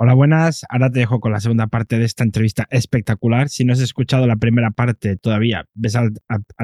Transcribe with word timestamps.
Hola, 0.00 0.14
buenas. 0.14 0.64
Ahora 0.68 0.92
te 0.92 1.00
dejo 1.00 1.18
con 1.18 1.32
la 1.32 1.40
segunda 1.40 1.66
parte 1.66 1.98
de 1.98 2.04
esta 2.04 2.22
entrevista 2.22 2.68
espectacular. 2.70 3.48
Si 3.48 3.64
no 3.64 3.72
has 3.72 3.80
escuchado 3.80 4.28
la 4.28 4.36
primera 4.36 4.70
parte 4.70 5.16
todavía, 5.16 5.66
ves 5.74 5.96
al, 5.96 6.12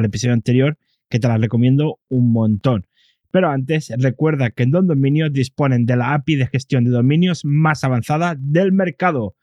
episodio 0.04 0.34
anterior, 0.34 0.78
que 1.10 1.18
te 1.18 1.26
la 1.26 1.36
recomiendo 1.36 1.98
un 2.08 2.30
montón. 2.30 2.86
Pero 3.32 3.50
antes, 3.50 3.92
recuerda 3.98 4.50
que 4.50 4.62
en 4.62 4.70
Don 4.70 4.86
Dominio 4.86 5.30
disponen 5.30 5.84
de 5.84 5.96
la 5.96 6.14
API 6.14 6.36
de 6.36 6.46
gestión 6.46 6.84
de 6.84 6.92
dominios 6.92 7.44
más 7.44 7.82
avanzada 7.82 8.36
del 8.38 8.70
mercado. 8.70 9.34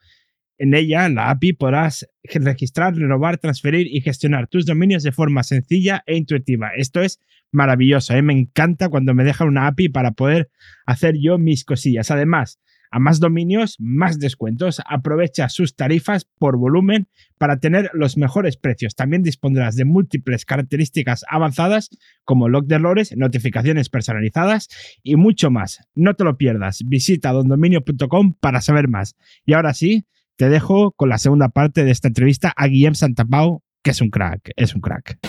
En 0.58 0.74
ella, 0.74 1.10
la 1.10 1.30
API, 1.30 1.52
podrás 1.52 2.08
registrar, 2.24 2.96
renovar, 2.96 3.40
transferir 3.40 3.88
y 3.94 4.00
gestionar 4.00 4.48
tus 4.48 4.66
dominios 4.66 5.04
de 5.04 5.12
forma 5.12 5.44
sencilla 5.44 6.02
e 6.06 6.16
intuitiva. 6.16 6.70
Esto 6.78 7.02
es 7.02 7.20
maravilloso. 7.52 8.14
¿eh? 8.14 8.22
Me 8.22 8.32
encanta 8.32 8.88
cuando 8.88 9.14
me 9.14 9.26
dejan 9.26 9.50
una 9.50 9.68
API 9.68 9.90
para 9.90 10.12
poder 10.12 10.50
hacer 10.86 11.16
yo 11.20 11.38
mis 11.38 11.66
cosillas. 11.66 12.10
Además, 12.10 12.62
a 12.92 13.00
más 13.00 13.20
dominios, 13.20 13.78
más 13.80 14.20
descuentos. 14.20 14.82
Aprovecha 14.86 15.50
sus 15.50 15.76
tarifas 15.76 16.26
por 16.38 16.58
volumen 16.58 17.08
para 17.38 17.58
tener 17.60 17.90
los 17.94 18.18
mejores 18.18 18.58
precios. 18.58 18.96
También 18.96 19.24
dispondrás 19.24 19.76
de 19.76 19.86
múltiples 19.86 20.46
características 20.46 21.26
avanzadas 21.30 21.90
como 22.24 22.50
log 22.50 22.68
de 22.68 22.76
errores, 22.76 23.16
notificaciones 23.16 23.90
personalizadas 23.90 24.68
y 25.02 25.16
mucho 25.16 25.50
más. 25.50 25.80
No 25.96 26.14
te 26.16 26.24
lo 26.24 26.38
pierdas. 26.38 26.84
Visita 26.86 27.32
dondominio.com 27.32 28.36
para 28.40 28.62
saber 28.62 28.88
más. 28.88 29.16
Y 29.46 29.54
ahora 29.54 29.74
sí, 29.74 30.06
te 30.36 30.50
dejo 30.50 30.92
con 30.92 31.10
la 31.10 31.18
segunda 31.18 31.50
parte 31.50 31.84
de 31.86 31.92
esta 31.92 32.08
entrevista 32.08 32.54
a 32.56 32.68
Guillem 32.68 32.96
Santapau, 32.96 33.64
que 33.84 33.92
es 33.92 34.02
un 34.02 34.10
crack, 34.10 34.52
es 34.56 34.76
un 34.76 34.82
crack. 34.82 35.20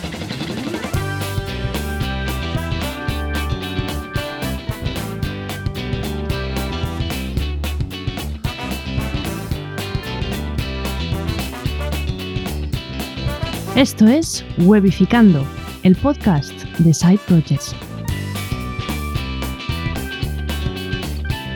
Esto 13.74 14.06
es 14.06 14.44
Webificando, 14.58 15.46
el 15.82 15.96
podcast 15.96 16.52
de 16.80 16.92
Side 16.92 17.20
Projects. 17.26 17.74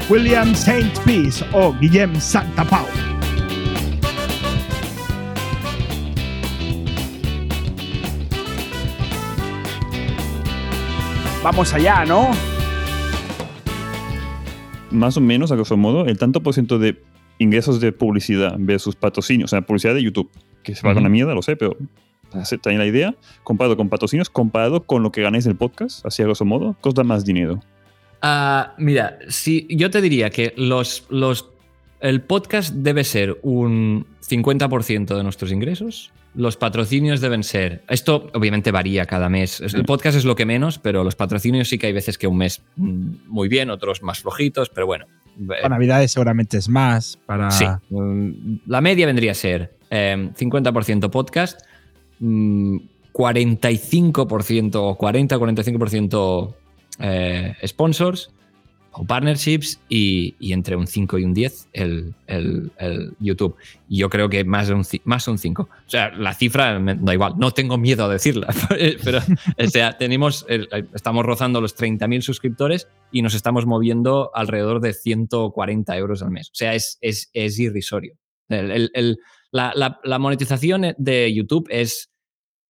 William 0.08 0.54
Saint 0.54 0.98
Peace 1.00 1.44
o 1.52 1.74
Guillem 1.78 2.18
Santa 2.18 2.64
Pau. 2.64 2.86
Vamos 11.44 11.74
allá, 11.74 12.06
¿no? 12.06 12.30
Más 14.90 15.18
o 15.18 15.20
menos, 15.20 15.52
a 15.52 15.56
grosso 15.56 15.76
modo, 15.76 16.06
el 16.06 16.16
tanto 16.16 16.42
por 16.42 16.54
ciento 16.54 16.78
de 16.78 16.98
ingresos 17.38 17.78
de 17.78 17.92
publicidad 17.92 18.56
versus 18.58 18.96
patrocinios, 18.96 19.48
o 19.48 19.54
sea, 19.54 19.60
publicidad 19.60 19.92
de 19.92 20.02
YouTube, 20.02 20.30
que 20.62 20.74
se 20.74 20.86
va 20.86 20.94
con 20.94 21.02
la 21.02 21.10
mierda, 21.10 21.34
lo 21.34 21.42
sé, 21.42 21.56
pero 21.56 21.76
también 22.62 22.78
la 22.78 22.86
idea, 22.86 23.14
comparado 23.42 23.76
con 23.76 23.88
patrocinios, 23.88 24.30
comparado 24.30 24.84
con 24.84 25.02
lo 25.02 25.12
que 25.12 25.22
ganéis 25.22 25.44
del 25.44 25.56
podcast, 25.56 26.04
así 26.04 26.22
a 26.22 26.26
grosso 26.26 26.44
modo, 26.44 26.76
¿qué 26.82 26.88
os 26.88 26.94
da 26.94 27.04
más 27.04 27.24
dinero? 27.24 27.60
Uh, 28.22 28.68
mira, 28.78 29.18
si, 29.28 29.66
yo 29.70 29.90
te 29.90 30.00
diría 30.00 30.30
que 30.30 30.52
los, 30.56 31.04
los, 31.10 31.50
el 32.00 32.22
podcast 32.22 32.74
debe 32.74 33.04
ser 33.04 33.38
un 33.42 34.06
50% 34.26 35.16
de 35.16 35.22
nuestros 35.22 35.52
ingresos. 35.52 36.12
Los 36.34 36.56
patrocinios 36.56 37.20
deben 37.20 37.42
ser. 37.42 37.82
Esto 37.88 38.30
obviamente 38.34 38.70
varía 38.70 39.06
cada 39.06 39.28
mes. 39.28 39.60
El 39.60 39.84
podcast 39.84 40.18
es 40.18 40.24
lo 40.24 40.36
que 40.36 40.44
menos, 40.44 40.78
pero 40.78 41.02
los 41.02 41.14
patrocinios 41.14 41.68
sí 41.68 41.78
que 41.78 41.86
hay 41.86 41.92
veces 41.94 42.18
que 42.18 42.26
un 42.26 42.36
mes 42.36 42.62
mm, 42.76 43.26
muy 43.26 43.48
bien, 43.48 43.70
otros 43.70 44.02
más 44.02 44.20
flojitos, 44.20 44.68
pero 44.68 44.86
bueno. 44.86 45.06
Para 45.46 45.68
Navidades 45.68 46.12
seguramente 46.12 46.58
es 46.58 46.68
más. 46.68 47.18
Para... 47.26 47.50
Sí. 47.50 47.64
La 48.66 48.80
media 48.80 49.06
vendría 49.06 49.32
a 49.32 49.34
ser 49.34 49.76
50% 49.90 51.04
eh, 51.06 51.10
podcast, 52.18 52.96
45% 53.12 54.72
mm, 54.72 54.76
o 54.76 54.98
40-45% 54.98 56.54
eh, 56.98 57.54
sponsors 57.66 58.30
o 58.98 59.04
partnerships 59.04 59.78
y, 59.90 60.34
entre 60.52 60.74
un 60.74 60.86
5 60.86 61.18
y 61.18 61.24
un 61.24 61.34
10 61.34 61.68
el, 61.74 62.14
YouTube. 63.20 63.56
Y 63.88 63.98
yo 63.98 64.08
creo 64.08 64.28
que 64.30 64.44
más 64.44 64.68
de 64.68 64.74
un, 64.74 64.84
más 65.04 65.28
un 65.28 65.36
5. 65.38 65.62
O 65.62 65.68
sea, 65.86 66.10
la 66.12 66.32
cifra 66.32 66.78
da 66.80 67.12
igual, 67.12 67.34
no 67.36 67.50
tengo 67.50 67.76
miedo 67.76 68.04
a 68.04 68.08
decirla, 68.08 68.48
pero 69.04 69.18
o 69.58 69.66
sea, 69.68 69.98
tenemos, 69.98 70.46
estamos 70.94 71.26
rozando 71.26 71.60
los 71.60 71.76
30.000 71.76 72.22
suscriptores 72.22 72.88
y 73.12 73.20
nos 73.20 73.34
estamos 73.34 73.66
moviendo 73.66 74.30
alrededor 74.34 74.80
de 74.80 74.94
140 74.94 75.96
euros 75.96 76.22
al 76.22 76.30
mes. 76.30 76.48
O 76.48 76.54
sea, 76.54 76.74
es, 76.74 76.96
es, 77.02 77.28
es 77.34 77.58
irrisorio. 77.58 78.14
la 78.48 80.18
monetización 80.18 80.94
de 80.96 81.34
YouTube 81.34 81.68
es 81.70 82.10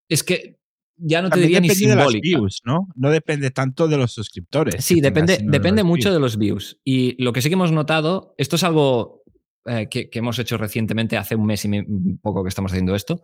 es 0.09 0.23
que 0.23 0.59
ya 0.97 1.21
no 1.23 1.31
te 1.31 1.41
diría 1.41 1.61
ni 1.61 1.69
simbólica. 1.71 2.11
De 2.13 2.21
views, 2.21 2.63
¿no? 2.65 2.89
No 2.95 3.11
depende 3.11 3.51
tanto 3.51 3.87
de 3.89 3.97
los 3.97 4.13
suscriptores. 4.13 4.85
Sí, 4.85 5.01
depende, 5.01 5.39
depende 5.43 5.85
mucho 5.85 6.13
de 6.13 6.19
los 6.19 6.39
views. 6.39 6.81
Y 6.85 7.23
lo 7.23 7.33
que 7.33 7.43
sí 7.43 7.49
que 7.49 7.55
hemos 7.55 7.73
notado, 7.73 8.35
esto 8.39 8.57
es 8.57 8.65
algo 8.65 9.23
eh, 9.67 9.89
que, 9.91 10.09
hemos 10.13 10.39
hecho 10.39 10.57
recientemente, 10.57 11.17
hace 11.17 11.37
un 11.37 11.47
mes 11.47 11.65
y 11.65 11.69
un 11.69 12.19
poco 12.23 12.43
que 12.43 12.49
estamos 12.49 12.73
haciendo 12.73 12.95
esto, 12.95 13.23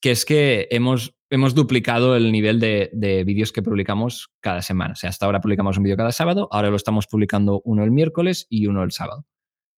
que 0.00 0.12
es 0.12 0.24
que 0.24 0.68
hemos, 0.70 1.16
hemos 1.30 1.54
duplicado 1.54 2.14
el 2.14 2.30
nivel 2.30 2.60
de, 2.60 3.24
vídeos 3.24 3.52
que 3.52 3.62
publicamos 3.62 4.30
cada 4.40 4.62
semana. 4.62 4.92
O 4.92 4.96
sea, 4.96 5.10
hasta 5.10 5.26
ahora 5.26 5.40
publicamos 5.40 5.76
un 5.76 5.84
vídeo 5.84 5.96
cada 5.96 6.12
sábado, 6.12 6.48
ahora 6.52 6.70
lo 6.70 6.76
estamos 6.76 7.06
publicando 7.06 7.62
uno 7.64 7.82
el 7.82 7.90
miércoles 7.90 8.46
y 8.48 8.66
uno 8.66 8.84
el 8.84 8.92
sábado. 8.92 9.26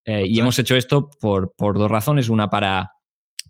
Eh, 0.04 0.26
y 0.26 0.38
hemos 0.40 0.58
hecho 0.58 0.76
esto 0.76 1.10
por, 1.20 1.54
por 1.56 1.78
dos 1.78 1.90
razones. 1.90 2.28
Una 2.28 2.50
para, 2.50 2.92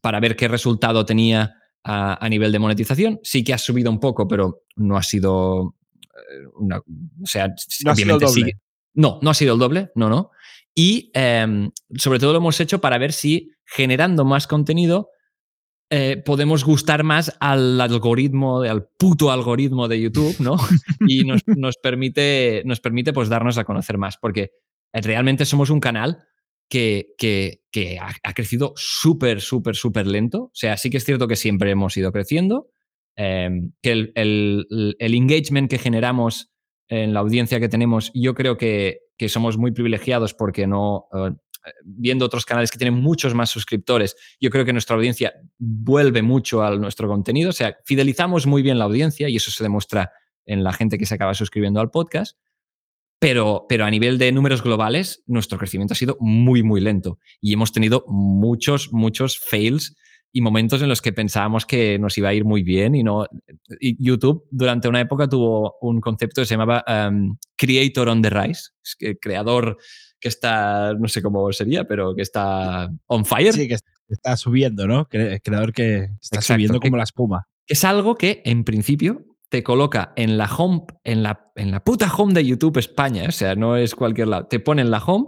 para 0.00 0.20
ver 0.20 0.36
qué 0.36 0.46
resultado 0.46 1.04
tenía 1.04 1.59
a, 1.84 2.28
nivel 2.28 2.52
de 2.52 2.58
monetización. 2.58 3.20
Sí 3.22 3.44
que 3.44 3.54
ha 3.54 3.58
subido 3.58 3.90
un 3.90 4.00
poco, 4.00 4.28
pero 4.28 4.64
no 4.76 4.96
ha 4.96 5.02
sido 5.02 5.76
eh, 6.04 6.46
una, 6.54 6.78
o 6.78 7.26
sea, 7.26 7.48
no 7.84 7.92
obviamente 7.92 8.28
sigue. 8.28 8.60
No, 8.94 9.18
no 9.22 9.30
ha 9.30 9.34
sido 9.34 9.54
el 9.54 9.60
doble, 9.60 9.90
no, 9.94 10.08
no. 10.08 10.30
Y 10.74 11.10
em, 11.14 11.70
sobre 11.96 12.18
todo 12.18 12.32
lo 12.32 12.38
hemos 12.38 12.60
hecho 12.60 12.80
para 12.80 12.98
ver 12.98 13.12
si 13.12 13.50
generando 13.64 14.24
más 14.24 14.46
contenido 14.46 15.10
eh, 15.90 16.22
podemos 16.24 16.64
gustar 16.64 17.02
más 17.02 17.36
al 17.40 17.80
algoritmo, 17.80 18.62
al 18.62 18.86
puto 18.96 19.32
algoritmo 19.32 19.88
de 19.88 20.00
YouTube, 20.00 20.36
¿no? 20.38 20.56
y 21.08 21.24
nos, 21.24 21.42
nos, 21.46 21.76
permite, 21.78 22.62
nos 22.64 22.80
permite 22.80 23.12
pues 23.12 23.28
darnos 23.28 23.58
a 23.58 23.64
conocer 23.64 23.98
más, 23.98 24.16
porque 24.16 24.50
realmente 24.92 25.44
somos 25.44 25.70
un 25.70 25.80
canal 25.80 26.24
que, 26.70 27.98
ha, 28.00 28.32
crecido 28.32 28.72
súper, 28.76 29.40
súper, 29.40 29.76
súper 29.76 30.06
lento. 30.06 30.44
O 30.44 30.50
sea, 30.54 30.76
sí 30.76 30.88
que 30.88 30.96
es 30.96 31.04
cierto 31.04 31.28
que 31.28 31.36
siempre 31.36 31.70
hemos 31.70 31.96
ido 31.96 32.12
creciendo, 32.12 32.68
em, 33.16 33.72
que 33.82 34.12
el, 34.14 34.96
engagement 35.00 35.68
que 35.68 35.78
generamos 35.78 36.50
en 36.88 37.12
la 37.12 37.20
audiencia 37.20 37.60
que 37.60 37.68
tenemos, 37.68 38.10
yo 38.14 38.34
creo 38.34 38.56
que, 38.56 39.00
somos 39.28 39.58
muy 39.58 39.72
privilegiados 39.72 40.32
porque 40.32 40.66
no, 40.66 41.06
eh, 41.12 41.32
viendo 41.84 42.24
otros 42.24 42.46
canales 42.46 42.70
que 42.70 42.78
tienen 42.78 42.98
muchos 42.98 43.34
más 43.34 43.50
suscriptores, 43.50 44.16
yo 44.40 44.48
creo 44.48 44.64
que 44.64 44.72
nuestra 44.72 44.96
audiencia 44.96 45.34
vuelve 45.58 46.22
mucho 46.22 46.62
a 46.62 46.74
nuestro 46.76 47.06
contenido, 47.06 47.50
o 47.50 47.52
sea, 47.52 47.76
fidelizamos 47.84 48.46
muy 48.46 48.62
bien 48.62 48.78
la 48.78 48.86
audiencia 48.86 49.28
y 49.28 49.36
eso 49.36 49.50
se 49.50 49.62
demuestra 49.62 50.10
en 50.46 50.64
la 50.64 50.72
gente 50.72 50.96
que 50.96 51.04
se 51.04 51.16
acaba 51.16 51.34
suscribiendo 51.34 51.80
al 51.80 51.90
podcast. 51.90 52.38
Pero, 53.20 53.66
pero 53.68 53.84
a 53.84 53.90
nivel 53.90 54.18
de 54.18 54.32
números 54.32 54.62
globales, 54.62 55.22
nuestro 55.26 55.58
crecimiento 55.58 55.92
ha 55.92 55.96
sido 55.96 56.16
muy, 56.20 56.62
muy 56.62 56.80
lento 56.80 57.18
y 57.40 57.52
hemos 57.52 57.70
tenido 57.70 58.04
muchos, 58.08 58.92
muchos 58.92 59.38
fails 59.38 59.94
y 60.32 60.40
momentos 60.40 60.80
en 60.80 60.88
los 60.88 61.02
que 61.02 61.12
pensábamos 61.12 61.66
que 61.66 61.98
nos 61.98 62.16
iba 62.16 62.30
a 62.30 62.34
ir 62.34 62.44
muy 62.44 62.62
bien 62.62 62.94
y 62.94 63.02
no. 63.02 63.26
YouTube 63.80 64.46
durante 64.50 64.88
una 64.88 65.00
época 65.00 65.28
tuvo 65.28 65.76
un 65.80 66.00
concepto 66.00 66.40
que 66.40 66.46
se 66.46 66.54
llamaba 66.54 66.84
um, 66.88 67.36
Creator 67.56 68.08
on 68.08 68.22
the 68.22 68.30
Rise, 68.30 68.70
creador 69.20 69.76
que 70.18 70.28
está, 70.28 70.94
no 70.94 71.08
sé 71.08 71.22
cómo 71.22 71.52
sería, 71.52 71.84
pero 71.84 72.14
que 72.14 72.22
está 72.22 72.90
on 73.06 73.24
fire. 73.24 73.52
Sí, 73.52 73.68
que 73.68 73.76
está 74.08 74.36
subiendo, 74.36 74.86
¿no? 74.86 75.08
Creador 75.08 75.72
que 75.72 76.08
está 76.20 76.40
subiendo 76.40 76.80
como 76.80 76.96
la 76.96 77.04
espuma. 77.04 77.48
Es 77.66 77.84
algo 77.84 78.16
que 78.16 78.42
en 78.44 78.64
principio 78.64 79.24
te 79.50 79.62
coloca 79.62 80.12
en 80.16 80.38
la 80.38 80.46
home, 80.46 80.86
en 81.04 81.22
la, 81.22 81.50
en 81.56 81.72
la 81.72 81.82
puta 81.82 82.10
home 82.12 82.32
de 82.32 82.46
YouTube 82.46 82.78
España, 82.78 83.24
o 83.28 83.32
sea, 83.32 83.56
no 83.56 83.76
es 83.76 83.94
cualquier 83.94 84.28
lado, 84.28 84.46
te 84.46 84.60
pone 84.60 84.80
en 84.80 84.90
la 84.90 84.98
home 84.98 85.26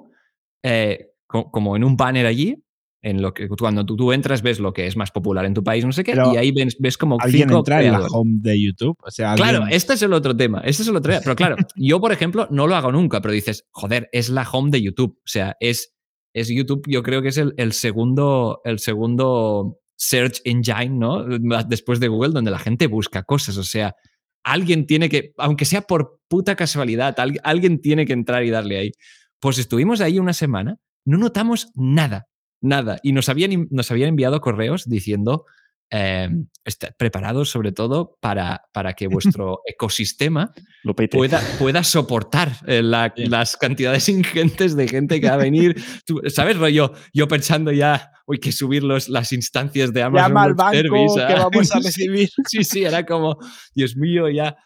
eh, 0.62 1.08
como 1.26 1.76
en 1.76 1.82
un 1.82 1.96
banner 1.96 2.26
allí, 2.26 2.62
en 3.02 3.20
lo 3.20 3.34
que 3.34 3.48
cuando 3.48 3.84
tú, 3.84 4.12
entras 4.12 4.42
ves 4.42 4.60
lo 4.60 4.72
que 4.72 4.86
es 4.86 4.96
más 4.96 5.10
popular 5.10 5.44
en 5.44 5.54
tu 5.54 5.64
país, 5.64 5.84
no 5.84 5.90
sé 5.90 6.04
qué, 6.04 6.14
y 6.32 6.36
ahí 6.36 6.52
ves, 6.52 6.76
ves 6.78 6.96
como 6.96 7.16
¿Alguien 7.20 7.50
entra 7.50 7.82
en 7.82 7.92
la 7.92 8.06
home 8.06 8.34
de 8.36 8.62
YouTube? 8.62 8.96
O 9.02 9.10
sea, 9.10 9.34
Claro, 9.34 9.64
este 9.68 9.94
es 9.94 10.02
el 10.02 10.12
otro 10.12 10.36
tema, 10.36 10.60
este 10.64 10.82
es 10.82 10.88
el 10.88 10.96
otro 10.96 11.10
tema, 11.10 11.22
pero 11.24 11.34
claro, 11.34 11.56
yo 11.76 12.00
por 12.00 12.12
ejemplo 12.12 12.46
no 12.50 12.68
lo 12.68 12.76
hago 12.76 12.92
nunca, 12.92 13.20
pero 13.20 13.34
dices, 13.34 13.66
joder, 13.72 14.08
es 14.12 14.28
la 14.28 14.48
home 14.48 14.70
de 14.70 14.82
YouTube, 14.82 15.16
o 15.18 15.28
sea, 15.28 15.56
es, 15.58 15.96
es 16.32 16.48
YouTube, 16.48 16.84
yo 16.86 17.02
creo 17.02 17.22
que 17.22 17.28
es 17.28 17.38
el, 17.38 17.54
el 17.56 17.72
segundo, 17.72 18.60
el 18.64 18.78
segundo 18.78 19.80
search 19.96 20.40
engine, 20.44 20.90
¿no? 20.90 21.24
Después 21.66 21.98
de 21.98 22.08
Google, 22.08 22.30
donde 22.30 22.50
la 22.52 22.58
gente 22.58 22.86
busca 22.86 23.24
cosas, 23.24 23.56
o 23.56 23.64
sea, 23.64 23.94
alguien 24.44 24.86
tiene 24.86 25.08
que, 25.08 25.32
aunque 25.38 25.64
sea 25.64 25.82
por 25.82 26.20
puta 26.28 26.56
casualidad, 26.56 27.16
alguien 27.42 27.80
tiene 27.80 28.06
que 28.06 28.12
entrar 28.12 28.44
y 28.44 28.50
darle 28.50 28.78
ahí. 28.78 28.92
Pues 29.40 29.58
estuvimos 29.58 30.00
ahí 30.00 30.18
una 30.18 30.32
semana 30.32 30.78
no 31.04 31.18
notamos 31.18 31.70
nada, 31.74 32.28
nada. 32.60 32.98
Y 33.02 33.12
nos 33.12 33.28
habían, 33.28 33.68
nos 33.70 33.90
habían 33.90 34.10
enviado 34.10 34.40
correos 34.40 34.88
diciendo, 34.88 35.46
eh, 35.92 36.28
estad 36.64 36.88
preparados 36.98 37.50
sobre 37.50 37.70
todo 37.70 38.16
para, 38.20 38.62
para 38.72 38.94
que 38.94 39.06
vuestro 39.36 39.60
ecosistema 39.66 40.52
Lo 40.82 40.94
pueda, 40.96 41.40
pueda 41.58 41.84
soportar 41.84 42.52
eh, 42.66 42.82
la- 42.82 43.12
las 43.16 43.56
cantidades 43.56 44.08
ingentes 44.08 44.74
de 44.74 44.88
gente 44.88 45.20
que 45.20 45.28
va 45.28 45.34
a 45.34 45.38
venir. 45.38 45.80
Tú, 46.06 46.20
¿Sabes, 46.28 46.56
rollo? 46.56 46.92
Yo 47.12 47.28
pensando 47.28 47.70
ya, 47.72 48.10
uy, 48.26 48.38
que 48.38 48.52
subir 48.52 48.82
los, 48.82 49.08
las 49.08 49.32
instancias 49.32 49.92
de 49.92 50.02
Amazon 50.02 50.28
Llama 50.30 50.42
al 50.44 50.54
banco 50.54 50.72
Service, 50.76 51.26
que 51.26 51.34
vamos 51.34 51.72
a 51.72 51.78
Sí, 51.80 51.84
recibir. 51.86 52.30
Sí, 52.48 52.64
sí, 52.64 52.84
era 52.84 53.04
como, 53.04 53.36
Dios 53.74 53.94
mío, 53.96 54.28
ya. 54.30 54.56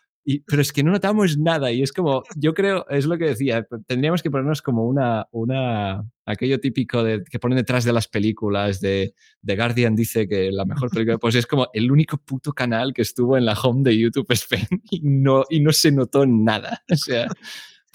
Pero 0.46 0.60
es 0.60 0.72
que 0.72 0.82
no 0.82 0.90
notamos 0.90 1.38
nada 1.38 1.70
y 1.70 1.82
es 1.82 1.92
como, 1.92 2.24
yo 2.34 2.52
creo, 2.52 2.84
es 2.88 3.06
lo 3.06 3.16
que 3.16 3.26
decía, 3.26 3.66
tendríamos 3.86 4.22
que 4.22 4.30
ponernos 4.30 4.60
como 4.60 4.84
una, 4.84 5.28
una 5.30 6.04
aquello 6.24 6.58
típico 6.58 7.04
de, 7.04 7.22
que 7.22 7.38
ponen 7.38 7.56
detrás 7.56 7.84
de 7.84 7.92
las 7.92 8.08
películas 8.08 8.80
de 8.80 9.14
The 9.44 9.54
Guardian 9.54 9.94
dice 9.94 10.26
que 10.26 10.50
la 10.50 10.64
mejor 10.64 10.90
película, 10.90 11.18
pues 11.18 11.36
es 11.36 11.46
como 11.46 11.68
el 11.72 11.92
único 11.92 12.18
puto 12.18 12.52
canal 12.52 12.92
que 12.92 13.02
estuvo 13.02 13.36
en 13.36 13.44
la 13.44 13.54
home 13.54 13.82
de 13.84 13.96
YouTube 13.96 14.26
Spain 14.30 14.66
y 14.90 15.00
no, 15.02 15.44
y 15.48 15.60
no 15.60 15.72
se 15.72 15.92
notó 15.92 16.26
nada. 16.26 16.82
O 16.90 16.96
sea, 16.96 17.28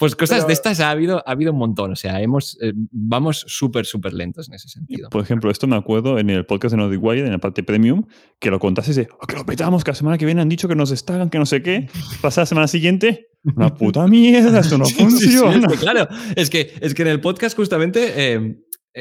pues 0.02 0.16
cosas 0.16 0.38
Pero- 0.38 0.48
de 0.48 0.52
estas 0.54 0.80
ha 0.80 0.90
habido, 0.90 1.22
ha 1.24 1.30
habido 1.30 1.52
un 1.52 1.58
montón, 1.58 1.92
o 1.92 1.94
sea, 1.94 2.20
hemos, 2.20 2.58
eh, 2.60 2.72
vamos 2.90 3.44
súper, 3.46 3.86
súper 3.86 4.12
lentos 4.14 4.48
en 4.48 4.54
ese 4.54 4.68
sentido. 4.68 5.08
Por 5.10 5.22
ejemplo, 5.22 5.48
esto 5.48 5.68
me 5.68 5.76
acuerdo 5.76 6.18
en 6.18 6.28
el 6.28 6.44
podcast 6.44 6.72
de 6.72 6.78
Nordic 6.78 7.00
Wire, 7.00 7.24
en 7.24 7.30
la 7.30 7.38
parte 7.38 7.62
premium, 7.62 8.04
que 8.40 8.50
lo 8.50 8.58
contases 8.58 8.96
de 8.96 9.06
"Oh, 9.20 9.26
que 9.28 9.36
lo 9.36 9.46
petamos, 9.46 9.84
que 9.84 9.92
la 9.92 9.94
semana 9.94 10.18
que 10.18 10.26
viene 10.26 10.40
han 10.42 10.48
dicho 10.48 10.66
que 10.66 10.74
nos 10.74 10.90
destacan, 10.90 11.30
que 11.30 11.38
no 11.38 11.46
sé 11.46 11.62
qué. 11.62 11.88
Pasa 12.20 12.40
la 12.40 12.46
semana 12.46 12.66
siguiente, 12.66 13.28
una 13.56 13.72
puta 13.76 14.04
mierda, 14.08 14.58
esto 14.58 14.76
no 14.76 14.84
Sí, 14.86 14.94
sí, 14.94 15.04
sí, 15.04 15.36
funciona. 15.38 15.68
es 15.68 15.72
que 15.74 15.78
claro, 15.78 16.08
es 16.34 16.50
que, 16.50 16.72
es 16.80 16.94
que 16.94 17.02
en 17.02 17.08
el 17.08 17.20
podcast 17.20 17.56
justamente 17.56 18.34
eh, 18.34 18.56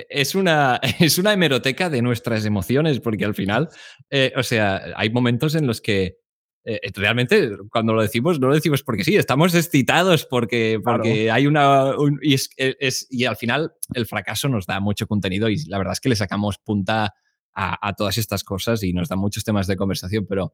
es, 0.09 0.35
una, 0.35 0.79
es 0.99 1.17
una 1.17 1.33
hemeroteca 1.33 1.89
de 1.89 2.03
nuestras 2.03 2.45
emociones, 2.45 2.99
porque 2.99 3.25
al 3.25 3.33
final, 3.33 3.69
eh, 4.11 4.31
o 4.37 4.43
sea, 4.43 4.81
hay 4.95 5.09
momentos 5.09 5.55
en 5.55 5.65
los 5.65 5.81
que 5.81 6.20
eh, 6.63 6.79
realmente 6.93 7.51
cuando 7.71 7.93
lo 7.93 8.01
decimos, 8.01 8.39
no 8.39 8.47
lo 8.47 8.53
decimos 8.53 8.83
porque 8.83 9.03
sí, 9.03 9.15
estamos 9.15 9.53
excitados 9.55 10.25
porque, 10.25 10.79
porque 10.83 11.31
hay 11.31 11.47
una... 11.47 11.95
un- 11.97 12.19
y, 12.21 12.35
es, 12.35 12.49
es- 12.57 13.07
y 13.09 13.25
al 13.25 13.35
final 13.35 13.73
el 13.93 14.05
fracaso 14.05 14.47
nos 14.49 14.65
da 14.65 14.79
mucho 14.79 15.07
contenido 15.07 15.49
y 15.49 15.57
la 15.65 15.77
verdad 15.77 15.93
es 15.93 15.99
que 15.99 16.09
le 16.09 16.15
sacamos 16.15 16.57
punta 16.59 17.13
a, 17.53 17.87
a 17.87 17.93
todas 17.93 18.17
estas 18.17 18.43
cosas 18.43 18.83
y 18.83 18.93
nos 18.93 19.09
da 19.09 19.15
muchos 19.15 19.43
temas 19.43 19.67
de 19.67 19.75
conversación, 19.75 20.25
pero, 20.27 20.53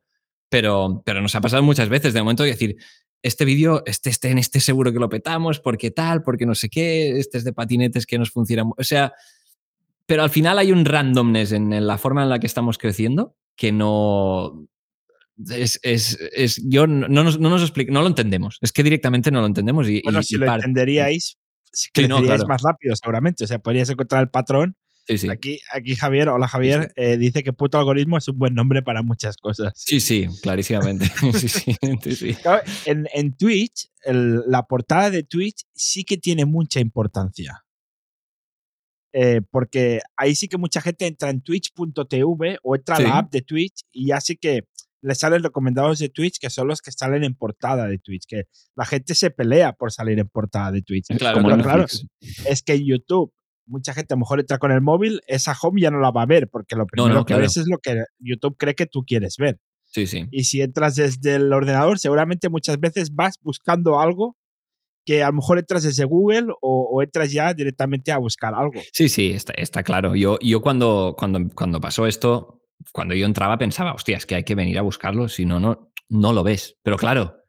pero, 0.49 1.01
pero 1.05 1.21
nos 1.21 1.35
ha 1.35 1.41
pasado 1.41 1.61
muchas 1.63 1.89
veces 1.89 2.13
de 2.13 2.21
momento 2.21 2.43
de 2.43 2.49
decir, 2.51 2.77
este 3.21 3.45
vídeo, 3.45 3.83
este, 3.85 4.09
este, 4.09 4.29
en 4.29 4.37
este 4.37 4.59
seguro 4.59 4.93
que 4.93 4.99
lo 4.99 5.09
petamos, 5.09 5.59
porque 5.59 5.91
tal, 5.91 6.21
porque 6.23 6.45
no 6.45 6.55
sé 6.55 6.69
qué, 6.69 7.17
este 7.19 7.37
es 7.39 7.43
de 7.43 7.51
patinetes 7.51 8.05
que 8.05 8.17
nos 8.19 8.29
funciona. 8.31 8.63
mu- 8.63 8.75
O 8.77 8.83
sea, 8.83 9.13
pero 10.05 10.23
al 10.23 10.29
final 10.29 10.57
hay 10.59 10.71
un 10.71 10.85
randomness 10.85 11.51
en, 11.51 11.73
en 11.73 11.85
la 11.87 11.97
forma 11.97 12.23
en 12.23 12.29
la 12.29 12.39
que 12.39 12.47
estamos 12.47 12.77
creciendo 12.77 13.35
que 13.57 13.71
no. 13.71 14.67
Es, 15.51 15.79
es, 15.83 16.17
es- 16.33 16.61
yo 16.67 16.87
no, 16.87 17.07
no 17.07 17.23
nos, 17.23 17.39
no 17.39 17.49
nos 17.49 17.61
explica, 17.61 17.91
no 17.93 18.01
lo 18.01 18.07
entendemos. 18.07 18.57
Es 18.61 18.71
que 18.71 18.83
directamente 18.83 19.29
no 19.31 19.41
lo 19.41 19.47
entendemos. 19.47 19.87
Y, 19.87 20.01
Bueno, 20.03 20.19
y- 20.19 20.23
si 20.23 20.35
y 20.35 20.37
lo 20.39 20.51
entenderíais, 20.53 21.37
si 21.71 21.89
Sí, 21.93 22.07
no, 22.07 22.21
claro. 22.23 22.47
más 22.47 22.61
rápido, 22.63 22.95
seguramente. 22.95 23.43
O 23.43 23.47
sea, 23.47 23.59
podrías 23.59 23.89
encontrar 23.89 24.23
el 24.23 24.29
patrón. 24.29 24.75
Sí, 25.07 25.17
sí. 25.19 25.29
Aquí, 25.29 25.59
aquí 25.71 25.95
Javier, 25.95 26.27
hola 26.27 26.49
Javier, 26.49 26.91
eh, 26.97 27.15
dice 27.17 27.41
que 27.41 27.53
puto 27.53 27.77
algoritmo 27.77 28.17
es 28.17 28.27
un 28.27 28.37
buen 28.39 28.53
nombre 28.53 28.81
para 28.81 29.03
muchas 29.03 29.37
cosas. 29.37 29.71
Sí, 29.75 30.01
sí, 30.01 30.27
clarísimamente. 30.41 31.05
sí, 31.33 31.47
sí, 31.49 31.75
sí, 32.03 32.15
sí. 32.15 32.33
Claro, 32.33 32.61
En, 32.85 33.07
en 33.13 33.37
Twitch, 33.37 33.87
el- 34.03 34.41
la 34.47 34.63
portada 34.63 35.09
de 35.11 35.23
Twitch 35.23 35.61
sí 35.73 36.03
que 36.03 36.17
tiene 36.17 36.45
mucha 36.45 36.79
importancia. 36.81 37.63
Eh, 39.13 39.41
porque 39.49 40.01
ahí 40.17 40.35
sí 40.35 40.47
que 40.47 40.57
mucha 40.57 40.81
gente 40.81 41.07
entra 41.07 41.29
en 41.29 41.41
twitch.tv 41.41 42.59
o 42.61 42.75
entra 42.75 42.97
a 42.97 42.99
la 42.99 43.17
app 43.19 43.31
de 43.31 43.41
Twitch 43.41 43.83
y 43.91 44.07
ya 44.07 44.19
sí 44.19 44.35
que 44.35 44.65
le 45.01 45.15
salen 45.15 45.43
recomendados 45.43 45.99
de 45.99 46.09
Twitch 46.09 46.39
que 46.39 46.49
son 46.49 46.67
los 46.67 46.81
que 46.81 46.91
salen 46.91 47.23
en 47.23 47.35
portada 47.35 47.87
de 47.87 47.99
Twitch. 47.99 48.23
Que 48.27 48.43
la 48.75 48.85
gente 48.85 49.15
se 49.15 49.29
pelea 49.31 49.73
por 49.73 49.91
salir 49.91 50.19
en 50.19 50.27
portada 50.27 50.71
de 50.71 50.81
Twitch. 50.81 51.07
Claro, 51.17 51.37
Como 51.37 51.51
en 51.51 51.61
claro, 51.61 51.81
Netflix. 51.81 52.07
es 52.45 52.63
que 52.63 52.73
en 52.73 52.85
YouTube, 52.85 53.33
mucha 53.65 53.93
gente 53.93 54.13
a 54.13 54.15
lo 54.15 54.21
mejor 54.21 54.39
entra 54.39 54.57
con 54.57 54.71
el 54.71 54.81
móvil, 54.81 55.21
esa 55.27 55.55
home 55.61 55.81
ya 55.81 55.91
no 55.91 55.99
la 55.99 56.11
va 56.11 56.23
a 56.23 56.25
ver, 56.25 56.49
porque 56.49 56.75
lo 56.75 56.85
primero 56.85 57.13
no, 57.13 57.25
que 57.25 57.33
claro. 57.33 57.43
ves 57.43 57.57
es 57.57 57.67
lo 57.67 57.77
que 57.79 58.03
YouTube 58.19 58.57
cree 58.57 58.75
que 58.75 58.85
tú 58.85 59.03
quieres 59.05 59.35
ver. 59.37 59.59
Sí, 59.85 60.05
sí. 60.07 60.25
Y 60.31 60.43
si 60.43 60.61
entras 60.61 60.95
desde 60.95 61.35
el 61.35 61.51
ordenador, 61.53 61.97
seguramente 61.99 62.49
muchas 62.49 62.79
veces 62.79 63.13
vas 63.13 63.35
buscando 63.41 63.99
algo 63.99 64.35
que 65.05 65.23
a 65.23 65.27
lo 65.27 65.33
mejor 65.33 65.57
entras 65.57 65.83
desde 65.83 66.03
Google 66.03 66.47
o, 66.61 66.89
o 66.91 67.01
entras 67.01 67.31
ya 67.31 67.53
directamente 67.53 68.11
a 68.11 68.17
buscar 68.17 68.53
algo. 68.53 68.81
Sí, 68.91 69.07
sí, 69.07 69.31
está, 69.31 69.53
está 69.53 69.81
claro. 69.81 70.15
Yo, 70.15 70.37
yo 70.41 70.61
cuando, 70.61 71.15
cuando, 71.17 71.39
cuando 71.55 71.79
pasó 71.79 72.05
esto, 72.07 72.61
cuando 72.91 73.13
yo 73.15 73.25
entraba 73.25 73.57
pensaba, 73.57 73.93
hostia, 73.93 74.17
es 74.17 74.25
que 74.25 74.35
hay 74.35 74.43
que 74.43 74.55
venir 74.55 74.77
a 74.77 74.81
buscarlo, 74.81 75.27
si 75.29 75.45
no, 75.45 75.59
no, 75.59 75.91
no 76.09 76.33
lo 76.33 76.43
ves. 76.43 76.77
Pero 76.83 76.97
claro, 76.97 77.43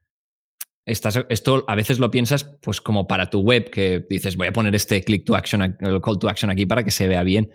estás, 0.84 1.18
esto 1.28 1.64
a 1.68 1.74
veces 1.74 1.98
lo 1.98 2.10
piensas 2.10 2.44
pues 2.62 2.80
como 2.80 3.06
para 3.06 3.30
tu 3.30 3.40
web, 3.40 3.70
que 3.70 4.04
dices, 4.08 4.36
voy 4.36 4.48
a 4.48 4.52
poner 4.52 4.74
este 4.74 5.02
click 5.02 5.24
to 5.24 5.36
action, 5.36 5.60
ac- 5.62 5.76
el 5.80 6.00
call 6.00 6.18
to 6.18 6.28
action 6.28 6.50
aquí 6.50 6.66
para 6.66 6.84
que 6.84 6.90
se 6.90 7.08
vea 7.08 7.22
bien, 7.22 7.50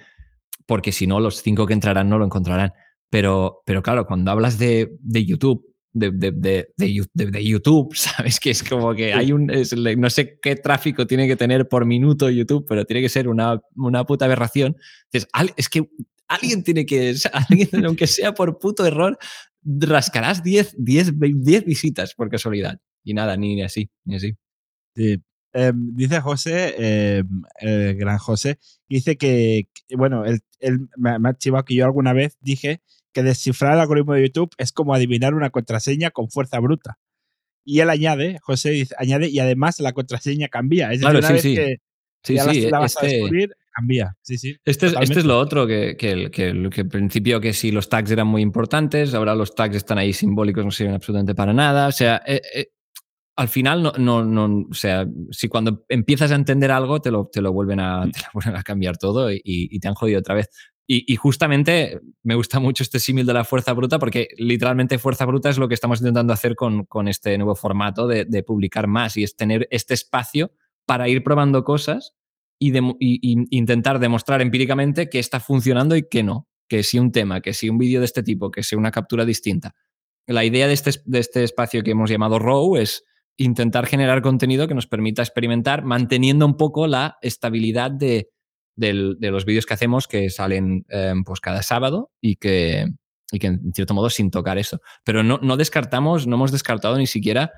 porque 0.66 0.92
si 0.92 1.08
no, 1.08 1.20
los 1.20 1.42
cinco 1.42 1.66
que 1.66 1.74
entrarán 1.74 2.10
no 2.10 2.18
lo 2.18 2.26
encontrarán. 2.26 2.74
Pero, 3.10 3.62
pero 3.66 3.84
claro, 3.84 4.06
cuando 4.08 4.32
hablas 4.32 4.58
de, 4.58 4.96
de 5.00 5.26
YouTube, 5.26 5.64
de, 5.96 6.10
de, 6.10 6.32
de, 6.76 7.44
YouTube, 7.46 7.94
¿sabes? 7.96 8.40
Que 8.40 8.50
es 8.52 8.64
como 8.64 8.96
que 8.96 9.14
hay 9.14 9.32
un, 9.32 9.52
es 9.52 9.76
no 9.76 10.10
sé 10.10 10.40
qué 10.42 10.56
tráfico 10.56 11.06
tiene 11.06 11.28
que 11.28 11.36
tener 11.36 11.68
por 11.70 11.86
minuto 11.86 12.30
YouTube, 12.30 12.66
pero 12.68 12.86
tiene 12.86 13.02
que 13.02 13.10
ser 13.10 13.28
una, 13.28 13.60
una 13.76 14.04
puta 14.06 14.26
aberración. 14.26 14.76
"Al- 15.34 15.54
es 15.58 15.70
que 15.70 15.88
alguien 16.28 16.64
tiene 16.64 16.86
que, 16.86 17.16
alguien, 17.34 17.86
aunque 17.86 18.08
sea 18.08 18.34
por 18.34 18.58
puto 18.60 18.86
error, 18.86 19.18
rascarás 19.64 20.44
10, 20.44 20.75
10, 20.78 21.14
10 21.20 21.66
visitas 21.66 22.14
por 22.14 22.30
casualidad. 22.30 22.80
Y 23.04 23.14
nada, 23.14 23.38
ni 23.38 23.62
así, 23.62 23.90
ni 24.06 24.16
así. 24.16 24.36
Sí. 24.96 25.22
Em, 25.56 25.96
dice 25.96 26.20
José, 26.20 27.18
em, 27.18 27.42
el 27.60 27.96
gran 27.96 28.18
José, 28.18 28.58
dice 28.90 29.18
que, 29.18 29.68
que, 29.88 29.96
bueno, 29.96 30.25
él, 30.25 30.40
él 30.60 30.88
me, 30.98 31.20
me 31.20 31.30
ha 31.30 31.34
chivado 31.38 31.64
que 31.66 31.75
yo 31.75 31.86
alguna 31.86 32.12
vez 32.14 32.38
dije 32.42 32.81
que 33.12 33.22
descifrar 33.22 33.74
el 33.74 33.80
algoritmo 33.81 34.14
de 34.14 34.24
YouTube 34.24 34.50
es 34.58 34.72
como 34.72 34.96
adivinar 34.96 35.36
una 35.36 35.52
contraseña 35.52 36.10
con 36.10 36.30
fuerza 36.31 36.60
bruta. 36.60 36.98
Y 37.66 37.80
él 37.81 37.90
añade, 37.92 38.40
José 38.42 38.72
dice, 38.72 38.96
añade, 38.98 39.30
y 39.30 39.40
además 39.40 39.80
la 39.80 39.94
contraseña 39.94 40.48
cambia. 40.48 40.92
Es 40.92 41.00
decir, 41.00 41.04
Claro, 41.04 41.20
una 41.20 41.28
sí, 41.28 41.34
vez 41.34 41.42
sí. 41.44 41.56
que 41.56 41.78
Sí, 42.24 42.34
ya 42.36 42.46
la- 42.46 42.54
la, 42.54 42.80
vas 42.80 42.98
a 42.98 43.02
este- 43.06 43.16
descubrir, 43.18 43.56
cambia. 43.74 44.16
Sí, 44.22 44.38
sí. 44.38 44.56
Este 44.66 44.88
es, 44.88 44.96
este 45.02 45.20
es 45.20 45.25
lo 45.25 45.38
otro, 45.40 45.66
que, 45.68 45.96
que, 45.98 46.12
el- 46.12 46.31
que, 46.31 46.50
el- 46.50 46.70
que 46.70 46.82
al 46.82 46.88
principio 46.88 47.42
que 47.42 47.53
sí 47.53 47.72
los 47.72 47.89
tags 47.89 48.12
eran 48.12 48.27
muy 48.27 48.42
importantes, 48.42 49.13
ahora 49.13 49.36
los 49.36 49.56
tags 49.56 49.75
están 49.75 49.98
ahí 49.98 50.13
simbólicos, 50.13 50.63
no 50.63 50.72
sirven 50.72 50.96
absolutamente 50.96 51.36
para 51.36 51.53
nada. 51.53 51.88
O 51.88 51.92
sea, 51.92 52.22
eh, 52.25 52.42
eh, 52.56 52.68
al 53.36 53.48
final, 53.50 53.82
no, 53.82 53.92
no, 53.98 54.24
no, 54.24 54.68
o 54.70 54.74
sea, 54.74 55.08
si 55.32 55.48
cuando 55.48 55.86
empiezas 55.89 56.32
a 56.32 56.36
entender 56.36 56.70
algo, 56.72 57.01
te 57.01 57.10
lo, 57.12 57.27
te 57.32 57.42
lo, 57.42 57.51
vuelven, 57.51 57.80
a, 57.80 58.03
te 58.12 58.20
lo 58.20 58.25
vuelven 58.34 58.56
a 58.56 58.63
cambiar 58.63 58.98
todo 58.98 59.32
y, 59.32 59.42
y 59.44 59.80
te 59.80 59.88
han 59.88 59.96
jodido 59.96 60.20
otra 60.20 60.36
vez. 60.36 60.50
Y, 60.86 61.12
y 61.12 61.15
justamente 61.15 62.01
me 62.24 62.36
gusta 62.36 62.60
mucho 62.60 62.84
este 62.84 63.00
símil 63.00 63.25
de 63.25 63.34
la 63.34 63.46
fuerza 63.46 63.72
bruta 63.72 64.00
porque 64.00 64.27
literalmente 64.38 65.00
fuerza 65.00 65.25
bruta 65.25 65.50
es 65.50 65.58
lo 65.58 65.70
que 65.70 65.74
estamos 65.75 66.00
intentando 66.01 66.34
hacer 66.34 66.56
con, 66.56 66.84
con 66.86 67.08
este 67.08 67.38
nuevo 67.38 67.56
formato 67.56 68.06
de, 68.06 68.25
de 68.25 68.44
publicar 68.44 68.88
más 68.88 69.15
y 69.15 69.24
es 69.24 69.38
tener 69.38 69.65
este 69.72 69.94
espacio 69.94 70.51
para 70.86 71.08
ir 71.08 71.24
probando 71.24 71.63
cosas 71.63 72.13
y, 72.72 73.48
intentar 73.58 74.00
demostrar 74.00 74.41
empíricamente 74.41 75.10
que 75.10 75.20
está 75.20 75.39
funcionando 75.39 75.96
y 75.96 76.03
que 76.08 76.24
no. 76.24 76.48
Que 76.70 76.84
si 76.84 76.98
un 77.00 77.12
tema, 77.12 77.41
que 77.41 77.53
si 77.53 77.70
un 77.70 77.77
vídeo 77.77 78.00
de 78.00 78.05
este 78.05 78.24
tipo, 78.24 78.50
que 78.51 78.63
si 78.63 78.75
una 78.75 78.91
captura 78.91 79.25
distinta. 79.25 79.75
La 80.27 80.46
idea 80.46 80.67
de 80.67 80.74
este, 80.74 80.91
es- 80.91 81.03
de 81.05 81.20
este 81.20 81.43
espacio 81.43 81.84
que 81.84 81.91
hemos 81.91 82.10
llamado 82.10 82.39
RAW 82.39 82.77
es 82.77 83.03
intentar 83.38 83.86
generar 83.88 84.22
contenido 84.22 84.67
que 84.67 84.75
nos 84.75 84.88
permita 84.88 85.22
experimentar, 85.22 85.84
manteniendo 85.84 86.46
un 86.46 86.55
poco 86.55 86.88
la 86.88 87.17
estabilidad 87.22 87.91
de, 87.91 88.29
del- 88.77 89.17
de 89.20 89.32
los 89.32 89.43
vídeos 89.46 89.65
que 89.65 89.74
hacemos 89.74 90.08
que 90.08 90.29
salen 90.29 90.86
eh, 90.89 91.13
pues 91.25 91.39
cada 91.41 91.62
sábado 91.63 92.12
y 92.22 92.36
que, 92.38 92.88
y 93.32 93.39
que 93.39 93.48
en 93.48 93.74
cierto 93.74 93.93
modo 93.93 94.10
sin 94.10 94.32
tocar 94.32 94.58
eso. 94.58 94.79
Pero 95.03 95.24
no, 95.24 95.39
no 95.41 95.58
descartamos, 95.58 96.27
no 96.27 96.36
hemos 96.38 96.51
descartado 96.51 96.98
ni 96.98 97.08
siquiera 97.08 97.51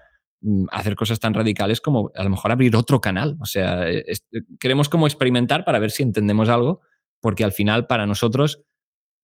hacer 0.71 0.95
cosas 0.95 1.19
tan 1.19 1.33
radicales 1.33 1.81
como 1.81 2.11
a 2.15 2.23
lo 2.23 2.29
mejor 2.29 2.51
abrir 2.51 2.75
otro 2.75 3.01
canal. 3.01 3.37
O 3.41 3.45
sea, 3.45 3.89
eh, 3.89 4.03
es- 4.07 4.25
queremos 4.59 4.89
como 4.89 5.07
experimentar 5.07 5.65
para 5.65 5.79
ver 5.79 5.91
si 5.91 6.03
entendemos 6.03 6.49
algo, 6.49 6.81
porque 7.21 7.43
al 7.43 7.51
final 7.51 7.87
para 7.87 8.05
nosotros 8.05 8.61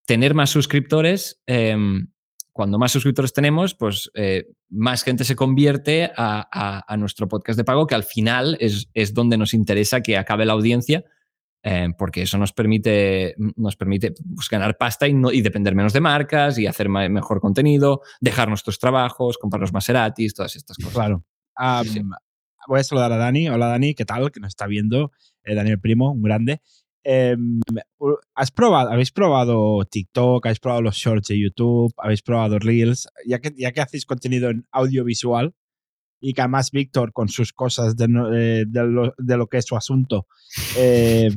tener 0.05 0.33
más 0.33 0.49
suscriptores, 0.49 1.41
eh, 1.47 1.77
cuando 2.53 2.77
más 2.77 2.91
suscriptores 2.91 3.31
tenemos, 3.33 3.75
pues 3.75 4.11
eh, 4.13 4.45
más 4.69 5.03
gente 5.03 5.23
se 5.23 5.35
convierte 5.35 6.11
a, 6.17 6.47
a- 6.51 6.83
a 6.93 6.97
nuestro 6.97 7.27
podcast 7.27 7.55
de 7.57 7.63
pago, 7.63 7.87
que 7.87 7.95
al 7.95 8.03
final 8.03 8.57
es, 8.59 8.89
es 8.93 9.13
donde 9.13 9.37
nos 9.37 9.53
interesa 9.53 10.01
que 10.01 10.17
acabe 10.17 10.45
la 10.45 10.53
audiencia. 10.53 11.03
Eh, 11.63 11.89
porque 11.97 12.23
eso 12.23 12.37
nos 12.37 12.53
permite, 12.53 13.35
nos 13.55 13.75
permite 13.75 14.13
pues, 14.35 14.49
ganar 14.49 14.77
pasta 14.77 15.07
y, 15.07 15.13
no, 15.13 15.31
y 15.31 15.41
depender 15.41 15.75
menos 15.75 15.93
de 15.93 16.01
marcas 16.01 16.57
y 16.57 16.65
hacer 16.67 16.89
mejor 16.89 17.39
contenido, 17.39 18.01
dejar 18.19 18.49
nuestros 18.49 18.79
trabajos, 18.79 19.37
comprarnos 19.37 19.73
Maseratis, 19.73 20.33
todas 20.33 20.55
estas 20.55 20.77
cosas. 20.77 20.93
Claro. 20.93 21.25
Sí. 21.83 22.01
Voy 22.67 22.79
a 22.79 22.83
saludar 22.83 23.11
a 23.11 23.17
Dani. 23.17 23.49
Hola 23.49 23.67
Dani, 23.67 23.93
¿qué 23.93 24.05
tal? 24.05 24.31
Que 24.31 24.39
nos 24.39 24.49
está 24.49 24.67
viendo. 24.67 25.11
Eh, 25.43 25.55
Daniel 25.55 25.79
Primo, 25.79 26.11
un 26.11 26.21
grande. 26.21 26.61
em, 27.03 27.59
¿has 28.35 28.51
probado, 28.51 28.91
¿habéis 28.91 29.11
probado 29.11 29.83
TikTok? 29.85 30.45
¿Habéis 30.45 30.59
probado 30.59 30.83
los 30.83 30.95
shorts 30.95 31.29
de 31.29 31.39
YouTube? 31.39 31.93
¿Habéis 31.97 32.21
probado 32.21 32.59
Reels? 32.59 33.07
Ya 33.25 33.39
que, 33.39 33.51
ya 33.57 33.71
que 33.71 33.81
hacéis 33.81 34.05
contenido 34.05 34.49
en 34.49 34.67
audiovisual 34.71 35.53
y 36.19 36.33
que 36.33 36.41
además 36.41 36.69
Víctor 36.71 37.13
con 37.13 37.29
sus 37.29 37.53
cosas 37.53 37.95
de, 37.97 38.05
eh, 38.05 38.65
de 38.67 38.83
lo, 38.83 39.13
de 39.17 39.37
lo 39.37 39.47
que 39.47 39.57
es 39.57 39.65
su 39.65 39.75
asunto, 39.75 40.27
eh, 40.77 41.31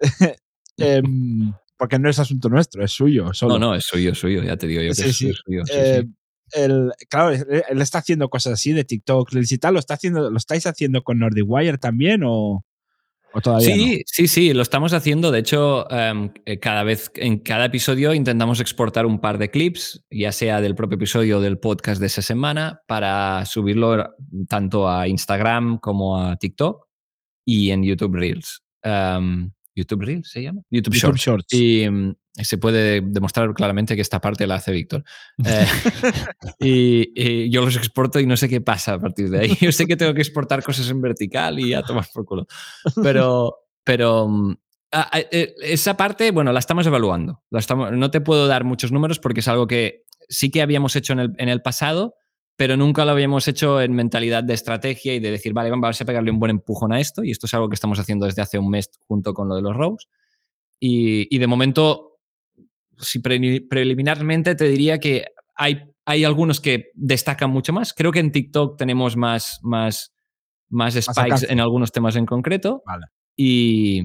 em, 0.78 1.52
porque 1.76 1.98
no 1.98 2.08
es 2.10 2.18
asunto 2.18 2.48
nuestro, 2.48 2.84
es 2.84 2.92
suyo. 2.92 3.32
Solo. 3.32 3.58
No, 3.58 3.68
no, 3.68 3.74
es 3.74 3.84
suyo, 3.84 4.14
suyo, 4.14 4.42
ya 4.42 4.56
te 4.56 4.66
digo 4.66 4.82
yo 4.82 4.88
que 4.90 4.94
Sí, 4.94 5.08
es 5.08 5.16
sí. 5.16 5.32
suyo. 5.32 5.64
sí, 5.64 5.72
Eh, 5.74 6.02
sí. 6.04 6.60
el- 6.60 6.92
claro, 7.08 7.30
él, 7.30 7.62
él 7.68 7.80
está 7.80 7.98
haciendo 7.98 8.28
cosas 8.28 8.54
así 8.54 8.72
de 8.72 8.84
TikTok, 8.84 9.30
y 9.34 9.58
tal. 9.58 9.74
¿Lo, 9.74 9.80
está 9.80 9.94
haciendo, 9.94 10.30
¿Lo 10.30 10.36
estáis 10.36 10.66
haciendo 10.66 11.02
con 11.02 11.18
Nordic 11.18 11.44
Wire 11.46 11.78
también 11.78 12.22
o, 12.24 12.64
o 13.32 13.40
todavía 13.40 13.68
no? 13.76 13.82
Sí, 13.82 14.02
sí, 14.06 14.28
sí, 14.28 14.52
lo 14.52 14.60
estamos 14.62 14.92
haciendo. 14.92 15.30
De 15.30 15.38
hecho, 15.38 15.90
em, 15.90 16.30
eh, 16.44 16.58
cada 16.58 16.82
vez, 16.82 17.10
en 17.14 17.38
cada 17.38 17.66
episodio 17.66 18.12
intentamos 18.12 18.60
exportar 18.60 19.06
un 19.06 19.20
par 19.20 19.38
de 19.38 19.50
clips, 19.50 20.04
ya 20.10 20.32
sea 20.32 20.60
del 20.60 20.74
propio 20.74 20.96
episodio 20.96 21.38
o 21.38 21.40
del 21.40 21.58
podcast 21.58 22.00
de 22.00 22.08
esa 22.08 22.20
semana, 22.22 22.82
para 22.88 23.46
subirlo 23.46 24.14
tanto 24.48 24.88
a 24.88 25.08
Instagram 25.08 25.78
como 25.78 26.20
a 26.20 26.36
TikTok 26.36 26.86
y 27.46 27.70
en 27.70 27.84
YouTube 27.84 28.16
Reels. 28.16 28.62
Em, 28.82 29.50
¿YouTube 29.74 30.02
Reels 30.02 30.30
se 30.30 30.42
llama? 30.42 30.62
YouTube, 30.70 30.94
YouTube 30.94 31.16
Shorts. 31.16 31.46
Shorts. 31.52 31.54
Y 31.54 31.88
mm, 31.88 32.14
se 32.34 32.58
puede 32.58 33.00
demostrar 33.02 33.52
claramente 33.54 33.94
que 33.96 34.02
esta 34.02 34.20
parte 34.20 34.46
la 34.46 34.56
hace 34.56 34.72
Víctor. 34.72 35.04
Eh, 35.44 35.66
y, 36.60 37.12
y 37.14 37.50
yo 37.50 37.64
los 37.64 37.76
exporto 37.76 38.20
y 38.20 38.26
no 38.26 38.36
sé 38.36 38.48
qué 38.48 38.60
pasa 38.60 38.94
a 38.94 38.98
partir 38.98 39.30
de 39.30 39.40
ahí. 39.40 39.58
Yo 39.60 39.72
sé 39.72 39.86
que 39.86 39.96
tengo 39.96 40.14
que 40.14 40.20
exportar 40.22 40.62
cosas 40.62 40.88
en 40.90 41.00
vertical 41.00 41.58
y 41.58 41.70
ya 41.70 41.82
tomar 41.82 42.06
por 42.12 42.24
culo. 42.24 42.46
Pero, 43.02 43.56
pero 43.84 44.28
mm, 44.28 44.54
a- 44.92 45.16
a- 45.16 45.20
eh, 45.30 45.54
esa 45.62 45.96
parte, 45.96 46.30
bueno, 46.30 46.52
la 46.52 46.58
estamos 46.58 46.86
evaluando. 46.86 47.42
La 47.50 47.58
estamos, 47.60 47.92
no 47.92 48.10
te 48.10 48.20
puedo 48.20 48.46
dar 48.46 48.64
muchos 48.64 48.92
números 48.92 49.18
porque 49.18 49.40
es 49.40 49.48
algo 49.48 49.66
que 49.66 50.04
sí 50.28 50.50
que 50.50 50.62
habíamos 50.62 50.94
hecho 50.96 51.12
en 51.12 51.20
el, 51.20 51.32
en 51.38 51.48
el 51.48 51.62
pasado, 51.62 52.14
pero 52.60 52.76
nunca 52.76 53.06
lo 53.06 53.12
habíamos 53.12 53.48
hecho 53.48 53.80
en 53.80 53.94
mentalidad 53.94 54.44
de 54.44 54.52
estrategia 54.52 55.14
y 55.14 55.18
de 55.18 55.30
decir, 55.30 55.54
vale, 55.54 55.70
vamos 55.70 55.98
a 55.98 56.04
pegarle 56.04 56.30
un 56.30 56.38
buen 56.38 56.50
empujón 56.50 56.92
a 56.92 57.00
esto. 57.00 57.24
Y 57.24 57.30
esto 57.30 57.46
es 57.46 57.54
algo 57.54 57.70
que 57.70 57.74
estamos 57.74 57.98
haciendo 57.98 58.26
desde 58.26 58.42
hace 58.42 58.58
un 58.58 58.68
mes 58.68 58.90
junto 59.08 59.32
con 59.32 59.48
lo 59.48 59.54
de 59.54 59.62
los 59.62 59.74
Rows. 59.74 60.08
Y, 60.78 61.34
y 61.34 61.38
de 61.38 61.46
momento, 61.46 62.18
si 62.98 63.20
pre- 63.20 63.62
preliminarmente 63.66 64.54
te 64.56 64.68
diría 64.68 64.98
que 64.98 65.24
hay, 65.54 65.84
hay 66.04 66.24
algunos 66.24 66.60
que 66.60 66.90
destacan 66.92 67.50
mucho 67.50 67.72
más. 67.72 67.94
Creo 67.94 68.12
que 68.12 68.20
en 68.20 68.30
TikTok 68.30 68.76
tenemos 68.76 69.16
más, 69.16 69.58
más, 69.62 70.12
más 70.68 70.92
spikes 71.00 71.46
en 71.48 71.60
algunos 71.60 71.92
temas 71.92 72.14
en 72.16 72.26
concreto. 72.26 72.82
Vale. 72.84 73.06
Y, 73.36 74.02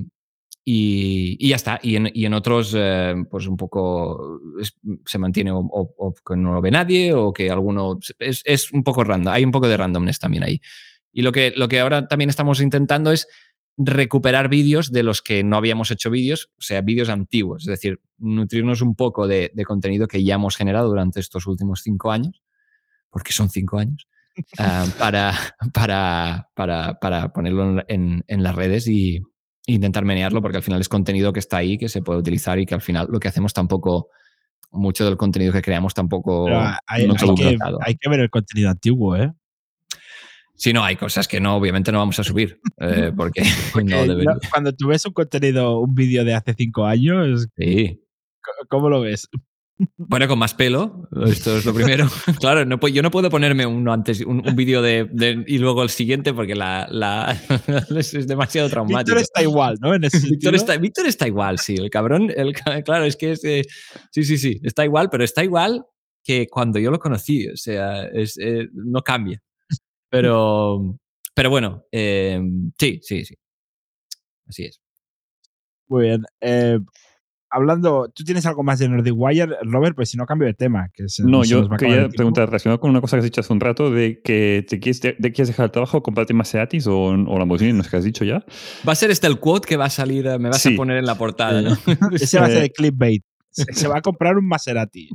y, 0.68 1.38
y 1.40 1.50
ya 1.50 1.56
está. 1.58 1.80
Y 1.84 1.96
en, 1.96 2.10
y 2.14 2.26
en 2.26 2.34
otros, 2.34 2.74
eh, 2.76 3.14
pues 3.30 3.46
un 3.48 3.56
poco 3.56 4.42
es- 4.60 4.76
se 5.06 5.18
mantiene 5.20 5.52
o, 5.52 5.60
o- 5.60 5.94
o 5.98 6.14
que 6.16 6.36
no 6.36 6.54
lo 6.54 6.62
ve 6.62 6.72
nadie 6.72 7.14
o 7.14 7.32
que 7.32 7.52
alguno. 7.52 8.00
Es, 8.20 8.42
es 8.46 8.72
un 8.72 8.84
poco 8.84 9.04
random. 9.04 9.32
Hay 9.34 9.46
un 9.46 9.52
poco 9.52 9.68
de 9.68 9.78
randomness 9.78 10.20
también 10.20 10.44
ahí. 10.44 10.60
Y 11.14 11.22
lo 11.22 11.32
que, 11.32 11.54
lo 11.56 11.68
que 11.68 11.80
ahora 11.80 12.08
también 12.08 12.30
estamos 12.30 12.60
intentando 12.62 13.12
es 13.12 13.28
recuperar 13.78 14.50
vídeos 14.50 14.92
de 14.92 15.04
los 15.04 15.22
que 15.22 15.44
no 15.44 15.58
habíamos 15.58 15.92
hecho 15.92 16.10
vídeos, 16.10 16.50
o 16.58 16.62
sea, 16.62 16.82
vídeos 16.82 17.10
antiguos, 17.10 17.64
es 17.64 17.68
decir, 17.68 18.00
nutrirnos 18.18 18.82
un 18.82 18.96
poco 18.96 19.28
de, 19.28 19.52
de 19.54 19.66
contenido 19.66 20.08
que 20.08 20.24
ya 20.24 20.36
hemos 20.36 20.56
generado 20.56 20.88
durante 20.88 21.20
estos 21.20 21.46
últimos 21.46 21.82
cinco 21.84 22.10
años, 22.12 22.42
porque 23.10 23.34
son 23.34 23.50
cinco 23.50 23.78
años, 23.78 24.08
ah, 24.60 24.86
para, 24.98 25.34
para, 25.74 26.50
para, 26.56 27.00
para 27.00 27.34
ponerlo 27.34 27.84
en, 27.90 28.24
en 28.28 28.44
las 28.44 28.56
redes 28.56 28.88
y 28.88 29.22
intentar 29.68 30.06
menearlo, 30.06 30.42
porque 30.42 30.58
al 30.58 30.64
final 30.64 30.80
es 30.82 30.90
contenido 30.90 31.34
que 31.34 31.40
está 31.40 31.58
ahí, 31.58 31.78
que 31.78 31.90
se 31.90 32.02
puede 32.02 32.20
utilizar 32.20 32.60
y 32.60 32.66
que 32.66 32.76
al 32.76 32.82
final 32.82 33.08
lo 33.10 33.20
que 33.20 33.28
hacemos 33.28 33.54
tampoco, 33.54 34.10
mucho 34.72 35.06
del 35.06 35.18
contenido 35.18 35.52
que 35.54 35.62
creamos 35.62 35.94
tampoco... 35.94 36.48
Hay, 36.88 37.08
no 37.08 37.16
que, 37.16 37.56
tratado. 37.58 37.80
hay 37.82 37.96
que 37.96 38.10
ver 38.10 38.20
el 38.20 38.30
contenido 38.30 38.70
antiguo, 38.70 39.16
¿eh? 39.16 39.32
Sí, 40.58 40.72
no, 40.72 40.84
hay 40.84 40.96
cosas 40.96 41.28
que 41.28 41.40
no, 41.42 41.56
obviamente 41.58 41.92
no 41.92 41.98
vamos 42.00 42.18
a 42.20 42.24
subir, 42.24 42.60
eh, 42.80 43.12
porque, 43.18 43.44
Porque 43.74 43.90
no 43.96 44.06
debería. 44.06 44.34
cuando 44.52 44.74
tú 44.74 44.88
ves 44.88 45.06
un 45.06 45.14
contenido, 45.14 45.80
un 45.80 45.94
vídeo 45.96 46.24
de 46.24 46.34
hace 46.34 46.54
cinco 46.54 46.86
años, 46.86 47.48
Sí. 47.58 48.02
¿cómo 48.70 48.90
lo 48.90 49.02
ves? 49.02 49.28
Bueno, 49.98 50.28
con 50.28 50.40
más 50.40 50.54
pelo, 50.54 51.10
esto 51.26 51.58
es 51.58 51.66
lo 51.66 51.74
primero. 51.74 52.08
claro, 52.40 52.66
no, 52.66 52.80
yo 52.88 53.02
no 53.02 53.12
puedo 53.12 53.30
ponerme 53.30 53.66
uno 53.66 53.92
antes, 53.92 54.22
un, 54.22 54.48
un 54.48 54.56
vídeo 54.56 54.82
de, 54.82 55.10
de- 55.12 55.44
y 55.48 55.58
luego 55.58 55.84
el 55.84 55.90
siguiente 55.90 56.34
porque 56.34 56.56
la, 56.56 56.88
la- 56.90 57.38
es, 57.98 58.28
demasiado 58.28 58.70
traumático. 58.70 59.00
Víctor 59.00 59.18
está 59.18 59.42
igual, 59.42 59.78
¿no? 59.82 59.94
En 59.94 60.06
ese 60.06 60.20
Víctor 60.30 60.56
está, 60.56 60.78
Víctor 60.78 61.08
está 61.08 61.28
igual, 61.28 61.60
sí. 61.60 61.76
El 61.76 61.90
cabrón, 61.90 62.32
el, 62.36 62.54
claro, 62.54 63.04
es 63.04 63.18
que 63.18 63.32
es, 63.32 63.44
eh, 63.44 63.64
sí, 64.12 64.24
sí, 64.24 64.38
sí, 64.38 64.60
está 64.64 64.86
igual, 64.86 65.10
pero 65.10 65.24
está 65.24 65.44
igual 65.44 65.86
que 66.24 66.48
cuando 66.48 66.80
yo 66.80 66.90
lo 66.90 67.00
conocí. 67.00 67.48
O 67.50 67.58
sea, 67.58 68.06
es, 68.06 68.38
eh, 68.38 68.68
no 68.74 69.02
cambia. 69.02 69.42
Pero, 70.10 70.98
pero 71.34 71.50
bueno, 71.50 71.86
eh, 71.92 72.42
sí, 72.80 73.00
sí, 73.04 73.26
sí. 73.26 73.36
Así 74.48 74.64
es. 74.66 74.80
Muy 75.88 76.04
bien. 76.06 76.24
Eh, 76.42 76.80
hablando, 77.56 78.10
¿tú 78.14 78.24
tienes 78.24 78.46
algo 78.46 78.64
más 78.64 78.80
de 78.80 78.88
Nordic 78.90 79.14
Wire, 79.16 79.58
Robert? 79.64 79.96
Pues 79.96 80.10
si 80.10 80.18
no, 80.18 80.26
cambio 80.26 80.46
de 80.48 80.54
tema. 80.54 80.90
Que 80.94 81.08
se- 81.10 81.24
No, 81.24 81.44
se 81.44 81.50
yo 81.52 81.70
quería 81.70 82.08
preguntar, 82.10 82.48
relacionado 82.48 82.80
con 82.80 82.92
una 82.92 83.02
cosa 83.02 83.16
que 83.18 83.20
has 83.20 83.24
dicho 83.26 83.42
hace 83.42 83.54
un 83.54 83.60
rato, 83.60 83.90
de 83.92 84.22
que 84.24 84.66
te 84.68 84.80
quieres, 84.80 85.02
de, 85.02 85.16
quieres 85.18 85.48
dejar 85.48 85.66
el 85.66 85.72
trabajo, 85.72 86.04
comprarte 86.04 86.34
Maseratis 86.34 86.86
o, 86.88 87.00
o 87.06 87.40
Lamborghini, 87.40 87.74
no 87.74 87.84
sé 87.84 87.90
qué 87.90 87.98
has 87.98 88.04
dicho 88.04 88.24
ya. 88.26 88.46
Va 88.88 88.92
a 88.92 88.96
ser 88.96 89.10
este 89.12 89.28
el 89.28 89.40
quote 89.40 89.68
que 89.68 89.78
va 89.78 89.86
a 89.86 89.90
salir, 89.90 90.28
eh, 90.28 90.38
me 90.40 90.50
vas 90.50 90.62
Sí. 90.62 90.74
a 90.74 90.78
poner 90.78 90.98
en 90.98 91.06
la 91.06 91.16
portada, 91.18 91.62
¿no? 91.62 91.70
Ese 92.14 92.40
va 92.40 92.46
a 92.46 92.50
ser 92.50 92.62
Eh, 92.64 92.66
el 92.66 92.72
clickbait. 92.72 93.24
Se, 93.50 93.64
se 93.72 93.88
va 93.88 94.00
a 94.00 94.02
comprar 94.02 94.38
un 94.38 94.46
Maserati. 94.46 95.08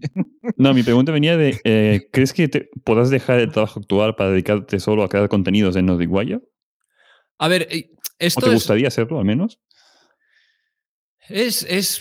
No, 0.56 0.72
mi 0.72 0.82
pregunta 0.82 1.12
venía 1.12 1.36
de, 1.36 1.60
eh, 1.64 2.08
¿crees 2.10 2.32
que 2.32 2.48
te 2.48 2.70
podrás 2.84 3.10
dejar 3.10 3.38
el 3.38 3.52
trabajo 3.52 3.80
actual 3.80 4.14
para 4.14 4.30
dedicarte 4.30 4.80
solo 4.80 5.02
a 5.04 5.10
crear 5.10 5.28
contenidos 5.28 5.76
en 5.76 5.84
Nordic 5.84 6.10
Wire? 6.10 6.40
A 7.38 7.48
ver, 7.48 7.68
eh, 7.70 7.90
¿O 7.92 7.96
esto 8.18 8.40
te 8.40 8.46
es, 8.48 8.54
gustaría 8.54 8.88
hacerlo 8.88 9.18
al 9.18 9.26
menos? 9.26 9.60
Es, 11.30 11.62
es- 11.68 12.00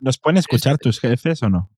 ¿Nos 0.00 0.18
pueden 0.18 0.36
escuchar 0.38 0.78
tus 0.78 1.00
jefes 1.00 1.42
o 1.42 1.48
no? 1.48 1.70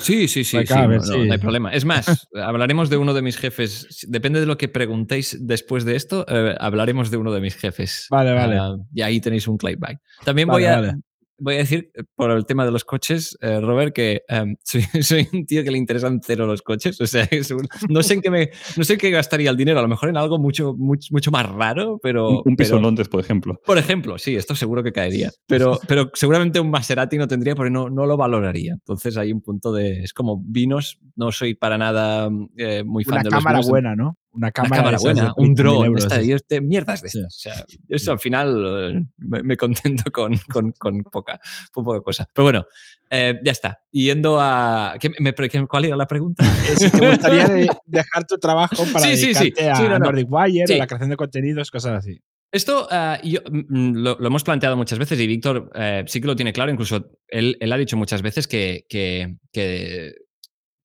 Sí, 0.00 0.26
sí, 0.26 0.42
sí, 0.42 0.56
no, 0.68 0.88
no, 0.88 1.00
sí. 1.02 1.26
no 1.26 1.32
hay 1.32 1.38
problema. 1.38 1.72
Es 1.72 1.84
más, 1.84 2.26
hablaremos 2.34 2.90
de 2.90 2.96
uno 2.96 3.14
de 3.14 3.22
mis 3.22 3.36
jefes. 3.36 4.06
Depende 4.08 4.40
de 4.40 4.46
lo 4.46 4.58
que 4.58 4.68
preguntéis 4.68 5.36
después 5.40 5.84
de 5.84 5.94
esto, 5.94 6.26
eh, 6.28 6.56
hablaremos 6.58 7.10
de 7.12 7.16
uno 7.16 7.32
de 7.32 7.40
mis 7.40 7.54
jefes. 7.54 8.06
Vale, 8.10 8.32
vale. 8.34 8.58
Ah, 8.58 8.76
y 8.92 9.02
ahí 9.02 9.20
tenéis 9.20 9.46
un 9.46 9.56
clayback. 9.56 10.00
También 10.24 10.48
Vale, 10.48 10.64
voy, 10.64 10.72
a, 10.72 10.80
vale. 10.80 10.94
Voy 11.38 11.54
a 11.54 11.58
decir, 11.58 11.90
eh, 11.94 12.02
por 12.14 12.30
el 12.30 12.44
tema 12.46 12.64
de 12.64 12.70
los 12.70 12.84
coches, 12.84 13.36
eh, 13.40 13.60
Robert, 13.60 13.94
que 13.94 14.22
em, 14.28 14.56
soy, 14.64 14.82
soy 15.02 15.28
un 15.32 15.46
tío 15.46 15.62
que 15.64 15.70
le 15.70 15.78
interesan 15.78 16.20
cero 16.22 16.46
los 16.46 16.62
coches. 16.62 17.00
O 17.00 17.06
sea, 17.06 17.24
es 17.30 17.50
un- 17.50 17.68
no, 17.88 18.02
sé 18.02 18.14
en 18.14 18.20
qué 18.22 18.30
me, 18.30 18.50
no 18.76 18.84
sé 18.84 18.94
en 18.94 18.98
qué 18.98 19.10
gastaría 19.10 19.50
el 19.50 19.56
dinero. 19.56 19.78
A 19.78 19.82
lo 19.82 19.88
mejor 19.88 20.08
en 20.08 20.16
algo 20.16 20.38
mucho, 20.38 20.74
mucho, 20.76 21.08
mucho 21.12 21.30
más 21.30 21.48
raro, 21.48 21.98
pero. 22.02 22.28
Un, 22.30 22.42
un 22.44 22.56
piso 22.56 22.70
pero- 22.70 22.76
en 22.78 22.82
Londres, 22.82 23.08
por 23.08 23.20
ejemplo. 23.20 23.60
por 23.64 23.78
ejemplo, 23.78 24.18
sí, 24.18 24.36
esto 24.36 24.54
seguro 24.54 24.82
que 24.82 24.92
caería. 24.92 25.30
Pero, 25.46 25.78
pero 25.88 26.10
seguramente 26.14 26.60
un 26.60 26.70
Maserati 26.70 27.16
no 27.16 27.26
tendría 27.26 27.54
porque 27.54 27.70
no, 27.70 27.88
no 27.88 28.04
lo 28.06 28.16
valoraría. 28.16 28.72
Entonces 28.74 29.16
hay 29.16 29.32
un 29.32 29.40
punto 29.40 29.72
de. 29.72 30.02
Es 30.02 30.12
como 30.12 30.42
vinos, 30.44 30.98
no 31.16 31.32
soy 31.32 31.54
para 31.54 31.78
nada 31.78 32.28
eh, 32.56 32.84
muy 32.84 33.04
fan 33.04 33.14
Una 33.14 33.22
de 33.22 33.30
los 33.30 33.34
cámara 33.38 33.58
vinos. 33.58 33.68
buena, 33.70 33.96
¿no? 33.96 34.16
Una 34.32 34.52
cámara, 34.52 34.98
buena, 35.00 35.24
de 35.24 35.30
un 35.36 35.54
20.000 35.54 35.56
dron, 35.56 35.86
euros, 35.86 36.04
esta- 36.04 36.20
sí. 36.20 36.28
yo 36.28 36.36
este- 36.36 36.60
mierdas 36.60 37.02
de 37.02 37.08
Sí. 37.08 37.20
O 37.22 37.30
sea, 37.30 37.64
eso 37.88 38.12
al 38.12 38.18
final 38.20 38.92
eh, 38.96 39.04
me, 39.16 39.42
me 39.42 39.56
contento 39.56 40.04
con, 40.12 40.36
con, 40.50 40.72
con 40.72 41.02
poca, 41.04 41.40
con 41.72 41.84
poca 41.84 42.00
cosa. 42.02 42.28
Pero 42.32 42.44
bueno, 42.44 42.66
eh, 43.10 43.40
ya 43.42 43.52
está. 43.52 43.80
Yendo 43.90 44.38
a. 44.40 44.94
¿qué 45.00 45.10
me- 45.18 45.32
qué- 45.34 45.66
¿Cuál 45.66 45.84
era 45.86 45.96
la 45.96 46.06
pregunta? 46.06 46.44
Eh, 46.44 46.76
Si 46.76 46.90
te 46.90 47.08
gustaría 47.08 47.48
de- 47.48 47.68
dejar 47.86 48.24
tu 48.26 48.36
trabajo 48.38 48.84
para 48.92 49.06
Sí, 49.06 49.16
sí, 49.16 49.34
sí. 49.34 49.40
dedicarte 49.50 49.70
a 49.70 49.74
Sí, 49.76 49.82
no, 49.84 49.88
no. 49.90 49.98
Nordic 50.00 50.26
Wire, 50.30 50.66
Sí. 50.66 50.74
a 50.74 50.78
la 50.78 50.86
creación 50.86 51.10
de 51.10 51.16
contenidos, 51.16 51.70
cosas 51.70 51.98
así. 51.98 52.20
Esto 52.50 52.88
yo, 53.24 53.40
mm, 53.50 53.92
lo, 53.96 54.16
lo 54.18 54.26
hemos 54.26 54.42
planteado 54.42 54.74
muchas 54.76 54.98
veces 54.98 55.20
y 55.20 55.26
Víctor 55.26 55.70
eh, 55.74 56.04
sí 56.06 56.20
que 56.20 56.26
lo 56.26 56.36
tiene 56.36 56.52
claro. 56.52 56.70
Incluso 56.70 57.10
él, 57.28 57.56
él 57.60 57.72
ha 57.72 57.76
dicho 57.76 57.96
muchas 57.96 58.22
veces 58.22 58.46
que, 58.48 58.84
que, 58.88 59.36
que, 59.52 60.12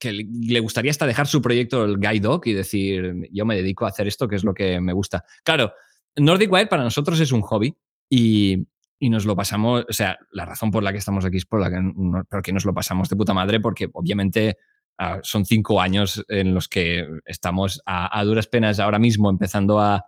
que 0.04 0.12
le 0.14 0.60
gustaría 0.60 0.92
hasta 0.92 1.08
dejar 1.08 1.26
su 1.28 1.42
proyecto, 1.42 1.84
el 1.84 1.98
Guide 1.98 2.20
Dog, 2.20 2.42
y 2.46 2.54
decir, 2.54 3.16
yo 3.32 3.46
me 3.46 3.56
dedico 3.56 3.86
a 3.86 3.90
hacer 3.90 4.08
esto, 4.08 4.28
que 4.28 4.36
es 4.36 4.44
lo 4.44 4.54
que 4.54 4.80
me 4.80 4.94
gusta. 4.94 5.24
Claro, 5.44 5.74
Nordic 6.16 6.52
Wire 6.52 6.68
para 6.68 6.84
nosotros 6.84 7.20
es 7.20 7.32
un 7.32 7.42
hobby 7.42 7.76
y, 8.10 8.68
y 9.00 9.10
nos 9.10 9.26
lo 9.26 9.36
pasamos, 9.36 9.86
o 9.90 9.94
sea, 9.94 10.18
la 10.32 10.46
razón 10.46 10.70
por 10.70 10.84
la 10.84 10.92
que 10.92 11.00
estamos 11.00 11.26
aquí 11.26 11.38
es 11.38 11.46
por 11.46 11.60
la 11.60 11.70
que, 11.72 11.80
no- 11.82 12.24
porque 12.30 12.54
nos 12.54 12.66
lo 12.66 12.74
pasamos 12.74 13.10
de 13.10 13.16
puta 13.16 13.34
madre, 13.34 13.60
porque 13.60 13.90
obviamente 13.92 14.58
ah, 15.00 15.20
son 15.24 15.46
cinco 15.46 15.82
años 15.82 16.24
en 16.28 16.54
los 16.54 16.68
que 16.68 17.08
estamos 17.26 17.82
a, 17.86 18.24
duras 18.24 18.46
penas 18.48 18.80
ahora 18.80 19.00
mismo 19.00 19.30
empezando 19.30 19.80
a, 19.80 20.06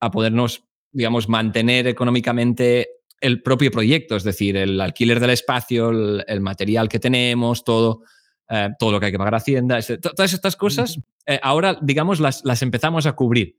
a 0.00 0.10
podernos, 0.10 0.64
digamos, 0.90 1.28
mantener 1.28 1.86
económicamente 1.86 2.88
el 3.20 3.42
propio 3.42 3.70
proyecto, 3.70 4.16
es 4.16 4.24
decir, 4.24 4.56
el 4.56 4.80
alquiler 4.80 5.20
del 5.20 5.30
espacio, 5.30 5.90
el 6.26 6.40
material 6.40 6.88
que 6.88 6.98
tenemos, 6.98 7.64
todo, 7.64 8.02
eh, 8.50 8.70
todo 8.78 8.92
lo 8.92 9.00
que 9.00 9.06
hay 9.06 9.12
que 9.12 9.18
pagar 9.18 9.34
a 9.34 9.38
Hacienda, 9.38 9.80
todas 10.00 10.32
estas 10.32 10.56
cosas, 10.56 10.98
eh, 11.26 11.38
ahora, 11.42 11.78
digamos, 11.82 12.20
las, 12.20 12.44
las 12.44 12.62
empezamos 12.62 13.06
a 13.06 13.12
cubrir. 13.12 13.58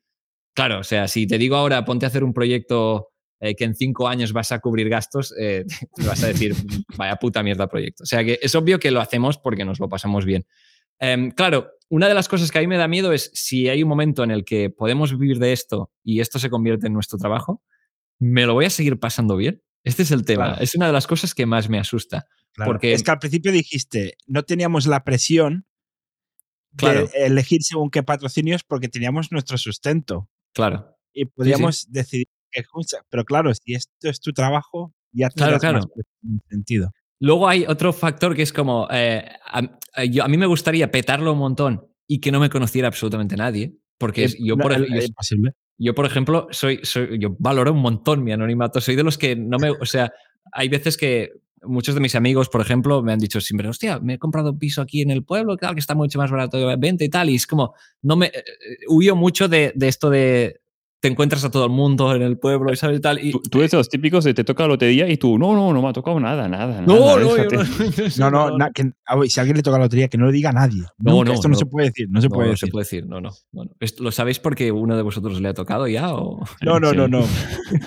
Claro, 0.56 0.80
o 0.80 0.84
sea, 0.84 1.08
si 1.08 1.28
te 1.28 1.38
digo 1.38 1.56
ahora, 1.56 1.84
ponte 1.84 2.06
a 2.06 2.10
hacer 2.10 2.24
un 2.24 2.34
proyecto 2.34 3.10
eh, 3.42 3.56
que 3.56 3.66
en 3.66 3.76
cinco 3.76 4.08
años 4.08 4.32
vas 4.32 4.52
a 4.52 4.60
cubrir 4.60 4.90
gastos, 4.90 5.34
te 5.38 6.08
vas 6.08 6.24
a 6.24 6.28
decir, 6.28 6.56
vaya 6.98 7.16
puta 7.18 7.44
mierda 7.44 7.68
proyecto. 7.68 8.04
O 8.04 8.06
sea 8.06 8.24
que 8.24 8.40
es 8.42 8.56
obvio 8.56 8.80
que 8.80 8.92
lo 8.92 9.02
hacemos 9.02 9.38
porque 9.38 9.66
nos 9.66 9.80
lo 9.80 9.90
pasamos 9.90 10.26
bien. 10.26 10.46
Em, 11.00 11.32
claro, 11.32 11.72
una 11.90 12.08
de 12.08 12.14
las 12.14 12.28
cosas 12.28 12.52
que 12.52 12.60
a 12.60 12.62
mí 12.62 12.68
me 12.68 12.78
da 12.78 12.88
miedo 12.88 13.12
es 13.12 13.32
si 13.34 13.70
hay 13.70 13.84
un 13.84 13.90
momento 13.90 14.24
en 14.24 14.32
el 14.32 14.46
que 14.46 14.70
podemos 14.70 15.18
vivir 15.18 15.40
de 15.40 15.54
esto 15.54 15.92
y 16.04 16.20
esto 16.20 16.40
se 16.40 16.50
convierte 16.50 16.88
en 16.88 16.94
nuestro 16.94 17.18
trabajo, 17.18 17.62
¿me 18.20 18.46
lo 18.46 18.54
voy 18.54 18.66
a 18.66 18.70
seguir 18.70 19.00
pasando 19.00 19.36
bien? 19.36 19.62
Este 19.84 20.04
es 20.04 20.12
el 20.12 20.26
tema. 20.26 20.46
Claro. 20.46 20.62
Es 20.62 20.76
una 20.76 20.88
de 20.88 20.94
las 20.94 21.06
cosas 21.06 21.36
que 21.36 21.46
más 21.46 21.70
me 21.70 21.80
asusta. 21.80 22.28
Claro. 22.56 22.72
Porque- 22.72 22.94
Es 22.94 23.04
que 23.04 23.12
al 23.12 23.20
principio 23.20 23.52
dijiste, 23.52 24.16
no 24.28 24.44
teníamos 24.44 24.88
la 24.88 25.04
presión 25.04 25.66
Claro. 26.78 27.08
de 27.08 27.26
elegir 27.26 27.64
según 27.64 27.90
qué 27.90 28.04
patrocinios 28.04 28.64
porque 28.64 28.90
teníamos 28.90 29.32
nuestro 29.32 29.58
sustento 29.58 30.30
Claro. 30.54 30.98
y 31.14 31.26
podíamos 31.26 31.90
decidir 31.92 32.28
qué 32.52 32.64
cosa. 32.64 33.00
Pero 33.10 33.24
claro, 33.26 33.54
si 33.54 33.74
esto 33.76 34.10
es 34.10 34.20
tu 34.20 34.32
trabajo, 34.34 34.94
ya 35.12 35.30
Claro, 35.30 35.60
tendrás 35.60 35.62
claro. 35.62 35.80
más 35.96 36.06
en 36.24 36.42
sentido. 36.50 36.92
Luego 37.22 37.48
hay 37.48 37.66
otro 37.66 37.94
factor 37.94 38.36
que 38.36 38.42
es 38.42 38.52
como, 38.52 38.88
eh, 38.92 39.26
a, 39.46 39.62
a- 39.94 40.04
yo- 40.06 40.24
a 40.24 40.28
mí 40.28 40.38
me 40.38 40.46
gustaría 40.46 40.92
petarlo 40.92 41.32
un 41.32 41.40
montón 41.40 41.88
y 42.08 42.20
que 42.20 42.32
no 42.32 42.40
me 42.42 42.50
conociera 42.50 42.88
absolutamente 42.90 43.38
nadie. 43.38 43.74
Porque 43.98 44.26
es- 44.26 44.34
Eh, 44.36 44.40
yo, 44.42 44.58
no, 44.58 44.64
por, 44.64 44.74
el- 44.74 44.84
ej- 44.84 44.90
yo- 44.92 44.98
es 45.00 45.08
imposible. 45.08 45.52
yo, 45.78 45.96
por 45.96 46.06
ejemplo, 46.06 46.48
soy, 46.52 46.82
soy, 46.84 47.18
yo 47.20 47.36
valoro 47.40 47.72
un 47.72 47.80
montón 47.80 48.22
mi 48.26 48.34
anonimato. 48.34 48.82
Soy 48.82 48.96
de 48.98 49.04
los 49.04 49.18
que 49.18 49.38
no 49.38 49.58
me. 49.58 49.70
O 49.72 49.86
sea, 49.86 50.12
hay 50.52 50.68
veces 50.68 50.98
que 50.98 51.32
muchos 51.68 51.96
de 51.96 52.02
mis 52.02 52.16
amigos, 52.16 52.50
por 52.50 52.62
ejemplo, 52.62 53.02
me 53.04 53.14
han 53.14 53.20
dicho 53.20 53.42
siempre, 53.42 53.68
hostia, 53.68 54.00
me 54.00 54.16
he 54.16 54.20
comprado 54.20 54.52
un 54.52 54.60
piso 54.60 54.82
aquí 54.82 55.02
en 55.02 55.12
el 55.12 55.24
pueblo, 55.24 55.58
que 55.58 55.68
está 55.78 55.96
mucho 55.96 56.18
más 56.20 56.32
barato 56.32 56.58
de 56.58 56.76
venta 56.78 57.04
y 57.04 57.10
tal. 57.10 57.30
Y 57.30 57.36
es 57.36 57.48
como, 57.48 57.74
no 58.02 58.16
me. 58.16 58.28
eh, 58.28 58.32
eh, 58.36 58.78
Huyo 58.90 59.16
mucho 59.16 59.48
de, 59.48 59.72
de 59.76 59.88
esto 59.88 60.10
de. 60.10 60.62
Te 61.06 61.12
encuentras 61.12 61.44
a 61.46 61.52
todo 61.52 61.66
el 61.66 61.72
mundo 61.72 62.16
en 62.16 62.24
el 62.24 62.38
pueblo 62.40 62.74
y 62.74 62.76
sabes 62.76 62.98
y 62.98 63.02
tal. 63.02 63.24
Y, 63.24 63.32
Tú, 63.32 63.42
tú 63.42 63.60
eres 63.60 63.70
de 63.72 63.78
los 63.78 63.90
típicos 63.90 64.24
de 64.24 64.34
te 64.34 64.44
toca 64.44 64.64
la 64.64 64.70
lotería 64.70 65.08
y 65.08 65.18
tú, 65.18 65.38
no, 65.38 65.54
no, 65.54 65.72
no 65.72 65.82
me 65.82 65.90
ha 65.90 65.94
tocado 65.94 66.20
nada, 66.20 66.48
nada. 66.50 66.82
no, 66.82 67.00
nada, 67.00 67.16
no, 67.20 67.22
yo 67.22 67.36
déjate". 67.36 67.58
no, 68.20 68.32
No, 68.32 68.50
no, 68.50 68.58
na- 68.58 68.72
que- 68.72 68.92
a 69.06 69.16
ver, 69.16 69.30
si 69.30 69.40
a 69.40 69.42
alguien 69.42 69.58
le 69.58 69.62
toca 69.64 69.78
la 69.78 69.84
lotería, 69.86 70.08
que 70.08 70.18
no 70.18 70.26
lo 70.26 70.32
diga 70.32 70.50
a 70.50 70.54
nadie. 70.54 70.82
No, 70.98 71.14
Nunca, 71.14 71.28
no, 71.30 71.34
esto 71.36 71.48
no, 71.48 71.54
no. 71.54 71.60
se 71.60 71.66
puede 71.68 71.88
decir, 71.90 72.08
no 72.10 72.22
se 72.22 72.30
puede 72.30 72.46
no 72.48 72.52
decir. 72.54 72.68
se 72.68 72.72
puede 72.72 72.84
decir, 72.86 73.06
no, 73.08 73.22
no. 73.22 73.30
Esto- 73.80 74.04
¿Lo 74.04 74.12
sabéis 74.12 74.40
porque 74.40 74.72
uno 74.72 74.96
de 74.98 75.04
vosotros 75.04 75.40
le 75.40 75.48
ha 75.50 75.54
tocado 75.54 75.88
ya? 75.88 76.12
O... 76.14 76.44
No, 76.64 76.80
no, 76.80 76.90
Sí. 76.90 76.98
no, 76.98 77.08
no. 77.08 77.24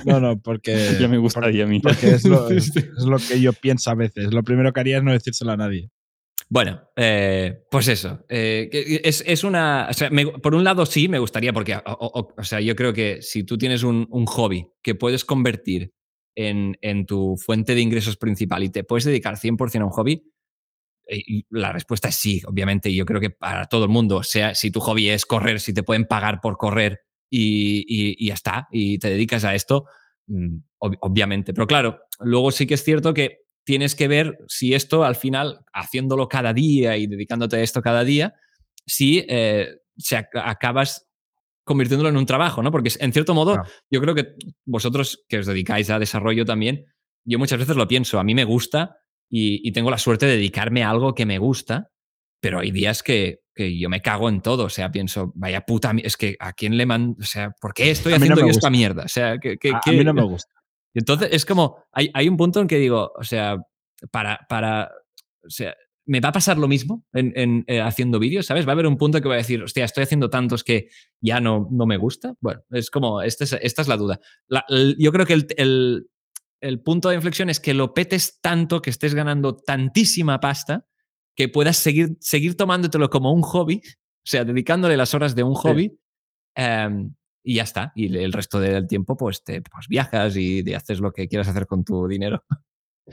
No, 0.04 0.20
no, 0.20 0.38
porque, 0.38 0.76
Ya 1.00 1.08
me 1.08 1.18
gustaría 1.18 1.64
a 1.64 1.66
mí. 1.66 1.80
porque 1.80 2.10
es, 2.10 2.24
lo, 2.24 2.48
es- 2.50 2.74
es 2.76 3.04
lo 3.04 3.16
que 3.18 3.40
yo 3.40 3.52
pienso 3.52 3.90
a 3.90 3.94
veces. 3.96 4.32
Lo 4.32 4.44
primero 4.44 4.72
que 4.72 4.78
haría 4.80 4.98
es 4.98 5.02
no 5.02 5.10
decírselo 5.12 5.50
a 5.52 5.56
nadie. 5.56 5.90
Bueno, 6.50 6.80
eh, 6.96 7.62
pues 7.70 7.88
eso. 7.88 8.24
eh, 8.28 9.00
es, 9.04 9.22
es 9.26 9.44
una. 9.44 9.88
o 9.90 9.92
sea, 9.92 10.10
por 10.42 10.54
un 10.54 10.64
lado, 10.64 10.86
sí, 10.86 11.08
me 11.08 11.18
gustaría, 11.18 11.52
porque, 11.52 11.76
o, 11.84 12.32
sea, 12.42 12.60
yo 12.60 12.74
creo 12.74 12.92
que 12.94 13.20
si 13.20 13.44
tú 13.44 13.58
tienes 13.58 13.82
un, 13.82 14.06
hobby 14.26 14.66
que 14.82 14.94
puedes 14.94 15.24
convertir 15.26 15.92
en, 16.34 16.78
en 16.80 17.04
tu 17.04 17.36
fuente 17.36 17.74
de 17.74 17.82
ingresos 17.82 18.16
principal 18.16 18.62
y 18.64 18.70
te 18.70 18.84
puedes 18.84 19.04
dedicar 19.04 19.36
100% 19.36 19.82
a 19.82 19.84
un 19.86 19.90
hobby, 19.92 20.32
eh, 21.08 21.22
la 21.50 21.72
respuesta 21.72 22.08
es 22.08 22.16
sí, 22.16 22.42
obviamente. 22.46 22.94
Yo 22.94 23.04
creo 23.06 23.20
que 23.20 23.30
para 23.30 23.66
todo 23.66 23.84
el 23.84 23.90
mundo, 23.90 24.22
sea 24.22 24.54
si 24.54 24.70
tu 24.70 24.80
hobby 24.80 25.10
es 25.10 25.26
correr, 25.26 25.60
si 25.60 25.74
te 25.74 25.82
pueden 25.82 26.06
pagar 26.06 26.40
por 26.40 26.56
correr 26.58 27.00
y, 27.30 27.80
y- 27.88 28.16
y 28.18 28.28
ya 28.28 28.34
está, 28.34 28.68
y 28.72 28.98
te 28.98 29.10
dedicas 29.10 29.44
a 29.44 29.54
esto, 29.54 29.86
mm, 30.28 30.56
ob- 30.80 30.98
obviamente. 31.00 31.52
Pero 31.54 31.66
claro, 31.66 32.00
luego 32.20 32.50
sí 32.52 32.66
que 32.66 32.74
es 32.74 32.84
cierto 32.84 33.14
que 33.14 33.40
tienes 33.68 33.94
que 33.94 34.08
ver 34.08 34.38
si 34.48 34.72
esto 34.72 35.04
al 35.04 35.14
final, 35.14 35.58
haciéndolo 35.74 36.26
cada 36.26 36.54
día 36.54 36.96
y 36.96 37.06
dedicándote 37.06 37.56
a 37.56 37.60
esto 37.60 37.82
cada 37.82 38.02
día, 38.02 38.32
si 38.86 39.26
eh, 39.28 39.74
acabas 40.32 41.06
convirtiéndolo 41.64 42.08
en 42.08 42.16
un 42.16 42.24
trabajo, 42.24 42.62
¿no? 42.62 42.70
Porque 42.70 42.90
en 42.98 43.12
cierto 43.12 43.34
modo, 43.34 43.62
yo 43.90 44.00
creo 44.00 44.14
que 44.14 44.36
vosotros 44.64 45.22
que 45.28 45.40
os 45.40 45.46
dedicáis 45.46 45.90
a 45.90 45.98
desarrollo 45.98 46.46
también, 46.46 46.86
yo 47.26 47.38
muchas 47.38 47.58
veces 47.58 47.76
lo 47.76 47.86
pienso, 47.86 48.18
a 48.18 48.24
mí 48.24 48.34
me 48.34 48.44
gusta 48.44 48.96
y, 49.28 49.60
y 49.62 49.70
tengo 49.72 49.90
la 49.90 49.98
suerte 49.98 50.24
de 50.24 50.36
dedicarme 50.36 50.82
a 50.82 50.88
algo 50.88 51.14
que 51.14 51.26
me 51.26 51.36
gusta, 51.36 51.90
pero 52.40 52.60
hay 52.60 52.70
días 52.70 53.02
que, 53.02 53.40
que 53.54 53.78
yo 53.78 53.90
me 53.90 54.00
cago 54.00 54.30
en 54.30 54.40
todo, 54.40 54.64
o 54.64 54.70
sea, 54.70 54.90
pienso, 54.90 55.30
vaya 55.34 55.60
puta, 55.60 55.92
es 56.02 56.16
que 56.16 56.36
a 56.40 56.54
quién 56.54 56.78
le 56.78 56.86
mando, 56.86 57.18
o 57.20 57.26
sea, 57.26 57.50
¿por 57.60 57.74
qué 57.74 57.90
estoy 57.90 58.14
A 58.14 58.18
mí 58.18 58.28
no 58.30 58.32
haciendo 58.32 58.50
esta 58.50 58.70
mierda? 58.70 59.02
O 59.02 59.08
sea, 59.08 59.36
que, 59.36 59.58
que- 59.58 59.72
A, 59.72 59.92
mí 59.92 60.02
no 60.04 60.14
me 60.14 60.22
gusta. 60.22 60.54
Entonces 60.98 61.28
es 61.32 61.44
como, 61.44 61.84
hay, 61.92 62.10
hay 62.14 62.28
un 62.28 62.36
punto 62.36 62.60
en 62.60 62.66
que 62.68 62.76
digo, 62.78 63.12
o 63.18 63.24
sea, 63.24 63.56
para, 64.10 64.46
para, 64.48 64.90
o 65.44 65.50
sea, 65.50 65.74
me 66.06 66.20
va 66.20 66.30
a 66.30 66.32
pasar 66.32 66.56
lo 66.56 66.68
mismo 66.68 67.04
en, 67.12 67.32
en, 67.36 67.64
eh, 67.66 67.80
haciendo 67.80 68.18
vídeos, 68.18 68.46
¿sabes? 68.46 68.66
Va 68.66 68.70
a 68.70 68.72
haber 68.72 68.86
un 68.86 68.96
punto 68.96 69.20
que 69.20 69.28
voy 69.28 69.34
a 69.34 69.38
decir, 69.38 69.62
hostia, 69.62 69.84
estoy 69.84 70.04
haciendo 70.04 70.30
tantos 70.30 70.64
que 70.64 70.88
ya 71.20 71.38
no, 71.40 71.68
no 71.70 71.84
me 71.86 71.98
gusta. 71.98 72.32
Bueno, 72.40 72.62
es 72.70 72.90
como, 72.90 73.20
este 73.22 73.44
es- 73.44 73.58
esta 73.60 73.82
es 73.82 73.88
la 73.88 73.96
duda. 73.98 74.18
La- 74.46 74.64
el- 74.68 74.96
yo 74.98 75.12
creo 75.12 75.26
que 75.26 75.34
el, 75.34 75.46
el- 75.58 76.06
el 76.62 76.80
punto 76.82 77.08
de 77.10 77.14
inflexión 77.16 77.50
es 77.50 77.60
que 77.60 77.74
lo 77.74 77.92
petes 77.94 78.40
tanto, 78.40 78.80
que 78.80 78.90
estés 78.90 79.14
ganando 79.14 79.54
tantísima 79.56 80.40
pasta, 80.40 80.86
que 81.36 81.48
puedas 81.48 81.76
seguir, 81.76 82.16
seguir 82.20 82.56
tomándotelo 82.56 83.10
como 83.10 83.32
un 83.32 83.42
hobby, 83.42 83.82
o 83.84 84.24
sea, 84.30 84.44
dedicándole 84.44 84.96
las 84.96 85.12
horas 85.14 85.34
de 85.36 85.42
un 85.42 85.54
hobby. 85.54 85.98
em, 86.56 87.14
y 87.50 87.54
ya 87.54 87.62
está. 87.62 87.92
Y 87.94 88.14
el 88.16 88.32
resto 88.32 88.60
del 88.60 88.86
tiempo, 88.86 89.16
pues, 89.16 89.42
te, 89.42 89.62
pues 89.62 89.88
viajas 89.88 90.36
y 90.36 90.62
te 90.62 90.76
haces 90.76 91.00
lo 91.00 91.12
que 91.12 91.28
quieras 91.28 91.48
hacer 91.48 91.66
con 91.66 91.82
tu 91.84 92.06
dinero. 92.06 92.44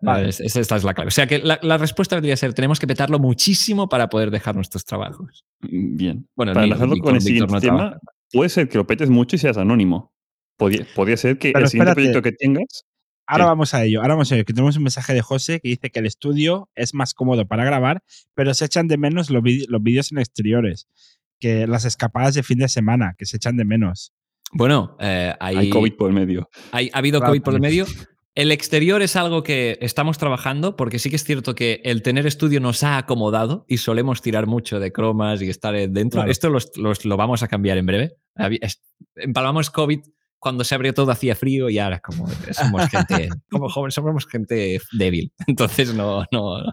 Vale. 0.00 0.28
Es- 0.28 0.40
es- 0.40 0.56
esta 0.56 0.76
es 0.76 0.84
la 0.84 0.94
clave. 0.94 1.08
O 1.08 1.10
sea 1.10 1.26
que 1.26 1.38
la, 1.38 1.58
la 1.62 1.78
respuesta 1.78 2.16
debería 2.16 2.36
ser: 2.36 2.54
tenemos 2.54 2.78
que 2.78 2.86
petarlo 2.86 3.18
muchísimo 3.18 3.88
para 3.88 4.08
poder 4.08 4.30
dejar 4.30 4.54
nuestros 4.54 4.84
trabajos. 4.84 5.44
Bien. 5.60 6.28
Bueno, 6.36 6.52
Para 6.52 6.66
Víctor- 6.66 7.00
con 7.00 7.14
el 7.16 7.20
siguiente 7.22 7.52
no 7.52 7.60
tema, 7.60 7.76
trabaja. 7.78 7.98
puede 8.32 8.48
ser 8.50 8.68
que 8.68 8.78
lo 8.78 8.86
petes 8.86 9.10
mucho 9.10 9.36
y 9.36 9.38
seas 9.38 9.56
anónimo. 9.56 10.12
Podría, 10.58 10.86
podría 10.94 11.16
ser 11.16 11.38
que 11.38 11.52
Pero 11.52 11.64
el 11.64 11.70
siguiente 11.70 11.90
espérate. 11.90 12.12
proyecto 12.12 12.22
que 12.22 12.32
tengas. 12.32 12.84
Ahora 13.26 13.44
Sí. 13.44 13.48
vamos 13.48 13.74
a 13.74 13.84
ello. 13.84 14.00
Ahora 14.02 14.14
vamos 14.14 14.30
a 14.32 14.34
ello. 14.36 14.44
Que 14.44 14.52
tenemos 14.52 14.76
un 14.76 14.82
mensaje 14.84 15.12
de 15.12 15.20
José 15.22 15.60
que 15.60 15.68
dice 15.68 15.90
que 15.90 15.98
el 15.98 16.06
estudio 16.06 16.68
es 16.74 16.94
más 16.94 17.12
cómodo 17.12 17.46
para 17.46 17.64
grabar, 17.64 18.02
pero 18.34 18.54
se 18.54 18.64
echan 18.66 18.86
de 18.88 18.98
menos 18.98 19.30
los 19.30 19.42
vídeos 19.42 20.12
en 20.12 20.18
exteriores. 20.18 20.88
Que 21.40 21.66
las 21.66 21.84
escapadas 21.84 22.34
de 22.34 22.42
fin 22.42 22.58
de 22.58 22.68
semana, 22.68 23.14
que 23.18 23.26
se 23.26 23.36
echan 23.36 23.56
de 23.56 23.64
menos. 23.64 24.12
Bueno, 24.52 24.96
eh, 25.00 25.34
hay, 25.40 25.56
Hay 25.56 25.70
COVID 25.70 25.94
por 25.96 26.08
el 26.10 26.14
medio. 26.14 26.48
hay- 26.72 26.90
ha 26.92 26.98
habido 26.98 27.18
Claro, 27.20 27.32
COVID 27.32 27.42
por 27.42 27.54
el 27.54 27.60
medio. 27.60 27.84
El 28.34 28.52
exterior 28.52 29.00
es 29.00 29.16
algo 29.16 29.42
que 29.42 29.78
estamos 29.80 30.18
trabajando 30.18 30.76
porque 30.76 30.98
sí 30.98 31.08
que 31.08 31.16
es 31.16 31.24
cierto 31.24 31.54
que 31.54 31.80
el 31.84 32.02
tener 32.02 32.26
estudio 32.26 32.60
nos 32.60 32.82
ha 32.84 32.98
acomodado 32.98 33.64
y 33.66 33.78
solemos 33.78 34.20
tirar 34.20 34.46
mucho 34.46 34.78
de 34.78 34.92
cromas 34.92 35.40
y 35.40 35.48
estar 35.48 35.74
eh, 35.74 35.88
dentro. 35.88 36.18
Claro. 36.18 36.30
Esto 36.30 36.50
los- 36.50 36.70
los- 36.76 37.04
lo 37.06 37.16
vamos 37.16 37.42
a 37.42 37.48
cambiar 37.48 37.78
en 37.78 37.86
breve. 37.86 38.12
Empalmamos 39.16 39.70
COVID 39.70 40.00
cuando 40.46 40.62
se 40.64 40.74
abrió 40.76 40.94
todo 40.94 41.10
hacía 41.10 41.34
frío 41.34 41.68
y 41.68 41.78
ahora 41.80 41.98
como 41.98 42.28
somos 42.52 42.88
gente, 42.88 43.28
como 43.50 43.68
jóvenes 43.68 43.94
somos 43.94 44.26
gente 44.26 44.80
débil. 44.92 45.32
Entonces 45.48 45.92
no, 45.92 46.24
no. 46.30 46.62
no. 46.62 46.72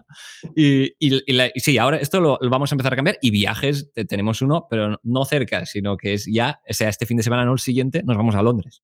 Y, 0.54 0.84
y- 1.00 1.22
y 1.26 1.32
la- 1.32 1.50
y 1.52 1.58
sí, 1.60 1.76
ahora 1.78 1.96
esto 1.96 2.20
lo, 2.20 2.38
lo 2.40 2.50
vamos 2.50 2.70
a 2.70 2.74
empezar 2.76 2.92
a 2.92 2.96
cambiar 2.96 3.18
y 3.20 3.30
viajes 3.32 3.90
tenemos 4.08 4.42
uno, 4.42 4.66
pero 4.70 5.00
no 5.02 5.24
cerca, 5.24 5.66
sino 5.66 5.96
que 5.96 6.14
es 6.14 6.26
ya, 6.32 6.60
o 6.68 6.72
sea, 6.72 6.88
este 6.88 7.06
fin 7.06 7.16
de 7.16 7.22
semana, 7.24 7.44
no 7.44 7.52
el 7.52 7.58
siguiente, 7.58 8.02
nos 8.04 8.16
vamos 8.16 8.36
a 8.36 8.42
Londres. 8.42 8.82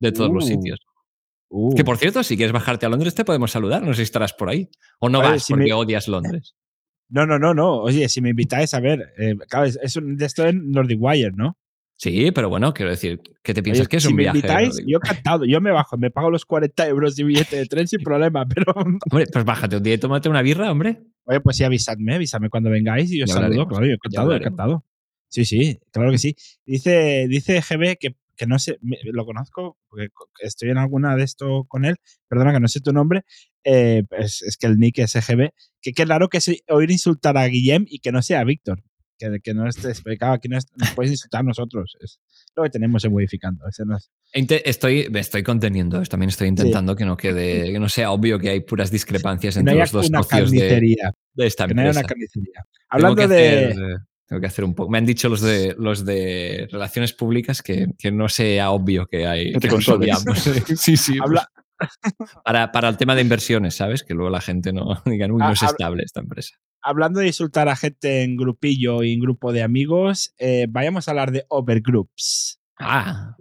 De 0.00 0.12
todos 0.12 0.32
los 0.32 0.44
Uh. 0.44 0.48
sitios. 0.48 0.80
Uh. 1.50 1.74
Que 1.74 1.84
por 1.84 1.98
cierto, 1.98 2.22
si 2.22 2.36
quieres 2.36 2.52
bajarte 2.52 2.86
a 2.86 2.88
Londres, 2.88 3.14
te 3.14 3.24
podemos 3.24 3.50
saludar. 3.50 3.82
No 3.82 3.88
sé 3.88 3.96
si 3.96 4.02
estarás 4.04 4.32
por 4.32 4.48
ahí. 4.48 4.70
O 5.00 5.08
no 5.08 5.18
Oye, 5.18 5.28
vas 5.28 5.44
si 5.44 5.52
porque 5.52 5.66
me- 5.66 5.72
odias 5.74 6.08
Londres. 6.08 6.54
No, 7.12 7.26
no, 7.26 7.40
no, 7.40 7.54
no. 7.54 7.78
Oye, 7.80 8.08
si 8.08 8.20
me 8.20 8.30
invitáis 8.30 8.72
a 8.72 8.78
ver, 8.78 9.12
eh, 9.18 9.34
claro, 9.48 9.66
es, 9.66 9.76
es 9.82 9.96
un, 9.96 10.16
de 10.16 10.26
esto 10.26 10.46
en 10.46 10.70
Nordic 10.70 10.98
Wire, 11.02 11.32
¿no? 11.34 11.58
Sí, 12.02 12.30
pero 12.32 12.48
bueno, 12.48 12.72
quiero 12.72 12.90
decir, 12.90 13.20
¿qué 13.42 13.52
te 13.52 13.62
piensas 13.62 13.82
Oye, 13.84 13.88
que 13.88 13.96
es 13.98 14.04
si 14.04 14.08
un 14.08 14.16
me 14.16 14.22
viaje? 14.22 14.38
invitáis, 14.38 14.78
yo 14.86 14.96
encantado, 14.96 15.44
yo 15.44 15.60
me 15.60 15.70
bajo, 15.70 15.98
me 15.98 16.10
pago 16.10 16.30
los 16.30 16.46
40 16.46 16.88
euros 16.88 17.14
de 17.14 17.24
billete 17.24 17.56
de 17.56 17.66
tren 17.66 17.86
sin 17.86 18.02
problema, 18.02 18.46
pero 18.54 18.72
Hombre, 19.10 19.26
pues 19.30 19.44
bájate 19.44 19.76
un 19.76 19.82
día 19.82 19.92
y 19.94 19.98
tómate 19.98 20.30
una 20.30 20.40
birra, 20.40 20.72
hombre. 20.72 21.02
oye, 21.24 21.40
pues 21.42 21.58
sí, 21.58 21.64
avisadme, 21.64 22.14
avisadme 22.14 22.48
cuando 22.48 22.70
vengáis 22.70 23.12
y 23.12 23.22
os 23.22 23.28
Ya 23.28 23.34
saludo, 23.34 23.66
claro, 23.68 23.84
yo 23.84 23.92
encantado, 23.92 24.34
encantado. 24.34 24.86
Sí, 25.28 25.44
sí, 25.44 25.78
claro 25.92 26.10
que 26.10 26.16
sí. 26.16 26.34
Dice, 26.64 27.26
dice 27.28 27.60
GB 27.60 27.98
que, 28.00 28.16
que 28.34 28.46
no 28.46 28.58
sé, 28.58 28.78
lo 29.04 29.26
conozco, 29.26 29.76
porque 29.90 30.08
estoy 30.40 30.70
en 30.70 30.78
alguna 30.78 31.16
de 31.16 31.24
esto 31.24 31.64
con 31.68 31.84
él, 31.84 31.96
perdona 32.28 32.54
que 32.54 32.60
no 32.60 32.68
sé 32.68 32.80
tu 32.80 32.94
nombre, 32.94 33.24
eh, 33.62 34.04
es, 34.18 34.40
es 34.40 34.56
que 34.56 34.66
el 34.68 34.78
nick 34.78 35.00
es 35.00 35.14
EGB, 35.16 35.50
que 35.82 35.92
qué 35.92 36.04
raro 36.06 36.30
que 36.30 36.38
es 36.38 36.50
oír 36.70 36.90
insultar 36.90 37.36
a 37.36 37.44
Guillem 37.44 37.84
y 37.86 37.98
que 37.98 38.10
no 38.10 38.22
sea 38.22 38.42
Víctor. 38.44 38.82
Que, 39.20 39.38
que 39.40 39.52
no 39.52 39.68
esté 39.68 39.88
explicado, 39.90 40.32
aquí 40.32 40.48
no 40.48 40.56
es- 40.56 40.66
nos 40.76 40.90
puedes 40.92 41.12
insultar 41.12 41.44
nosotros. 41.44 41.94
Es 42.00 42.18
lo 42.56 42.62
que 42.62 42.70
tenemos 42.70 43.04
en 43.04 43.12
modificando. 43.12 43.66
No 43.84 43.96
es- 43.96 44.10
Estoy, 44.32 45.08
me 45.10 45.20
estoy 45.20 45.42
conteniendo. 45.42 46.02
También 46.04 46.30
estoy 46.30 46.48
intentando 46.48 46.96
que 46.96 47.04
no 47.04 47.16
quede, 47.18 47.70
que 47.70 47.78
no 47.78 47.88
sea 47.90 48.10
obvio 48.12 48.38
que 48.38 48.48
hay 48.48 48.60
puras 48.60 48.90
discrepancias 48.90 49.56
no 49.56 49.60
entre 49.60 49.74
haya 49.74 49.80
los 49.82 49.92
dos 49.92 50.06
socios 50.06 50.50
de, 50.50 50.58
de 51.34 51.46
esta 51.46 51.66
Que 51.68 51.74
no 51.74 51.82
haya 51.82 51.90
una 51.90 52.00
empresa. 52.00 52.14
carnicería. 52.14 52.64
Hablando 52.88 53.28
de. 53.28 53.66
hacer, 53.66 53.96
tengo 54.26 54.40
que 54.40 54.46
hacer 54.46 54.64
un 54.64 54.74
poco. 54.74 54.90
Me 54.90 54.98
han 54.98 55.04
dicho 55.06 55.28
los 55.28 55.40
de 55.42 55.74
los 55.78 56.04
de 56.06 56.66
relaciones 56.72 57.12
públicas 57.12 57.60
que, 57.62 57.88
que 57.98 58.10
no 58.10 58.28
sea 58.28 58.70
obvio 58.70 59.06
que 59.06 59.26
hay. 59.26 59.52
Que 59.52 59.60
te 59.60 59.68
que 59.68 60.76
sí, 60.76 60.96
sí. 60.96 61.18
habla- 61.20 61.46
Para, 62.44 62.70
para 62.72 62.88
el 62.88 62.96
tema 62.96 63.14
de 63.14 63.22
inversiones, 63.22 63.74
¿sabes? 63.74 64.02
Que 64.02 64.14
luego 64.14 64.30
la 64.30 64.40
gente 64.40 64.72
no 64.72 65.02
diga, 65.06 65.26
uy, 65.26 65.38
no 65.38 65.46
Ah, 65.48 65.52
es 65.52 65.62
hab- 65.62 65.70
estable 65.70 66.02
esta 66.04 66.20
empresa. 66.20 66.56
Hablando 66.82 67.20
de 67.20 67.26
insultar 67.28 67.68
a 67.68 67.76
gente 67.76 68.22
en 68.22 68.36
grupillo 68.36 69.02
y 69.02 69.12
en 69.12 69.20
grupo 69.20 69.52
de 69.52 69.62
amigos, 69.62 70.34
eh, 70.38 70.66
vayamos 70.68 71.06
a 71.06 71.10
hablar 71.12 71.30
de 71.32 71.44
overgroups. 71.48 72.60
Ah. 72.78 73.36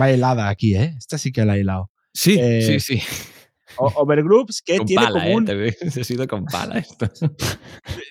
Va 0.00 0.10
helada 0.10 0.48
aquí, 0.48 0.74
¿eh? 0.74 0.94
Esta 0.98 1.18
sí 1.18 1.32
que 1.32 1.44
la 1.44 1.56
he 1.56 1.60
hilado. 1.60 1.90
Sí, 2.12 2.36
Eh, 2.40 2.78
sí, 2.78 2.98
sí. 2.98 3.02
O- 3.78 3.92
Overgroups 3.96 4.62
que 4.62 4.78
Con 4.78 4.86
tiene 4.86 5.04
pala, 5.04 5.18
como 5.20 5.30
¿eh? 5.30 5.36
un... 5.36 5.44
Te 5.44 5.54
veo. 5.54 5.72
He 5.80 6.04
sido 6.04 6.26
con 6.26 6.44
pala 6.46 6.78
esto. 6.78 7.06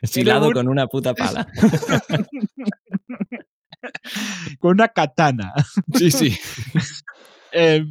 Es 0.02 0.10
Tiene 0.12 0.30
hilado 0.30 0.48
un- 0.50 0.54
con 0.54 0.67
una 0.67 0.86
puta 0.88 1.13
pala. 1.15 1.48
con 4.60 4.71
una 4.71 4.88
katana. 4.89 5.54
Sí, 5.95 6.12
sí. 6.12 6.38
Eh, 7.58 7.86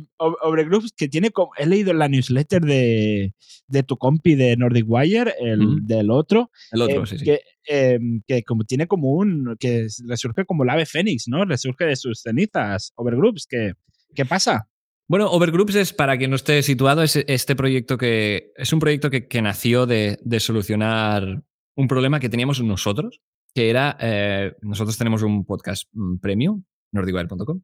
que 0.96 1.08
tiene 1.08 1.30
como... 1.30 1.52
He 1.56 1.66
leído 1.66 1.90
en 1.90 1.98
la 1.98 2.08
newsletter 2.08 2.62
de, 2.62 3.34
de 3.66 3.82
tu 3.82 3.96
compi 3.96 4.34
de 4.34 4.56
Nordic 4.56 4.84
Wire, 4.86 5.34
el 5.40 5.86
del 5.86 6.10
otro, 6.10 6.50
El 6.70 6.82
otro, 6.82 7.04
eh, 7.04 7.06
sí, 7.06 7.18
sí. 7.18 7.24
que, 7.24 7.40
eh, 7.66 7.98
que 8.26 8.42
como 8.42 8.64
tiene 8.64 8.86
como 8.86 9.12
un... 9.12 9.56
que 9.58 9.86
resurge 10.06 10.44
como 10.44 10.64
el 10.64 10.70
ave 10.70 10.84
fénix, 10.84 11.28
¿no? 11.28 11.44
Resurge 11.44 11.86
de 11.86 11.96
sus 11.96 12.20
cenizas. 12.20 12.92
Overgroups, 12.96 13.46
¿qué, 13.48 13.72
qué 14.14 14.26
pasa? 14.26 14.68
Bueno, 15.08 15.30
Overgroups 15.30 15.74
es, 15.74 15.92
para 15.92 16.16
quien 16.18 16.30
no 16.30 16.36
esté 16.36 16.62
situado, 16.62 17.02
es 17.02 17.16
este 17.16 17.56
proyecto 17.56 17.98
que 17.98 18.52
es 18.56 18.72
un 18.72 18.80
proyecto 18.80 19.10
que, 19.10 19.28
que 19.28 19.42
nació 19.42 19.86
de, 19.86 20.18
de 20.22 20.40
solucionar 20.40 21.42
un 21.76 21.88
problema 21.88 22.20
que 22.20 22.28
teníamos 22.28 22.62
nosotros, 22.62 23.20
que 23.54 23.70
era, 23.70 23.96
eh, 24.00 24.54
nosotros 24.62 24.96
tenemos 24.98 25.22
un 25.22 25.44
podcast 25.44 25.88
mm, 25.92 26.18
premium, 26.18 26.64
nordicwire.com, 26.92 27.60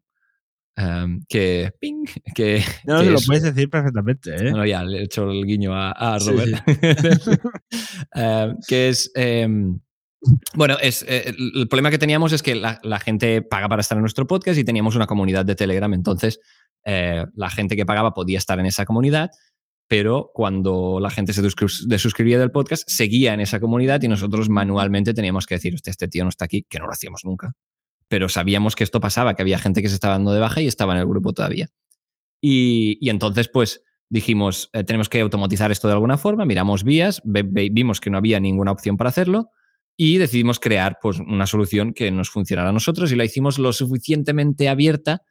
em, 0.76 1.20
que, 1.28 1.70
ping, 1.80 2.04
que, 2.34 2.62
No, 2.84 3.00
que 3.00 3.10
lo 3.10 3.18
es- 3.18 3.26
puedes 3.26 3.42
decir 3.42 3.68
perfectamente, 3.70 4.34
¿eh? 4.34 4.50
Bueno, 4.50 4.66
ya 4.66 4.82
le 4.84 4.98
he 5.00 5.02
hecho 5.04 5.30
el 5.30 5.44
guiño 5.44 5.74
a, 5.74 5.92
a 5.92 6.18
Sí, 6.20 6.30
Robert. 6.30 6.62
Eh, 8.14 8.54
que 8.68 8.88
es. 8.88 9.10
eh, 9.14 9.46
bueno, 10.54 10.76
es, 10.82 11.02
eh, 11.08 11.34
el, 11.54 11.66
problema 11.68 11.90
que 11.90 11.98
teníamos 11.98 12.32
es 12.32 12.42
que 12.42 12.54
la, 12.54 12.78
la 12.82 12.98
gente 12.98 13.40
paga 13.42 13.68
para 13.68 13.80
estar 13.80 13.96
en 13.96 14.02
nuestro 14.02 14.26
podcast 14.26 14.58
y 14.58 14.64
teníamos 14.64 14.94
una 14.96 15.06
comunidad 15.06 15.44
de 15.46 15.54
Telegram. 15.54 15.92
Entonces, 15.94 16.40
eh, 16.84 17.24
la 17.34 17.48
gente 17.50 17.76
que 17.76 17.86
pagaba 17.86 18.12
podía 18.12 18.36
estar 18.38 18.58
en 18.60 18.66
esa 18.66 18.84
comunidad, 18.84 19.30
pero 19.88 20.30
cuando 20.34 20.98
la 21.00 21.10
gente 21.10 21.32
se 21.32 21.42
suscri- 21.42 21.86
desuscribía 21.86 22.38
del 22.38 22.50
podcast, 22.50 22.84
seguía 22.88 23.32
en 23.34 23.40
esa 23.40 23.60
comunidad 23.60 24.02
y 24.02 24.08
nosotros 24.08 24.48
manualmente 24.50 25.14
teníamos 25.14 25.46
que 25.46 25.54
decir, 25.54 25.74
"Hostia, 25.74 25.90
este 25.90 26.08
tío 26.08 26.22
no 26.24 26.28
está 26.30 26.44
aquí, 26.44 26.66
que 26.68 26.78
no 26.78 26.86
lo 26.86 26.92
hacíamos 26.92 27.22
nunca. 27.24 27.52
Pero 28.10 28.28
sabíamos 28.28 28.74
que 28.74 28.84
esto 28.84 28.98
pasaba, 29.00 29.34
que 29.34 29.42
había 29.42 29.58
gente 29.58 29.80
que 29.80 29.88
se 29.88 29.94
estaba 29.94 30.14
dando 30.14 30.32
de 30.32 30.40
baja 30.40 30.60
y 30.60 30.66
estaba 30.66 30.92
en 30.94 30.98
el 31.00 31.06
grupo 31.06 31.32
todavía. 31.32 31.68
Y, 32.42 32.98
y 33.00 33.08
entonces, 33.10 33.48
pues 33.48 33.82
dijimos, 34.08 34.68
eh, 34.72 34.82
tenemos 34.82 35.08
que 35.08 35.20
automatizar 35.20 35.70
esto 35.70 35.86
de 35.86 35.94
alguna 35.94 36.18
forma, 36.18 36.44
miramos 36.44 36.82
vías, 36.82 37.22
vimos 37.24 38.00
que 38.00 38.10
no 38.10 38.18
había 38.18 38.40
ninguna 38.40 38.72
opción 38.72 38.96
para 38.96 39.10
hacerlo 39.10 39.50
y 39.96 40.18
decidimos 40.18 40.58
crear 40.58 40.98
pues, 41.00 41.20
una 41.20 41.46
solución 41.46 41.92
que 41.92 42.10
nos 42.10 42.28
funcionara 42.30 42.70
a 42.70 42.72
nosotros 42.72 43.12
y 43.12 43.16
la 43.16 43.24
hicimos 43.24 43.58
lo 43.60 43.72
suficientemente 43.72 44.68
abierta 44.68 45.22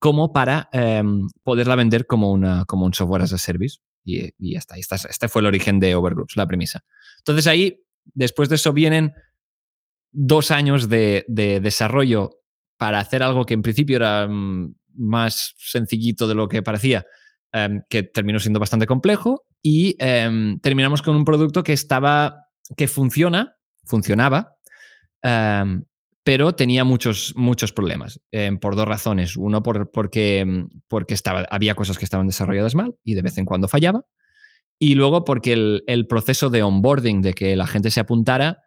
como 0.00 0.32
para 0.32 0.68
em, 0.72 1.28
poderla 1.44 1.76
vender 1.76 2.06
como, 2.06 2.32
una, 2.32 2.64
como 2.64 2.84
un 2.86 2.92
software 2.94 3.22
as 3.22 3.32
a 3.32 3.38
service. 3.38 3.78
Y, 4.04 4.30
y 4.38 4.54
ya 4.54 4.58
está. 4.58 4.76
Y 4.76 4.80
esta- 4.80 4.96
Este 5.08 5.28
fue 5.28 5.40
el 5.40 5.46
origen 5.46 5.78
de 5.78 5.94
Overgroups, 5.94 6.36
la 6.36 6.46
premisa. 6.46 6.84
Entonces 7.18 7.46
ahí, 7.46 7.80
después 8.12 8.48
de 8.48 8.56
eso, 8.56 8.72
vienen 8.72 9.12
dos 10.16 10.50
años 10.52 10.88
de, 10.88 11.24
de 11.28 11.60
desarrollo 11.60 12.30
para 12.78 13.00
hacer 13.00 13.22
algo 13.22 13.44
que 13.44 13.54
en 13.54 13.62
principio 13.62 13.96
era 13.96 14.26
mm, 14.28 14.74
más 14.96 15.54
sencillito 15.58 16.28
de 16.28 16.34
lo 16.36 16.48
que 16.48 16.62
parecía, 16.62 17.04
em, 17.52 17.82
que 17.90 18.04
terminó 18.04 18.38
siendo 18.38 18.60
bastante 18.60 18.86
complejo 18.86 19.44
y 19.60 19.96
em, 19.98 20.58
terminamos 20.60 21.02
con 21.02 21.16
un 21.16 21.24
producto 21.24 21.62
que 21.64 21.72
estaba, 21.72 22.46
que 22.76 22.86
funciona, 22.88 23.56
funcionaba, 23.84 24.54
em, 25.22 25.84
pero 26.22 26.54
tenía 26.54 26.84
muchos, 26.84 27.34
muchos 27.36 27.72
problemas 27.72 28.20
em, 28.30 28.58
por 28.58 28.76
dos 28.76 28.86
razones. 28.88 29.36
Uno, 29.36 29.62
por- 29.62 29.90
porque, 29.90 30.46
porque 30.88 31.14
estaba, 31.14 31.46
había 31.50 31.74
cosas 31.74 31.98
que 31.98 32.04
estaban 32.04 32.26
desarrolladas 32.26 32.74
mal 32.74 32.94
y 33.04 33.14
de 33.14 33.22
vez 33.22 33.36
en 33.36 33.44
cuando 33.44 33.68
fallaba. 33.68 34.04
Y 34.78 34.94
luego 34.94 35.24
porque 35.24 35.52
el 35.86 36.06
proceso 36.06 36.50
de 36.50 36.62
onboarding, 36.62 37.20
de 37.22 37.34
que 37.34 37.56
la 37.56 37.66
gente 37.66 37.90
se 37.90 38.00
apuntara, 38.00 38.58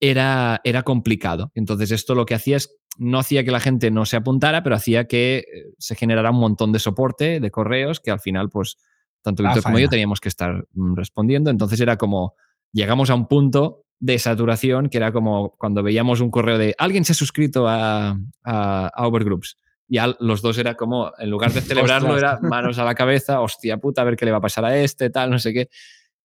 era, 0.00 0.60
era 0.64 0.82
complicado. 0.82 1.50
Entonces 1.54 1.90
esto 1.90 2.14
lo 2.14 2.26
que 2.26 2.34
hacía 2.34 2.56
es, 2.56 2.76
no 2.98 3.18
hacía 3.18 3.44
que 3.44 3.50
la 3.50 3.60
gente 3.60 3.90
no 3.90 4.06
se 4.06 4.16
apuntara, 4.16 4.62
pero 4.62 4.76
hacía 4.76 5.06
que 5.06 5.38
eh, 5.38 5.44
se 5.78 5.94
generara 5.94 6.30
un 6.30 6.40
montón 6.40 6.72
de 6.72 6.78
soporte, 6.78 7.40
de 7.40 7.50
correos, 7.50 8.00
que 8.00 8.10
al 8.10 8.20
final, 8.20 8.48
pues, 8.48 8.78
tanto 9.22 9.42
Víctor 9.42 9.62
como 9.62 9.78
yo 9.78 9.88
teníamos 9.88 10.20
que 10.20 10.28
estar 10.28 10.66
mm, 10.72 10.94
respondiendo. 10.94 11.50
Entonces 11.50 11.80
era 11.80 11.96
como, 11.96 12.34
llegamos 12.72 13.10
a 13.10 13.14
un 13.14 13.26
punto 13.26 13.84
de 13.98 14.18
saturación 14.18 14.88
que 14.88 14.98
era 14.98 15.10
como 15.10 15.56
cuando 15.56 15.82
veíamos 15.82 16.20
un 16.20 16.30
correo 16.30 16.58
de 16.58 16.74
alguien 16.76 17.04
se 17.04 17.12
ha 17.12 17.14
suscrito 17.14 17.66
a, 17.66 18.18
a, 18.44 18.88
a 18.88 19.06
Overgroups. 19.06 19.58
Ya 19.88 20.14
los 20.20 20.42
dos 20.42 20.58
era 20.58 20.74
como, 20.74 21.12
en 21.18 21.30
lugar 21.30 21.52
de 21.52 21.60
celebrarlo, 21.62 22.14
Ostras. 22.14 22.38
era 22.40 22.48
manos 22.48 22.78
a 22.78 22.84
la 22.84 22.94
cabeza, 22.94 23.40
hostia 23.40 23.78
puta, 23.78 24.02
a 24.02 24.04
ver 24.04 24.16
qué 24.16 24.24
le 24.24 24.32
va 24.32 24.38
a 24.38 24.42
pasar 24.42 24.64
a 24.64 24.76
este, 24.76 25.10
tal, 25.10 25.30
no 25.30 25.38
sé 25.38 25.52
qué. 25.52 25.68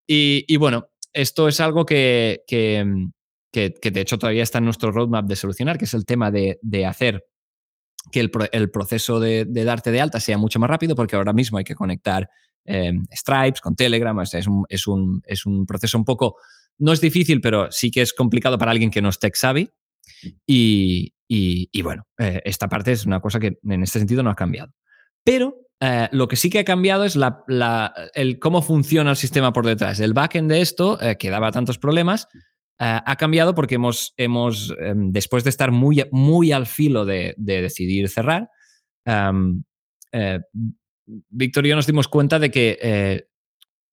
Y, 0.07 0.45
y 0.47 0.57
bueno, 0.57 0.89
esto 1.13 1.47
es 1.47 1.59
algo 1.59 1.85
que, 1.85 2.43
que, 2.47 2.85
que- 3.51 3.73
que 3.81 3.91
de 3.91 4.01
hecho 4.01 4.17
todavía 4.17 4.43
está 4.43 4.57
en 4.59 4.65
nuestro 4.65 4.91
roadmap 4.91 5.25
de 5.27 5.35
solucionar, 5.35 5.77
que 5.77 5.85
es 5.85 5.93
el 5.93 6.05
tema 6.05 6.31
de, 6.31 6.59
de 6.61 6.85
hacer 6.85 7.25
que 8.11 8.19
el, 8.19 8.31
pro- 8.31 8.49
el 8.51 8.71
proceso 8.71 9.19
de, 9.19 9.45
de 9.45 9.63
darte 9.63 9.91
de 9.91 10.01
alta 10.01 10.19
sea 10.19 10.37
mucho 10.37 10.59
más 10.59 10.69
rápido, 10.69 10.95
porque 10.95 11.15
ahora 11.15 11.33
mismo 11.33 11.57
hay 11.57 11.63
que 11.63 11.75
conectar 11.75 12.29
eh, 12.65 12.93
Stripes 13.13 13.61
con 13.61 13.75
Telegram, 13.75 14.17
o 14.17 14.25
sea, 14.25 14.39
es, 14.39 14.47
un, 14.47 14.65
es, 14.69 14.87
un, 14.87 15.21
es 15.25 15.45
un 15.45 15.65
proceso 15.65 15.97
un 15.97 16.05
poco, 16.05 16.37
no 16.79 16.93
es 16.93 17.01
difícil, 17.01 17.41
pero 17.41 17.71
sí 17.71 17.91
que 17.91 18.01
es 18.01 18.13
complicado 18.13 18.57
para 18.57 18.71
alguien 18.71 18.89
que 18.91 19.01
no 19.01 19.09
es 19.09 19.19
tech 19.19 19.35
savvy. 19.35 19.69
Y, 20.45 21.13
y- 21.27 21.69
y 21.71 21.81
bueno, 21.81 22.03
eh, 22.17 22.41
esta 22.45 22.67
parte 22.69 22.91
es 22.91 23.05
una 23.05 23.19
cosa 23.19 23.39
que 23.39 23.57
en 23.63 23.83
este 23.83 23.99
sentido 23.99 24.23
no 24.23 24.29
ha 24.29 24.35
cambiado. 24.35 24.73
Pero 25.23 25.55
eh, 25.79 26.09
lo 26.11 26.27
que 26.27 26.35
sí 26.35 26.49
que 26.49 26.59
ha 26.59 26.65
cambiado 26.65 27.05
es 27.05 27.15
la, 27.15 27.43
la- 27.47 27.93
el 28.13 28.39
cómo 28.39 28.61
funciona 28.61 29.11
el 29.11 29.15
sistema 29.17 29.53
por 29.53 29.65
detrás. 29.65 29.99
El 29.99 30.13
backend 30.13 30.49
de 30.51 30.61
esto, 30.61 31.01
eh, 31.01 31.17
que 31.17 31.29
daba 31.29 31.51
tantos 31.51 31.77
problemas, 31.79 32.27
ha 33.05 33.15
cambiado 33.15 33.53
porque 33.53 33.75
hemos, 33.75 34.13
hemos 34.17 34.73
em, 34.79 35.11
después 35.11 35.43
de 35.43 35.49
estar 35.51 35.71
muy, 35.71 36.03
muy 36.11 36.51
al 36.51 36.65
filo 36.65 37.05
de, 37.05 37.33
de 37.37 37.61
decidir 37.61 38.09
cerrar, 38.09 38.49
em, 39.05 39.63
eh, 40.11 40.39
Víctor 41.29 41.65
y 41.65 41.69
yo 41.69 41.75
nos 41.75 41.87
dimos 41.87 42.07
cuenta 42.07 42.39
de 42.39 42.49
que 42.51 42.77
eh, 42.81 43.25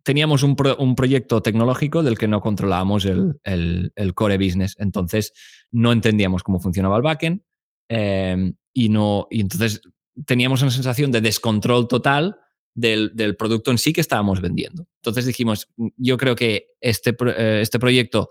teníamos 0.04 0.42
un, 0.42 0.56
pro- 0.56 0.76
un 0.76 0.94
proyecto 0.94 1.42
tecnológico 1.42 2.02
del 2.02 2.16
que 2.16 2.28
no 2.28 2.40
controlábamos 2.40 3.04
el, 3.04 3.40
el- 3.44 3.92
el 3.96 4.14
core 4.14 4.38
business. 4.38 4.74
Entonces, 4.78 5.32
no 5.70 5.92
entendíamos 5.92 6.42
cómo 6.42 6.60
funcionaba 6.60 6.96
el 6.96 7.02
backend 7.02 7.42
eh, 7.90 8.52
y, 8.72 8.88
no, 8.88 9.26
y 9.30 9.40
entonces 9.40 9.80
teníamos 10.26 10.62
una 10.62 10.70
sensación 10.70 11.10
de 11.10 11.20
descontrol 11.20 11.88
total 11.88 12.36
del, 12.74 13.10
del 13.14 13.36
producto 13.36 13.70
en 13.70 13.78
sí 13.78 13.92
que 13.92 14.00
estábamos 14.00 14.40
vendiendo. 14.40 14.86
Entonces 15.02 15.26
dijimos, 15.26 15.68
yo 15.96 16.16
creo 16.16 16.36
que 16.36 16.68
este, 16.80 17.14
eh, 17.36 17.60
este 17.62 17.78
proyecto 17.78 18.30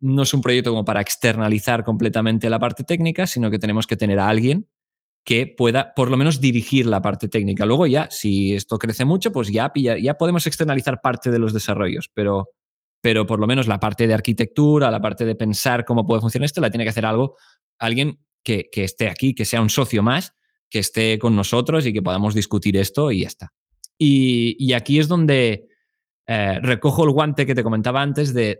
no 0.00 0.22
es 0.22 0.34
un 0.34 0.40
proyecto 0.40 0.70
como 0.70 0.84
para 0.84 1.00
externalizar 1.00 1.84
completamente 1.84 2.50
la 2.50 2.58
parte 2.58 2.84
técnica, 2.84 3.26
sino 3.26 3.50
que 3.50 3.58
tenemos 3.58 3.86
que 3.86 3.96
tener 3.96 4.18
a 4.18 4.28
alguien 4.28 4.68
que 5.24 5.46
pueda 5.46 5.92
por 5.94 6.10
lo 6.10 6.16
menos 6.16 6.40
dirigir 6.40 6.86
la 6.86 7.02
parte 7.02 7.28
técnica. 7.28 7.66
Luego 7.66 7.86
ya, 7.86 8.08
si 8.10 8.54
esto 8.54 8.78
crece 8.78 9.04
mucho, 9.04 9.32
pues 9.32 9.48
ya, 9.48 9.70
ya 9.74 10.14
podemos 10.14 10.46
externalizar 10.46 11.00
parte 11.02 11.30
de 11.30 11.38
los 11.38 11.52
desarrollos, 11.52 12.10
pero, 12.14 12.50
pero 13.02 13.26
por 13.26 13.38
lo 13.38 13.46
menos 13.46 13.66
la 13.66 13.78
parte 13.78 14.06
de 14.06 14.14
arquitectura, 14.14 14.90
la 14.90 15.02
parte 15.02 15.24
de 15.26 15.34
pensar 15.34 15.84
cómo 15.84 16.06
puede 16.06 16.20
funcionar 16.20 16.46
esto, 16.46 16.60
la 16.60 16.70
tiene 16.70 16.84
que 16.84 16.90
hacer 16.90 17.04
algo, 17.04 17.36
alguien 17.78 18.20
que, 18.42 18.70
esté 18.72 19.10
aquí, 19.10 19.34
que 19.34 19.44
sea 19.44 19.60
un 19.60 19.68
socio 19.68 20.02
más, 20.02 20.32
que 20.70 20.78
esté 20.78 21.18
con 21.18 21.36
nosotros 21.36 21.84
y 21.84 21.92
que 21.92 22.00
podamos 22.00 22.34
discutir 22.34 22.76
esto 22.78 23.10
y 23.10 23.20
ya 23.20 23.26
está. 23.26 23.52
Y 23.98 24.72
aquí 24.72 24.98
es 24.98 25.08
donde 25.08 25.67
eh, 26.30 26.60
recojo 26.60 27.04
el 27.04 27.10
guante 27.10 27.46
que 27.46 27.54
te 27.54 27.62
comentaba 27.62 28.02
antes 28.02 28.34
de, 28.34 28.58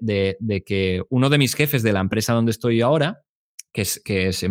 que 0.65 1.03
uno 1.11 1.29
de 1.29 1.37
mis 1.37 1.55
jefes 1.55 1.83
de 1.83 1.93
la 1.93 2.01
empresa 2.01 2.33
donde 2.33 2.51
estoy 2.51 2.81
ahora, 2.81 3.25
que, 3.71 3.87
que 4.03 4.33
se, 4.33 4.49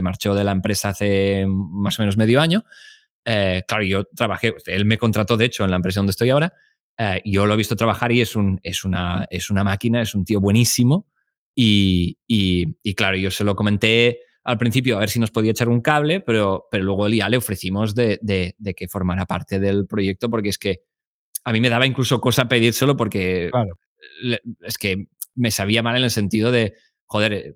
marchó 0.00 0.34
de 0.34 0.42
la 0.42 0.52
empresa 0.52 0.88
hace 0.88 1.44
más 1.46 1.98
o 1.98 2.02
menos 2.02 2.16
medio 2.16 2.40
año, 2.40 2.64
eh, 3.26 3.62
claro, 3.68 3.84
yo 3.84 4.04
trabajé, 4.04 4.54
él 4.68 4.86
me 4.86 4.96
contrató 4.96 5.36
de 5.36 5.44
hecho 5.44 5.64
en 5.64 5.70
la 5.70 5.76
empresa 5.76 6.00
donde 6.00 6.12
estoy 6.12 6.30
ahora, 6.30 6.54
eh, 6.96 7.20
yo 7.26 7.44
lo 7.44 7.52
he 7.52 7.58
visto 7.58 7.76
trabajar 7.76 8.10
y 8.10 8.22
es, 8.22 8.34
un, 8.34 8.58
es, 8.62 8.86
una, 8.86 9.26
máquina, 9.62 10.00
es 10.00 10.14
un 10.14 10.24
tío 10.24 10.40
buenísimo 10.40 11.06
y, 11.54 12.16
claro, 12.96 13.18
yo 13.18 13.30
se 13.30 13.44
lo 13.44 13.54
comenté 13.54 14.20
al 14.44 14.56
principio 14.56 14.96
a 14.96 15.00
ver 15.00 15.10
si 15.10 15.20
nos 15.20 15.30
podía 15.30 15.50
echar 15.50 15.68
un 15.68 15.82
cable, 15.82 16.20
pero, 16.20 16.68
pero 16.70 16.84
luego 16.84 17.06
ya 17.10 17.28
le 17.28 17.36
ofrecimos 17.36 17.94
de 17.94 18.54
que 18.74 18.88
formara 18.88 19.26
parte 19.26 19.60
del 19.60 19.86
proyecto 19.86 20.30
porque 20.30 20.48
es 20.48 20.56
que 20.56 20.80
a 21.44 21.52
mí 21.52 21.60
me 21.60 21.68
daba 21.70 21.86
incluso 21.86 22.20
cosa 22.20 22.48
pedírselo 22.48 22.96
porque 22.96 23.48
Claro. 23.50 23.78
es 24.62 24.78
que 24.78 25.06
me 25.34 25.50
sabía 25.50 25.82
mal 25.82 25.96
en 25.96 26.04
el 26.04 26.10
sentido 26.10 26.50
de, 26.50 26.74
joder, 27.06 27.32
eh, 27.32 27.54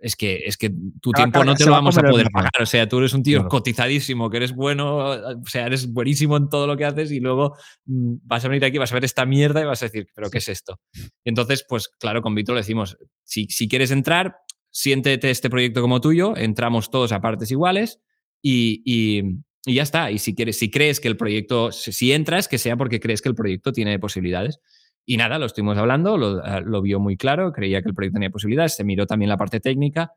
es 0.00 0.16
que, 0.16 0.42
es 0.44 0.58
que 0.58 0.70
tu 1.00 1.12
tiempo 1.12 1.42
no 1.44 1.54
te 1.54 1.64
lo 1.64 1.70
va 1.70 1.78
a 1.78 1.80
vamos 1.80 1.96
a 1.96 2.02
poder 2.02 2.28
pagar. 2.30 2.50
O 2.60 2.66
sea, 2.66 2.86
tú 2.86 2.98
eres 2.98 3.14
un 3.14 3.22
tío 3.22 3.38
Claro. 3.38 3.48
cotizadísimo, 3.48 4.28
que 4.28 4.36
eres 4.36 4.52
bueno, 4.54 4.98
o 4.98 5.46
sea, 5.46 5.66
eres 5.66 5.90
buenísimo 5.90 6.36
en 6.36 6.50
todo 6.50 6.66
lo 6.66 6.76
que 6.76 6.84
haces 6.84 7.10
y 7.10 7.20
luego 7.20 7.56
mm, 7.86 8.16
vas 8.22 8.44
a 8.44 8.48
venir 8.48 8.66
aquí, 8.66 8.76
vas 8.76 8.92
a 8.92 8.96
ver 8.96 9.04
esta 9.04 9.24
mierda 9.24 9.62
y 9.62 9.64
vas 9.64 9.82
a 9.82 9.86
decir, 9.86 10.06
¿pero 10.14 10.28
qué 10.28 10.38
es 10.38 10.48
esto? 10.50 10.78
Y 10.92 11.30
entonces, 11.30 11.64
pues 11.66 11.88
claro, 11.88 12.20
con 12.20 12.34
Víctor 12.34 12.54
le 12.54 12.60
decimos, 12.60 12.98
si, 13.22 13.46
si 13.46 13.66
quieres 13.66 13.90
entrar, 13.92 14.36
siéntete 14.70 15.30
este 15.30 15.48
proyecto 15.48 15.80
como 15.80 16.00
tuyo, 16.02 16.36
entramos 16.36 16.90
todos 16.90 17.12
a 17.12 17.20
partes 17.20 17.50
iguales 17.50 18.00
y, 18.42 18.82
y- 18.84 19.22
y 19.66 19.74
ya 19.74 19.82
está. 19.82 20.10
Y 20.10 20.18
si, 20.18 20.34
quieres, 20.34 20.58
si 20.58 20.70
crees 20.70 21.00
que 21.00 21.08
el 21.08 21.16
proyecto, 21.16 21.72
si 21.72 22.12
entras, 22.12 22.48
que 22.48 22.58
sea 22.58 22.76
porque 22.76 23.00
crees 23.00 23.22
que 23.22 23.28
el 23.28 23.34
proyecto 23.34 23.72
tiene 23.72 23.98
posibilidades. 23.98 24.60
Y 25.06 25.16
nada, 25.16 25.38
lo 25.38 25.46
estuvimos 25.46 25.76
hablando, 25.76 26.16
lo, 26.16 26.42
lo 26.60 26.82
vio 26.82 26.98
muy 26.98 27.16
claro, 27.16 27.52
creía 27.52 27.82
que 27.82 27.88
el 27.88 27.94
proyecto 27.94 28.16
tenía 28.16 28.30
posibilidades, 28.30 28.74
se 28.74 28.84
miró 28.84 29.06
también 29.06 29.28
la 29.28 29.36
parte 29.36 29.60
técnica, 29.60 30.12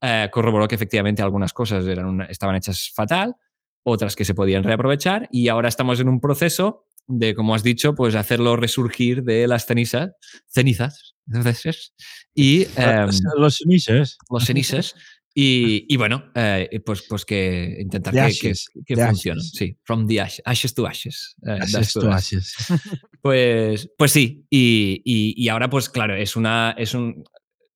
eh, 0.00 0.28
corroboró 0.32 0.66
que 0.66 0.74
efectivamente 0.74 1.22
algunas 1.22 1.52
cosas 1.52 1.86
eran 1.86 2.22
estaban 2.22 2.56
hechas 2.56 2.90
fatal, 2.92 3.36
otras 3.84 4.16
que 4.16 4.24
se 4.24 4.34
podían 4.34 4.64
reaprovechar 4.64 5.28
y 5.30 5.46
ahora 5.46 5.68
estamos 5.68 6.00
en 6.00 6.08
un 6.08 6.20
proceso 6.20 6.86
de, 7.06 7.36
como 7.36 7.54
has 7.54 7.62
dicho, 7.62 7.94
pues 7.94 8.16
hacerlo 8.16 8.56
resurgir 8.56 9.22
de 9.22 9.46
las 9.46 9.66
cenizas, 9.66 10.16
cenizas, 10.48 11.14
y 12.34 12.66
em, 12.76 13.10
los 13.36 13.58
cenizas. 13.58 14.18
Los 14.28 14.44
cenizas. 14.44 14.94
Y, 15.34 15.96
bueno, 15.96 16.24
eh, 16.34 16.80
pues, 16.84 17.04
pues 17.08 17.24
que 17.24 17.78
intentar 17.80 18.12
que, 18.12 18.52
que, 18.84 18.96
funcione. 18.96 19.40
Sí, 19.40 19.76
from 19.82 20.06
the 20.06 20.20
ashes, 20.20 20.42
ashes 20.44 20.74
to 20.74 20.86
ashes. 20.86 21.36
Eh, 21.46 21.58
ashes 21.60 21.92
to 21.92 22.10
ashes. 22.10 22.54
Pues, 23.22 23.88
pues 23.96 24.10
sí, 24.10 24.44
y, 24.50 25.00
y, 25.04 25.48
ahora 25.48 25.70
pues 25.70 25.88
claro, 25.88 26.16
es, 26.16 26.34
una, 26.34 26.74
es, 26.76 26.92
un, 26.92 27.22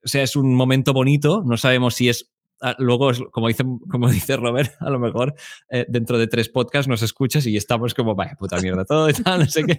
o 0.04 0.08
sea, 0.08 0.24
es 0.24 0.34
un 0.34 0.52
momento 0.56 0.92
bonito, 0.92 1.44
no 1.46 1.56
sabemos 1.56 1.94
si 1.94 2.08
es 2.08 2.32
ah, 2.60 2.74
luego, 2.78 3.12
como 3.30 3.46
dice, 3.46 3.62
como 3.88 4.10
dice 4.10 4.36
Robert, 4.36 4.72
a 4.80 4.90
lo 4.90 4.98
mejor 4.98 5.36
eh, 5.70 5.86
dentro 5.88 6.18
de 6.18 6.26
tres 6.26 6.48
podcasts 6.48 6.88
nos 6.88 7.02
escuchas 7.02 7.46
y 7.46 7.56
estamos 7.56 7.94
como, 7.94 8.16
vaya 8.16 8.34
puta 8.34 8.60
mierda, 8.60 8.84
todo 8.84 9.08
y 9.08 9.12
tal, 9.12 9.38
no 9.44 9.46
sé 9.46 9.62
qué. 9.62 9.78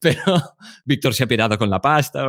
Pero 0.00 0.20
Víctor 0.84 1.14
se 1.14 1.22
ha 1.22 1.28
pirado 1.28 1.56
con 1.56 1.70
la 1.70 1.80
pasta, 1.80 2.26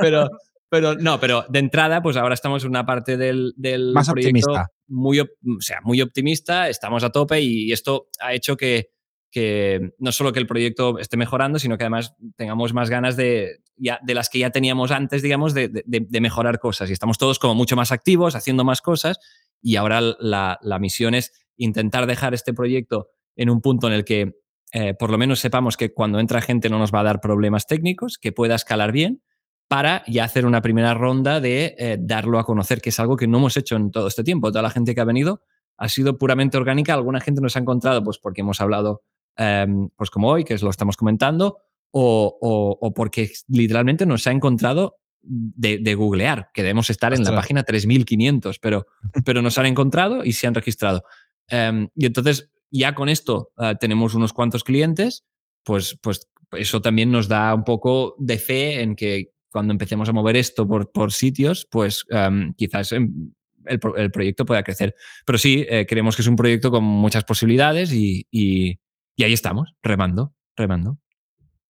pero, 0.00 0.30
pero 0.70 0.94
no, 0.94 1.18
pero 1.18 1.44
de 1.48 1.58
entrada, 1.58 2.02
pues 2.02 2.16
ahora 2.16 2.34
estamos 2.34 2.62
en 2.64 2.70
una 2.70 2.84
parte 2.84 3.16
del, 3.16 3.54
del 3.56 3.92
Más 3.92 4.08
optimista. 4.08 4.68
Muy, 4.86 5.20
o 5.20 5.26
sea, 5.60 5.80
muy 5.82 6.00
optimista, 6.00 6.68
estamos 6.68 7.04
a 7.04 7.10
tope 7.10 7.40
y 7.40 7.72
esto 7.72 8.08
ha 8.20 8.34
hecho 8.34 8.56
que, 8.56 8.90
que 9.30 9.92
no 9.98 10.12
solo 10.12 10.32
que 10.32 10.38
el 10.38 10.46
proyecto 10.46 10.98
esté 10.98 11.16
mejorando, 11.16 11.58
sino 11.58 11.76
que 11.76 11.84
además 11.84 12.14
tengamos 12.36 12.72
más 12.72 12.90
ganas 12.90 13.16
de, 13.16 13.60
ya, 13.76 13.98
de 14.02 14.14
las 14.14 14.28
que 14.30 14.38
ya 14.38 14.50
teníamos 14.50 14.90
antes, 14.90 15.22
digamos, 15.22 15.54
de, 15.54 15.68
de, 15.68 16.20
mejorar 16.20 16.58
cosas. 16.58 16.90
Y 16.90 16.92
estamos 16.92 17.18
todos 17.18 17.38
como 17.38 17.54
mucho 17.54 17.76
más 17.76 17.92
activos, 17.92 18.34
haciendo 18.34 18.64
más 18.64 18.80
cosas. 18.80 19.18
Y 19.60 19.76
ahora 19.76 20.00
la, 20.00 20.58
la 20.62 20.78
misión 20.78 21.14
es 21.14 21.32
intentar 21.56 22.06
dejar 22.06 22.34
este 22.34 22.54
proyecto 22.54 23.08
en 23.36 23.50
un 23.50 23.60
punto 23.60 23.86
en 23.86 23.92
el 23.92 24.04
que 24.04 24.34
eh, 24.72 24.94
por 24.94 25.10
lo 25.10 25.18
menos 25.18 25.40
sepamos 25.40 25.76
que 25.76 25.92
cuando 25.92 26.20
entra 26.20 26.42
gente 26.42 26.68
no 26.68 26.78
nos 26.78 26.92
va 26.92 27.00
a 27.00 27.04
dar 27.04 27.20
problemas 27.20 27.66
técnicos, 27.66 28.18
que 28.18 28.32
pueda 28.32 28.54
escalar 28.54 28.92
bien 28.92 29.22
para 29.68 30.02
ya 30.06 30.24
hacer 30.24 30.46
una 30.46 30.62
primera 30.62 30.94
ronda 30.94 31.40
de 31.40 31.76
eh, 31.78 31.98
darlo 32.00 32.38
a 32.38 32.44
conocer, 32.44 32.80
que 32.80 32.88
es 32.88 32.98
algo 32.98 33.16
que 33.16 33.26
no 33.26 33.38
hemos 33.38 33.56
hecho 33.56 33.76
en 33.76 33.90
todo 33.90 34.08
este 34.08 34.24
tiempo. 34.24 34.50
Toda 34.50 34.62
la 34.62 34.70
gente 34.70 34.94
que 34.94 35.00
ha 35.02 35.04
venido 35.04 35.42
ha 35.76 35.88
sido 35.90 36.16
puramente 36.16 36.56
orgánica. 36.56 36.94
Alguna 36.94 37.20
gente 37.20 37.42
nos 37.42 37.54
ha 37.54 37.60
encontrado 37.60 38.02
pues 38.02 38.18
porque 38.18 38.40
hemos 38.40 38.60
hablado, 38.62 39.02
em, 39.36 39.90
pues 39.94 40.10
como 40.10 40.28
hoy, 40.28 40.44
que 40.44 40.56
lo 40.56 40.70
estamos 40.70 40.96
comentando, 40.96 41.58
o, 41.90 42.92
porque 42.94 43.30
literalmente 43.48 44.06
nos 44.06 44.26
ha 44.26 44.32
encontrado 44.32 44.96
de, 45.20 45.94
googlear, 45.94 46.50
que 46.54 46.62
debemos 46.62 46.88
estar 46.90 47.12
en 47.12 47.22
la 47.22 47.34
página 47.34 47.62
3500, 47.62 48.58
pero, 48.58 48.86
pero 49.24 49.42
nos 49.42 49.58
han 49.58 49.66
encontrado 49.66 50.24
y 50.24 50.32
se 50.32 50.46
han 50.46 50.54
registrado. 50.54 51.04
Em, 51.46 51.88
y 51.94 52.06
entonces, 52.06 52.50
ya 52.70 52.94
con 52.94 53.08
esto 53.10 53.52
eh, 53.58 53.74
tenemos 53.78 54.14
unos 54.14 54.32
cuantos 54.32 54.64
clientes, 54.64 55.26
pues, 55.62 55.98
pues 56.00 56.28
eso 56.52 56.80
también 56.80 57.10
nos 57.10 57.28
da 57.28 57.54
un 57.54 57.64
poco 57.64 58.14
de 58.18 58.38
fe 58.38 58.80
en 58.80 58.96
que 58.96 59.32
cuando 59.50 59.72
empecemos 59.72 60.08
a 60.08 60.12
mover 60.12 60.36
esto 60.36 60.66
por, 60.66 60.90
por 60.90 61.12
sitios, 61.12 61.66
pues 61.70 62.04
em, 62.10 62.52
quizás 62.54 62.92
em, 62.92 63.32
el, 63.66 63.80
el, 63.96 64.10
proyecto 64.10 64.44
pueda 64.44 64.62
crecer. 64.62 64.94
Pero 65.26 65.38
sí, 65.38 65.64
eh, 65.68 65.86
creemos 65.88 66.16
que 66.16 66.22
es 66.22 66.28
un 66.28 66.36
proyecto 66.36 66.70
con 66.70 66.84
muchas 66.84 67.24
posibilidades 67.24 67.92
y, 67.92 68.26
y, 68.30 68.78
ahí 69.22 69.32
estamos, 69.32 69.74
remando, 69.82 70.34
remando. 70.56 70.98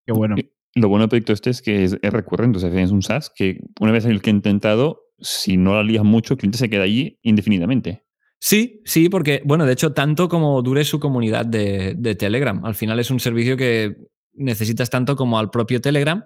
Qué 0.06 0.12
bueno. 0.12 0.36
Lo 0.74 0.88
bueno 0.88 1.04
del 1.04 1.08
proyecto 1.08 1.32
este 1.32 1.50
es 1.50 1.62
que 1.62 1.84
es, 1.84 1.98
recurrente, 2.02 2.58
o 2.58 2.60
sea, 2.60 2.70
es 2.70 2.90
un 2.90 3.02
SaaS 3.02 3.32
que 3.34 3.60
una 3.80 3.90
vez 3.90 4.04
el 4.04 4.20
que 4.20 4.30
he 4.30 4.32
intentado, 4.32 5.00
si 5.18 5.56
no 5.56 5.74
la 5.74 5.82
lías 5.82 6.04
mucho, 6.04 6.34
el 6.34 6.38
cliente 6.38 6.58
se 6.58 6.68
queda 6.68 6.84
allí 6.84 7.18
indefinidamente. 7.22 8.04
Sí, 8.40 8.82
sí, 8.84 9.08
porque, 9.08 9.42
bueno, 9.44 9.66
de 9.66 9.72
hecho, 9.72 9.92
tanto 9.92 10.28
como 10.28 10.62
dure 10.62 10.84
su 10.84 11.00
comunidad 11.00 11.44
de, 11.44 11.94
de 11.96 12.14
Telegram, 12.14 12.64
al 12.64 12.76
final 12.76 13.00
es 13.00 13.10
un 13.10 13.18
servicio 13.18 13.56
que 13.56 13.96
necesitas 14.34 14.90
tanto 14.90 15.16
como 15.16 15.38
al 15.38 15.50
propio 15.50 15.80
Telegram, 15.80 16.24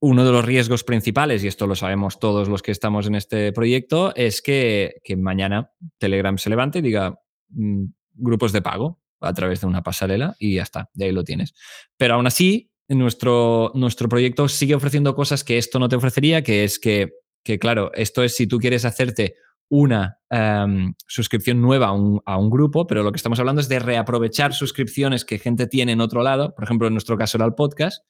uno 0.00 0.24
de 0.24 0.32
los 0.32 0.44
riesgos 0.44 0.84
principales, 0.84 1.42
y 1.42 1.48
esto 1.48 1.66
lo 1.66 1.74
sabemos 1.74 2.18
todos 2.18 2.48
los 2.48 2.62
que 2.62 2.70
estamos 2.70 3.06
en 3.06 3.14
este 3.14 3.52
proyecto, 3.52 4.14
es 4.14 4.42
que, 4.42 5.00
mañana 5.16 5.72
Telegram 5.98 6.36
se 6.38 6.50
levante 6.50 6.80
y 6.80 6.82
diga 6.82 7.18
mm, 7.48 7.84
grupos 8.14 8.52
de 8.52 8.62
pago 8.62 9.00
a 9.20 9.32
través 9.32 9.62
de 9.62 9.66
una 9.66 9.82
pasarela 9.82 10.36
y 10.38 10.56
ya 10.56 10.62
está, 10.62 10.90
de 10.94 11.06
ahí 11.06 11.12
lo 11.12 11.24
tienes. 11.24 11.54
Pero 11.96 12.14
aún 12.14 12.26
así, 12.26 12.70
nuestro, 12.88 13.72
nuestro 13.74 14.08
proyecto 14.08 14.48
sigue 14.48 14.74
ofreciendo 14.74 15.14
cosas 15.14 15.44
que 15.44 15.58
esto 15.58 15.78
no 15.78 15.88
te 15.88 15.96
ofrecería, 15.96 16.42
que 16.42 16.64
es 16.64 16.78
que, 16.78 17.12
que 17.42 17.58
claro, 17.58 17.90
esto 17.94 18.22
es 18.22 18.36
si 18.36 18.46
tú 18.46 18.58
quieres 18.58 18.84
hacerte 18.84 19.36
una 19.68 20.20
em, 20.30 20.94
suscripción 21.08 21.60
nueva 21.60 21.88
a 21.88 21.92
un, 21.92 22.20
a 22.24 22.38
un, 22.38 22.50
grupo, 22.50 22.86
pero 22.86 23.02
lo 23.02 23.10
que 23.10 23.16
estamos 23.16 23.40
hablando 23.40 23.60
es 23.60 23.68
de 23.68 23.80
reaprovechar 23.80 24.52
suscripciones 24.52 25.24
que 25.24 25.38
gente 25.38 25.66
tiene 25.66 25.92
en 25.92 26.00
otro 26.00 26.22
lado, 26.22 26.54
por 26.54 26.64
ejemplo, 26.64 26.86
en 26.86 26.94
nuestro 26.94 27.16
caso 27.16 27.38
era 27.38 27.46
el 27.46 27.54
podcast, 27.54 28.04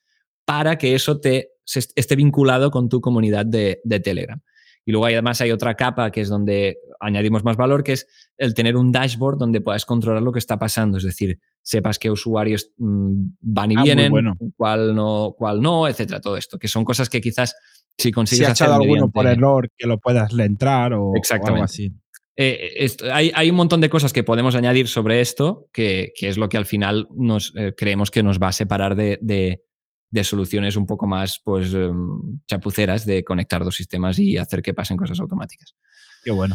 para 0.45 0.77
que 0.77 0.95
eso 0.95 1.19
te 1.19 1.56
esté 1.67 2.17
vinculado 2.17 2.71
con 2.71 2.89
tu 2.89 3.01
comunidad 3.01 3.47
de, 3.47 3.81
Telegram. 4.03 4.41
Y 4.85 4.93
luego 4.93 5.07
además 5.07 5.41
hay 5.41 5.51
otra 5.51 5.75
capa 5.75 6.13
que 6.13 6.21
es 6.21 6.29
donde 6.29 6.79
añadimos 7.01 7.43
más 7.43 7.57
valor, 7.57 7.83
que 7.83 7.93
es 7.93 8.07
el 8.39 8.55
tener 8.55 8.77
un 8.77 8.93
dashboard 8.93 9.39
donde 9.39 9.61
puedas 9.61 9.85
controlar 9.85 10.23
lo 10.23 10.31
que 10.31 10.39
está 10.39 10.59
pasando. 10.59 10.99
Es 10.99 11.05
decir, 11.05 11.41
sepas 11.61 11.99
qué 11.99 12.09
usuarios 12.09 12.71
mm, 12.79 13.31
van 13.41 13.73
y 13.73 13.77
ah, 13.77 13.83
vienen, 13.83 14.13
cuál 14.57 14.95
no, 14.95 15.35
cuál 15.37 15.61
no, 15.61 15.89
etcétera. 15.89 16.21
Todo 16.21 16.37
esto, 16.37 16.57
que 16.59 16.69
son 16.69 16.85
cosas 16.85 17.09
que 17.09 17.21
quizás 17.21 17.57
si 17.99 18.13
consigues 18.13 18.47
si 18.47 18.51
ha 18.51 18.53
echado 18.53 18.75
alguno 18.75 19.11
por 19.11 19.27
error 19.27 19.69
que 19.77 19.89
lo 19.89 19.99
puedas 19.99 20.33
entrar 20.39 20.93
o, 20.93 21.13
Exactamente. 21.17 21.55
algo 21.55 21.65
así. 21.65 21.93
Eh, 22.39 22.87
hay, 23.11 23.51
un 23.51 23.57
montón 23.57 23.81
de 23.81 23.89
cosas 23.89 24.13
que 24.13 24.23
podemos 24.23 24.55
añadir 24.55 24.89
sobre 24.89 25.23
esto, 25.23 25.69
que, 25.73 26.13
es 26.21 26.37
lo 26.37 26.51
que 26.51 26.59
al 26.59 26.67
final 26.67 27.09
nos 27.17 27.55
eh, 27.57 27.73
creemos 27.75 28.11
que 28.11 28.23
nos 28.23 28.39
va 28.39 28.49
a 28.49 28.53
separar 28.53 28.95
de, 28.95 29.19
de 29.23 29.63
soluciones 30.25 30.77
un 30.77 30.87
poco 30.87 31.07
más 31.07 31.41
pues, 31.43 31.73
em, 31.75 32.41
chapuceras 32.47 33.07
de 33.07 33.25
conectar 33.25 33.65
dos 33.65 33.77
sistemas 33.77 34.19
y 34.19 34.39
hacer 34.39 34.63
que 34.63 34.75
pasen 34.75 34.97
cosas 34.97 35.21
automáticas. 35.21 35.75
Qué 36.25 36.31
bueno. 36.31 36.55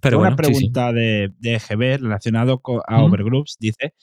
Pero 0.00 0.20
una 0.20 0.36
pregunta 0.36 0.92
De, 0.92 1.32
de 1.38 1.54
EGB 1.54 2.00
relacionado 2.02 2.60
con, 2.60 2.80
a 2.86 3.02
Overgroups. 3.02 3.56
Dice, 3.58 3.94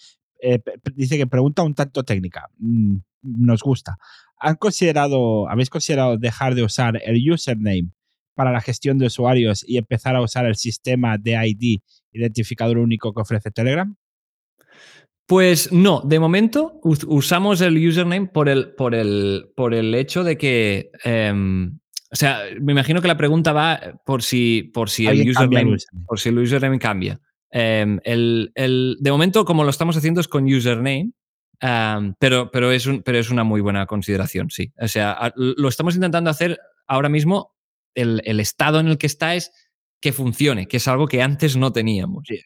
eh, 0.41 0.60
dice 0.93 1.17
que 1.17 1.27
pregunta 1.27 1.63
un 1.63 1.73
tanto 1.73 2.03
técnica. 2.03 2.49
Mm, 2.58 2.97
nos 3.21 3.62
gusta. 3.62 3.97
¿Han 4.39 4.55
considerado, 4.55 5.49
¿Habéis 5.49 5.69
considerado 5.69 6.17
dejar 6.17 6.55
de 6.55 6.63
usar 6.63 7.01
el 7.03 7.31
username 7.31 7.89
para 8.36 8.51
la 8.51 8.62
gestión 8.62 8.97
de 8.97 9.08
usuarios 9.08 9.63
y 9.67 9.77
empezar 9.77 10.15
a 10.15 10.21
usar 10.21 10.45
el 10.45 10.55
sistema 10.55 11.17
de 11.17 11.38
ID 11.47 11.79
identificador 12.12 12.77
único 12.77 13.13
que 13.13 13.21
ofrece 13.21 13.51
Telegram? 13.51 13.95
Pues 15.27 15.71
no, 15.71 16.01
de 16.01 16.19
momento 16.19 16.79
usamos 16.83 17.59
el 17.61 17.75
username 17.77 18.27
por 18.27 18.47
el, 18.47 18.75
por 18.75 18.93
el, 18.93 19.51
por 19.55 19.73
el 19.73 19.95
hecho 19.95 20.23
de 20.23 20.38
que. 20.38 20.91
Em, 21.03 21.79
o 22.11 22.15
sea, 22.15 22.41
me 22.61 22.73
imagino 22.73 23.01
que 23.01 23.07
la 23.07 23.17
pregunta 23.17 23.51
va 23.51 24.01
por 24.05 24.21
si, 24.21 24.69
por 24.73 24.89
si, 24.89 25.07
el 25.07 25.27
username, 25.27 25.77
por 26.05 26.19
si 26.19 26.29
el 26.29 26.38
username 26.38 26.77
cambia. 26.77 27.19
Em, 27.49 27.99
el, 28.03 28.97
de 28.99 29.11
momento, 29.11 29.45
como 29.45 29.63
lo 29.63 29.71
estamos 29.71 29.97
haciendo, 29.97 30.21
es 30.21 30.27
con 30.27 30.45
username. 30.45 31.11
Em, 31.59 32.13
pero, 32.19 32.51
pero, 32.51 32.71
es 32.71 32.85
un, 32.85 33.01
pero 33.01 33.17
es 33.17 33.31
una 33.31 33.43
muy 33.43 33.61
buena 33.61 33.88
consideración, 33.88 34.51
sí. 34.51 34.73
O 34.79 34.88
sea, 34.88 35.33
lo 35.35 35.67
estamos 35.67 35.95
intentando 35.95 36.29
hacer 36.29 36.59
ahora 36.85 37.09
mismo. 37.09 37.55
El, 37.95 38.21
el 38.25 38.39
estado 38.39 38.79
en 38.79 38.88
el 38.88 38.97
que 38.97 39.07
está 39.07 39.35
es 39.35 39.51
que 40.05 40.13
funcione, 40.13 40.67
que 40.67 40.77
es 40.77 40.87
algo 40.87 41.07
que 41.07 41.23
antes 41.23 41.57
no 41.57 41.73
teníamos. 41.73 42.27
Sí, 42.27 42.39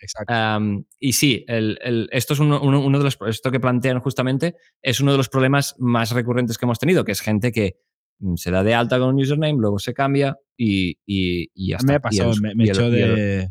y 0.97 1.11
sí, 1.11 1.45
esto 1.49 2.33
es 2.33 2.39
uno, 2.39 2.97
de 2.97 3.03
los 3.03 3.17
esto 3.27 3.51
que 3.51 3.59
plantean 3.59 3.99
justamente 3.99 4.55
es 4.81 5.01
uno 5.01 5.11
de 5.11 5.17
los 5.17 5.27
problemas 5.27 5.75
más 5.77 6.11
recurrentes 6.11 6.57
que 6.57 6.65
hemos 6.65 6.79
tenido, 6.79 7.03
que 7.03 7.11
es 7.11 7.19
gente 7.19 7.51
que 7.51 7.75
mm, 8.19 8.35
se 8.37 8.49
da 8.51 8.63
de 8.63 8.75
alta 8.75 8.97
con 8.97 9.09
un 9.09 9.21
username, 9.21 9.59
luego 9.59 9.77
se 9.77 9.93
cambia 9.93 10.37
y, 10.55 10.91
y, 11.05 11.49
y 11.53 11.71
ya 11.71 11.79
Me 11.85 11.95
ha 11.95 11.99
pasado, 11.99 12.31
me, 12.41 12.63
echó 12.63 12.89
de... 12.89 13.49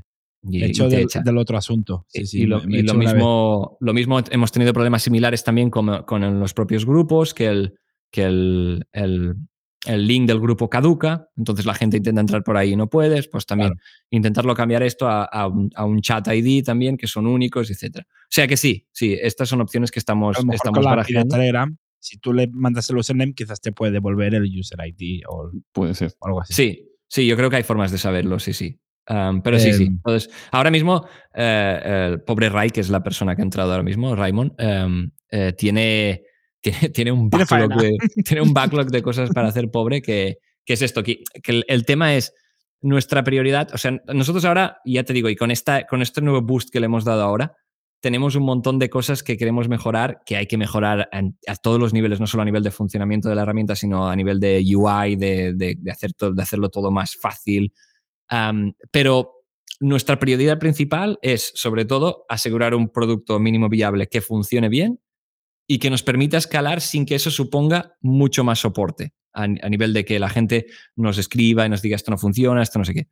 hecho 0.51 0.89
del, 0.89 1.37
otro 1.37 1.59
asunto. 1.59 2.07
y, 2.15 2.47
lo, 2.47 2.63
mismo, 2.63 3.77
lo 3.79 3.93
mismo 3.93 4.21
hemos 4.31 4.53
tenido 4.53 4.73
problemas 4.73 5.03
similares 5.03 5.45
también 5.45 5.69
con, 5.69 6.05
con 6.05 6.41
los 6.41 6.55
propios 6.55 6.87
grupos, 6.87 7.35
que 7.35 7.49
el, 7.49 7.75
que 8.11 8.23
el, 8.23 8.87
el 8.93 9.35
link 9.97 10.27
del 10.27 10.41
grupo 10.41 10.69
caduca, 10.69 11.29
entonces 11.37 11.65
la 11.65 11.75
gente 11.75 11.97
intenta 11.97 12.21
entrar 12.21 12.43
por 12.43 12.57
ahí 12.57 12.73
y 12.73 12.77
no 12.77 12.89
puedes, 12.89 13.29
pues 13.29 13.47
también 13.47 13.73
intentarlo 14.11 14.55
cambiar 14.55 14.83
esto 14.83 15.07
a, 15.09 15.47
un, 15.47 16.01
chat 16.01 16.29
ID 16.29 16.65
también, 16.65 16.97
que 16.97 17.07
son 17.07 17.27
únicos, 17.27 17.71
etc. 17.71 18.01
O 18.01 18.05
sea 18.29 18.47
que 18.47 18.57
sí, 18.57 18.87
sí, 18.93 19.17
estas 19.21 19.49
son 19.49 19.61
opciones 19.61 19.91
que 19.91 19.99
estamos, 19.99 20.37
a 20.37 20.55
estamos 20.55 20.85
con 20.85 21.29
Telegram, 21.29 21.77
si 21.99 22.19
tú 22.19 22.33
le 22.33 22.49
mandas 22.49 22.89
el 22.91 22.97
username, 22.97 23.35
quizás 23.35 23.61
te 23.61 23.73
puede 23.73 23.93
devolver 23.93 24.35
el 24.35 24.45
user 24.59 24.79
ID 24.87 25.23
o, 25.29 25.51
puede 25.73 25.95
ser. 25.95 26.13
algo 26.21 26.41
así. 26.41 26.53
Sí, 26.53 26.89
sí, 27.09 27.27
yo 27.27 27.37
creo 27.37 27.51
que 27.51 27.57
hay 27.57 27.63
formas 27.63 27.91
de 27.91 27.99
saberlo, 27.99 28.39
sí, 28.39 28.53
sí. 28.53 28.79
Um, 29.09 29.41
pero 29.41 29.59
sí, 29.59 29.73
sí. 29.73 29.85
Em. 29.85 29.95
Entonces, 29.95 30.31
ahora 30.53 30.71
mismo, 30.71 31.07
eh, 31.35 32.09
el 32.11 32.21
pobre 32.21 32.51
Ray, 32.51 32.71
que 32.71 32.81
es 32.81 32.91
la 32.91 33.03
persona 33.03 33.35
que 33.35 33.43
ha 33.43 33.45
entrado 33.45 33.71
ahora 33.71 33.83
mismo, 33.83 34.15
Raymond, 34.15 34.53
em, 34.59 35.11
eh, 35.31 35.55
tiene, 35.57 36.25
tiene, 36.61 36.89
tiene 36.95 37.13
un 37.13 37.31
backlog 37.31 37.71
de, 37.81 37.97
tiene 38.25 38.43
un 38.43 38.53
backlog 38.55 38.91
de 38.91 39.03
cosas 39.03 39.31
para 39.31 39.49
hacer 39.49 39.71
pobre 39.71 40.03
que, 40.03 40.39
que 40.65 40.73
es 40.75 40.83
esto, 40.83 41.03
que, 41.03 41.23
que 41.43 41.53
el, 41.53 41.65
el 41.69 41.85
tema 41.85 42.15
es 42.15 42.33
nuestra 42.81 43.25
prioridad, 43.25 43.69
o 43.75 43.79
sea, 43.79 44.01
nosotros 44.15 44.45
ahora, 44.45 44.79
ya 44.85 45.03
te 45.03 45.13
digo, 45.13 45.29
y 45.29 45.35
con, 45.37 45.51
esta, 45.51 45.85
con 45.87 46.01
este 46.01 46.21
nuevo 46.21 46.43
boost 46.43 46.71
que 46.71 46.79
le 46.81 46.87
hemos 46.87 47.05
dado 47.05 47.23
ahora, 47.23 47.57
tenemos 48.01 48.37
un 48.37 48.45
montón 48.45 48.79
de 48.79 48.89
cosas 48.89 49.25
que 49.25 49.37
queremos 49.37 49.69
mejorar, 49.69 50.21
que 50.25 50.37
hay 50.37 50.47
que 50.47 50.57
mejorar 50.57 51.09
en- 51.11 51.37
a 51.49 51.57
todos 51.57 51.81
los 51.81 51.93
niveles, 51.93 52.21
no 52.21 52.29
solo 52.29 52.43
a 52.43 52.45
nivel 52.45 52.63
de 52.63 52.71
funcionamiento 52.71 53.29
de 53.29 53.35
la 53.35 53.43
herramienta, 53.43 53.75
sino 53.75 54.09
a 54.09 54.15
nivel 54.15 54.39
de 54.39 54.63
UI, 54.77 55.17
de, 55.17 55.55
de- 55.55 55.75
de 55.77 55.91
hacer 55.91 56.13
de 56.15 56.41
hacerlo 56.43 56.69
todo 56.69 56.93
más 56.93 57.17
fácil. 57.17 57.73
Pero 58.93 59.33
nuestra 59.81 60.19
prioridad 60.19 60.59
principal 60.59 61.19
es, 61.23 61.53
sobre 61.55 61.85
todo, 61.85 62.25
asegurar 62.29 62.75
un 62.75 62.89
producto 62.91 63.39
mínimo 63.39 63.69
viable 63.69 64.07
que 64.09 64.21
funcione 64.21 64.69
bien 64.69 65.01
y 65.69 65.79
que 65.79 65.91
nos 65.91 66.03
permita 66.03 66.37
escalar 66.39 66.81
sin 66.81 67.07
que 67.07 67.15
eso 67.15 67.31
suponga 67.31 67.93
mucho 68.01 68.43
más 68.43 68.59
soporte, 68.59 69.13
a, 69.35 69.43
a 69.45 69.69
nivel 69.69 69.93
de 69.93 70.05
que 70.05 70.19
la 70.19 70.29
gente 70.31 70.67
nos 70.97 71.19
escriba 71.19 71.65
y 71.65 71.69
nos 71.69 71.83
diga 71.83 71.95
esto 71.95 72.11
no 72.11 72.19
funciona, 72.19 72.63
esto 72.63 72.79
no 72.81 72.85
sé 72.85 72.95
qué. 72.95 73.09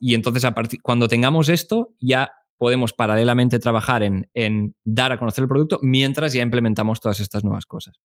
Y 0.00 0.14
entonces, 0.14 0.44
a 0.44 0.54
partir, 0.54 0.80
cuando 0.82 1.06
tengamos 1.06 1.48
esto, 1.48 1.94
ya 2.00 2.32
podemos 2.56 2.92
paralelamente 2.92 3.58
trabajar 3.58 4.02
en, 4.02 4.28
en 4.34 4.74
dar 4.84 5.12
a 5.12 5.18
conocer 5.18 5.42
el 5.42 5.48
producto 5.48 5.78
mientras 5.82 6.32
ya 6.32 6.42
implementamos 6.42 7.00
todas 7.00 7.20
estas 7.20 7.42
nuevas 7.44 7.66
cosas. 7.66 8.00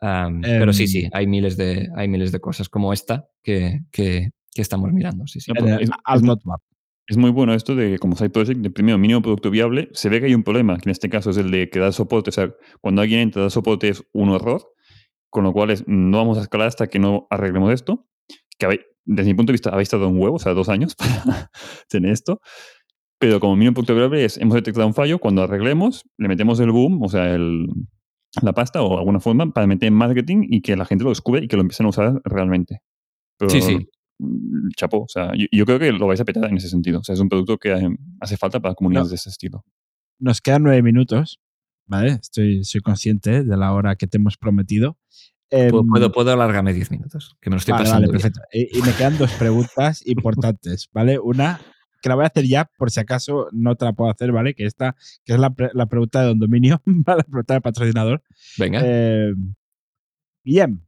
Pero 0.00 0.72
sí, 0.72 0.86
sí, 0.86 1.00
Em. 1.04 1.10
hay 1.12 1.26
miles 1.26 1.56
de, 1.56 1.88
hay 1.96 2.08
miles 2.08 2.30
de 2.32 2.40
cosas 2.40 2.68
como 2.68 2.92
esta 2.92 3.28
que, 3.42 3.80
que- 3.90 4.30
que 4.54 4.62
estamos 4.62 4.92
mirando. 4.92 5.26
Sí, 5.26 5.40
sí. 5.40 5.52
No, 5.52 5.58
En 5.60 5.64
pero 5.64 5.76
el 5.78 5.82
es- 5.84 5.90
alt 6.04 6.22
es- 6.22 6.28
roadmap. 6.28 6.60
Es 7.08 7.16
muy 7.16 7.30
bueno 7.30 7.54
esto 7.54 7.74
de 7.74 7.92
que 7.92 7.98
como 7.98 8.16
side 8.16 8.28
project, 8.30 8.60
de 8.60 8.70
primero 8.70 8.98
mínimo 8.98 9.22
producto 9.22 9.50
viable, 9.50 9.88
se 9.92 10.10
ve 10.10 10.20
que 10.20 10.26
hay 10.26 10.34
un 10.34 10.42
problema, 10.42 10.76
que 10.76 10.88
en 10.88 10.90
este 10.90 11.08
caso 11.08 11.30
es 11.30 11.38
el 11.38 11.50
de 11.50 11.70
que 11.70 11.78
da 11.78 11.90
soporte, 11.90 12.28
o 12.28 12.32
sea, 12.32 12.54
cuando 12.82 13.00
alguien 13.00 13.20
entra 13.20 13.42
da 13.42 13.50
soporte 13.50 13.88
es 13.88 14.04
un 14.12 14.28
error, 14.30 14.62
con 15.30 15.44
lo 15.44 15.52
cual 15.54 15.70
es, 15.70 15.84
no 15.88 16.18
vamos 16.18 16.36
a 16.36 16.42
escalar 16.42 16.68
hasta 16.68 16.86
que 16.88 16.98
no 16.98 17.26
arreglemos 17.30 17.72
esto, 17.72 18.06
que 18.58 18.66
habéis- 18.66 18.84
desde 19.06 19.30
mi 19.30 19.34
punto 19.36 19.52
de 19.52 19.54
vista 19.54 19.70
habéis 19.70 19.86
estado 19.86 20.06
un 20.08 20.20
huevo, 20.20 20.36
o 20.36 20.38
sea, 20.38 20.52
dos 20.52 20.68
años 20.68 20.94
para 20.98 21.50
tener 21.88 22.12
esto, 22.12 22.40
pero 23.18 23.40
como 23.40 23.56
mínimo 23.56 23.72
producto 23.74 23.94
viable 23.94 24.24
es, 24.26 24.36
hemos 24.36 24.54
detectado 24.54 24.86
un 24.86 24.94
fallo, 24.94 25.18
cuando 25.18 25.42
arreglemos, 25.42 26.04
le 26.18 26.28
metemos 26.28 26.60
el 26.60 26.72
boom, 26.72 27.02
o 27.02 27.08
sea, 27.08 27.34
el, 27.34 27.68
la 28.42 28.52
pasta 28.52 28.82
o 28.82 28.98
alguna 28.98 29.18
forma 29.20 29.50
para 29.50 29.66
meter 29.66 29.86
en 29.88 29.94
marketing 29.94 30.46
y 30.50 30.60
que 30.60 30.76
la 30.76 30.84
gente 30.84 31.04
lo 31.04 31.10
descubra 31.10 31.42
y 31.42 31.48
que 31.48 31.56
lo 31.56 31.62
empiecen 31.62 31.86
a 31.86 31.88
usar 31.88 32.20
realmente. 32.24 32.82
Pero, 33.38 33.50
Sí, 33.50 33.62
sí. 33.62 33.88
Chapo, 34.76 35.02
o 35.04 35.08
sea, 35.08 35.32
yo, 35.36 35.46
yo 35.52 35.64
creo 35.64 35.78
que 35.78 35.92
lo 35.92 36.06
vais 36.06 36.20
a 36.20 36.24
petar 36.24 36.44
en 36.50 36.56
ese 36.56 36.68
sentido. 36.68 37.00
O 37.00 37.04
sea, 37.04 37.14
es 37.14 37.20
un 37.20 37.28
producto 37.28 37.58
que 37.58 37.88
hace 38.20 38.36
falta 38.36 38.60
para 38.60 38.74
comunidades 38.74 39.06
No. 39.06 39.10
de 39.10 39.14
ese 39.16 39.30
estilo. 39.30 39.64
Nos 40.18 40.40
quedan 40.40 40.64
nueve 40.64 40.82
minutos, 40.82 41.40
¿vale? 41.86 42.12
Estoy, 42.20 42.64
soy 42.64 42.80
consciente 42.80 43.44
de 43.44 43.56
la 43.56 43.72
hora 43.72 43.94
que 43.96 44.06
te 44.06 44.18
hemos 44.18 44.36
prometido. 44.36 44.98
Puedo, 45.50 45.80
Em, 45.80 45.88
puedo, 45.88 46.12
puedo 46.12 46.30
alargarme 46.32 46.74
10 46.74 46.90
minutos, 46.90 47.36
que 47.40 47.48
me 47.48 47.54
lo 47.54 47.58
estoy 47.58 47.72
Vale, 47.72 47.84
pasando. 47.84 48.08
vale, 48.08 48.12
bien. 48.12 48.32
perfecto. 48.32 48.40
Y, 48.52 48.78
y 48.78 48.82
me 48.82 48.92
quedan 48.92 49.16
dos 49.16 49.32
preguntas 49.32 50.02
importantes, 50.06 50.88
¿vale? 50.92 51.18
Una 51.18 51.60
que 52.02 52.08
la 52.10 52.16
voy 52.16 52.24
a 52.24 52.26
hacer 52.28 52.44
ya, 52.46 52.70
por 52.76 52.90
si 52.90 53.00
acaso 53.00 53.48
no 53.52 53.74
te 53.76 53.84
la 53.86 53.92
puedo 53.92 54.10
hacer, 54.10 54.30
¿vale? 54.30 54.54
Que 54.54 54.64
esta, 54.66 54.94
que 55.24 55.32
es 55.34 55.38
la, 55.38 55.52
la 55.72 55.86
pregunta 55.86 56.20
de 56.20 56.26
Don 56.28 56.38
Dominio, 56.38 56.82
¿vale? 56.86 57.18
la 57.18 57.24
pregunta 57.24 57.54
del 57.54 57.62
patrocinador. 57.62 58.22
Venga. 58.58 58.80
Eh, 58.84 59.32
Guillem, 60.44 60.80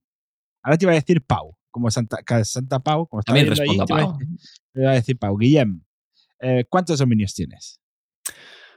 ahora 0.62 0.76
te 0.78 0.84
iba 0.84 0.92
a 0.92 0.96
decir 0.96 1.22
Pau, 1.22 1.56
como 1.70 1.90
Santa, 1.90 2.18
Pau, 2.82 3.06
como 3.08 3.22
También 3.22 3.46
viendo 3.46 3.62
ahí, 3.62 3.68
respondo 3.68 3.82
a 3.82 3.86
Pau. 3.86 4.18
decir- 4.18 4.38
te 4.72 4.80
iba 4.80 4.90
a 4.90 4.94
decir 4.94 5.18
Pau. 5.18 5.36
Guillem, 5.36 5.82
eh, 6.40 6.64
¿cuántos 6.68 6.98
dominios 6.98 7.34
tienes? 7.34 7.80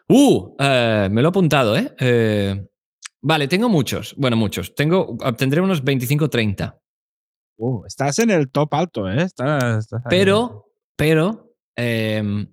Uh, 0.09 0.55
eh, 0.59 1.07
me 1.11 1.21
lo 1.21 1.27
he 1.27 1.29
apuntado, 1.29 1.77
¿eh? 1.77 1.93
Eh, 1.99 2.67
Vale, 3.25 3.47
tengo 3.47 3.69
muchos. 3.69 4.13
Bueno, 4.17 4.35
muchos. 4.35 4.75
Tengo, 4.75 5.15
tendré 5.37 5.61
unos 5.61 5.81
25-30. 5.81 6.77
Uh, 7.55 7.85
estás 7.85 8.19
en 8.19 8.31
el 8.31 8.51
top 8.51 8.73
alto, 8.73 9.09
¿eh? 9.09 9.23
Estás, 9.23 9.77
estás 9.85 10.01
ahí. 10.05 10.09
Pero, 10.09 10.65
pero, 10.97 11.55
em, 11.77 12.45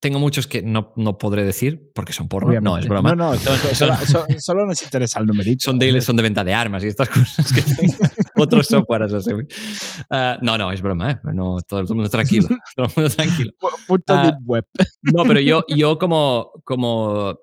tengo 0.00 0.18
muchos 0.18 0.46
que 0.46 0.62
no, 0.62 0.92
no 0.96 1.18
podré 1.18 1.44
decir 1.44 1.90
porque 1.94 2.12
son 2.14 2.26
porno. 2.26 2.58
No, 2.60 2.78
es 2.78 2.88
broma. 2.88 3.14
No, 3.14 3.32
no, 3.32 3.38
so- 3.38 3.54
so- 3.54 3.74
solo, 3.74 3.94
so- 4.06 4.26
solo 4.38 4.66
nos 4.66 4.82
interesa 4.82 5.20
el 5.20 5.26
numerito. 5.26 5.62
Son 5.64 5.78
de, 5.78 6.00
son 6.00 6.16
de 6.16 6.22
venta 6.22 6.42
de 6.42 6.54
armas 6.54 6.82
y 6.84 6.88
estas 6.88 7.08
cosas 7.10 7.52
que 7.52 7.62
otros 8.42 8.66
software. 8.66 9.02
así. 9.02 9.30
Ah, 10.10 10.38
no, 10.40 10.56
no, 10.56 10.72
es 10.72 10.80
broma, 10.80 11.10
¿eh? 11.12 11.18
No, 11.34 11.58
todo, 11.66 11.82
todo 11.82 11.92
el 11.92 11.94
mundo 11.96 12.08
tranquilo. 12.10 12.48
Todo 12.74 12.86
el 12.86 12.92
mundo 12.96 13.10
tranquilo. 13.14 13.52
Pu- 13.60 13.86
Punto 13.86 14.22
deep 14.22 14.36
web. 14.44 14.64
No, 15.02 15.24
pero 15.24 15.40
yo, 15.40 15.64
yo 15.68 15.98
como, 15.98 16.50
como, 16.64 17.38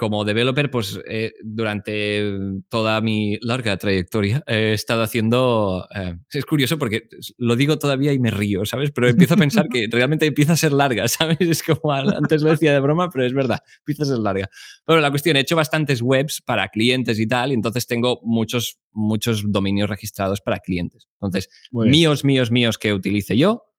como 0.00 0.24
developer, 0.24 0.70
pues 0.70 0.98
eh, 1.06 1.34
durante 1.42 2.24
toda 2.70 3.02
mi 3.02 3.36
larga 3.42 3.76
trayectoria 3.76 4.42
he 4.46 4.72
estado 4.72 5.02
haciendo... 5.02 5.86
eh, 5.94 6.16
es 6.32 6.46
curioso 6.46 6.78
porque 6.78 7.06
lo 7.36 7.54
digo 7.54 7.78
todavía 7.78 8.14
y 8.14 8.18
me 8.18 8.30
río, 8.30 8.64
¿sabes? 8.64 8.92
Pero 8.92 9.08
empiezo 9.08 9.34
a 9.34 9.36
pensar 9.36 9.68
que 9.68 9.88
realmente 9.92 10.24
empieza 10.24 10.54
a 10.54 10.56
ser 10.56 10.72
larga, 10.72 11.06
¿sabes? 11.08 11.36
Es 11.42 11.62
como 11.62 11.92
antes 11.92 12.40
lo 12.40 12.48
decía 12.48 12.72
de 12.72 12.80
broma, 12.80 13.10
pero 13.10 13.26
es 13.26 13.34
verdad, 13.34 13.58
empieza 13.80 14.04
a 14.04 14.06
ser 14.06 14.20
larga. 14.20 14.48
Pero 14.86 15.00
la 15.00 15.10
cuestión, 15.10 15.36
he 15.36 15.40
hecho 15.40 15.54
bastantes 15.54 16.00
webs 16.00 16.40
para 16.40 16.68
clientes 16.68 17.20
y 17.20 17.26
tal, 17.26 17.50
y 17.50 17.54
entonces 17.54 17.86
tengo 17.86 18.20
muchos, 18.22 18.78
muchos 18.92 19.52
dominios 19.52 19.90
registrados 19.90 20.40
para 20.40 20.60
clientes. 20.60 21.08
Entonces, 21.20 21.50
míos, 21.72 22.24
míos, 22.24 22.50
míos 22.50 22.78
que 22.78 22.94
utilice 22.94 23.36
yo 23.36 23.69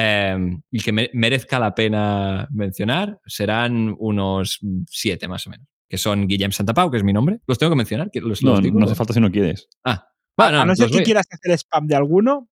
eh, 0.00 0.36
y 0.70 0.80
que 0.80 0.92
me- 0.92 1.10
merezca 1.12 1.58
la 1.58 1.74
pena 1.74 2.46
mencionar 2.52 3.18
serán 3.26 3.94
unos 3.98 4.60
siete 4.86 5.26
más 5.28 5.46
o 5.46 5.50
menos. 5.50 5.66
Que 5.88 5.98
son 5.98 6.26
Guillem 6.28 6.52
Santapau, 6.52 6.90
que 6.90 6.98
es 6.98 7.04
mi 7.04 7.12
nombre. 7.12 7.40
¿Los 7.46 7.58
tengo 7.58 7.70
que 7.70 7.76
mencionar? 7.76 8.10
¿Que 8.10 8.20
¿Los, 8.20 8.42
No, 8.42 8.50
los 8.52 8.62
digo? 8.62 8.78
no 8.78 8.84
hace 8.86 8.94
falta 8.94 9.12
si 9.14 9.20
no 9.20 9.30
quieres. 9.30 9.68
Ah, 9.84 10.06
bueno, 10.36 10.60
a 10.60 10.66
no 10.66 10.76
ser 10.76 10.88
que 10.88 10.96
voy- 10.98 11.04
quieras 11.04 11.26
hacer 11.30 11.52
spam 11.58 11.86
de 11.86 11.96
alguno. 11.96 12.48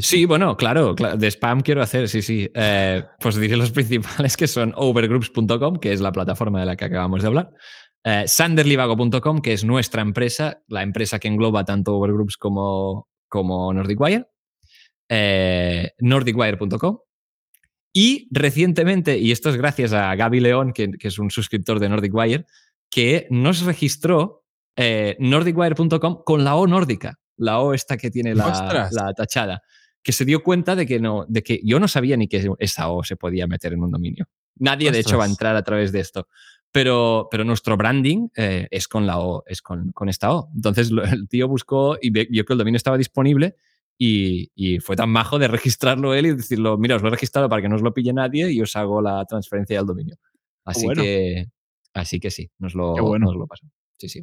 Sí, 0.00 0.24
bueno, 0.24 0.56
claro, 0.56 0.94
cla- 0.96 1.14
de 1.16 1.26
spam 1.30 1.60
quiero 1.60 1.82
hacer, 1.82 2.08
sí, 2.08 2.22
sí. 2.22 2.48
Eh, 2.54 3.04
pues 3.20 3.36
diré 3.36 3.56
los 3.56 3.70
principales 4.28 4.36
que 4.36 4.46
son 4.46 4.72
overgroups.com, 4.76 5.76
que 5.76 5.92
es 5.92 6.00
la 6.00 6.10
plataforma 6.12 6.60
de 6.60 6.66
la 6.66 6.76
que 6.76 6.86
acabamos 6.86 7.20
de 7.22 7.28
hablar. 7.28 7.50
eh, 8.06 8.24
sanderlivago.com, 8.26 9.40
que 9.40 9.52
es 9.52 9.64
nuestra 9.64 10.02
empresa, 10.02 10.62
la 10.68 10.82
empresa 10.82 11.18
que 11.18 11.28
engloba 11.28 11.64
tanto 11.64 11.94
Overgroups 11.96 12.36
como, 12.36 13.08
como 13.28 13.72
NordicWire. 13.72 14.26
Eh, 15.08 15.92
nordicwire.com. 15.98 16.98
Y 17.92 18.28
recientemente, 18.32 19.18
y 19.18 19.30
esto 19.30 19.50
es 19.50 19.56
gracias 19.56 19.92
a 19.92 20.14
Gaby 20.16 20.40
León, 20.40 20.72
que, 20.72 20.90
que 20.92 21.08
es 21.08 21.18
un 21.18 21.30
suscriptor 21.30 21.78
de 21.78 21.88
NordicWire, 21.88 22.44
que 22.90 23.26
nos 23.30 23.62
registró 23.62 24.44
eh, 24.76 25.16
nordicwire.com 25.20 26.22
con 26.24 26.42
la 26.44 26.56
O 26.56 26.66
nórdica, 26.66 27.18
la 27.36 27.60
O 27.60 27.72
esta 27.72 27.96
que 27.96 28.10
tiene 28.10 28.34
la, 28.34 28.48
¡Ostras! 28.48 28.92
la 28.92 29.12
tachada, 29.14 29.62
que 30.02 30.12
se 30.12 30.24
dio 30.24 30.42
cuenta 30.42 30.74
de 30.74 30.86
que, 30.86 30.98
no, 30.98 31.24
de 31.28 31.42
que 31.44 31.60
yo 31.64 31.78
no 31.78 31.86
sabía 31.86 32.16
ni 32.16 32.26
que 32.26 32.50
esa 32.58 32.88
O 32.90 33.04
se 33.04 33.14
podía 33.16 33.46
meter 33.46 33.72
en 33.72 33.82
un 33.84 33.92
dominio. 33.92 34.26
Nadie, 34.56 34.90
de 34.90 34.98
hecho, 35.00 35.16
va 35.16 35.24
a 35.24 35.26
¡Ostras! 35.26 35.30
entrar 35.30 35.56
a 35.56 35.62
través 35.62 35.92
de 35.92 36.00
esto. 36.00 36.26
Pero, 36.72 37.28
pero 37.30 37.44
nuestro 37.44 37.76
branding 37.76 38.28
eh, 38.36 38.66
es 38.72 38.88
con 38.88 39.06
la 39.06 39.20
O, 39.20 39.44
es 39.46 39.62
con, 39.62 39.92
con 39.92 40.08
esta 40.08 40.32
O. 40.34 40.50
Entonces 40.56 40.90
lo- 40.90 41.04
el 41.04 41.28
tío 41.28 41.46
buscó 41.46 41.96
y 42.02 42.10
vio 42.10 42.44
que 42.44 42.52
el 42.52 42.58
dominio 42.58 42.76
estaba 42.76 42.98
disponible 42.98 43.54
y, 43.98 44.50
y 44.54 44.80
fue 44.80 44.96
tan 44.96 45.10
majo 45.10 45.38
de 45.38 45.48
registrarlo 45.48 46.14
él 46.14 46.26
y 46.26 46.34
decirlo, 46.34 46.76
mira, 46.78 46.96
os 46.96 47.02
lo 47.02 47.08
he 47.08 47.12
registrado 47.12 47.48
para 47.48 47.62
que 47.62 47.68
no 47.68 47.76
os 47.76 47.82
lo 47.82 47.94
pille 47.94 48.12
nadie 48.12 48.50
y 48.50 48.60
os 48.60 48.74
hago 48.76 49.00
la 49.00 49.24
transferencia 49.24 49.78
del 49.78 49.86
dominio. 49.86 50.16
Así 50.64 50.86
bueno. 50.86 51.02
que 51.02 51.46
así 51.92 52.18
que 52.18 52.30
sí, 52.30 52.50
nos 52.58 52.74
lo, 52.74 52.94
Qué 52.94 53.02
bueno. 53.02 53.26
nos 53.26 53.36
lo. 53.36 53.46
Sí, 53.98 54.08
sí. 54.08 54.20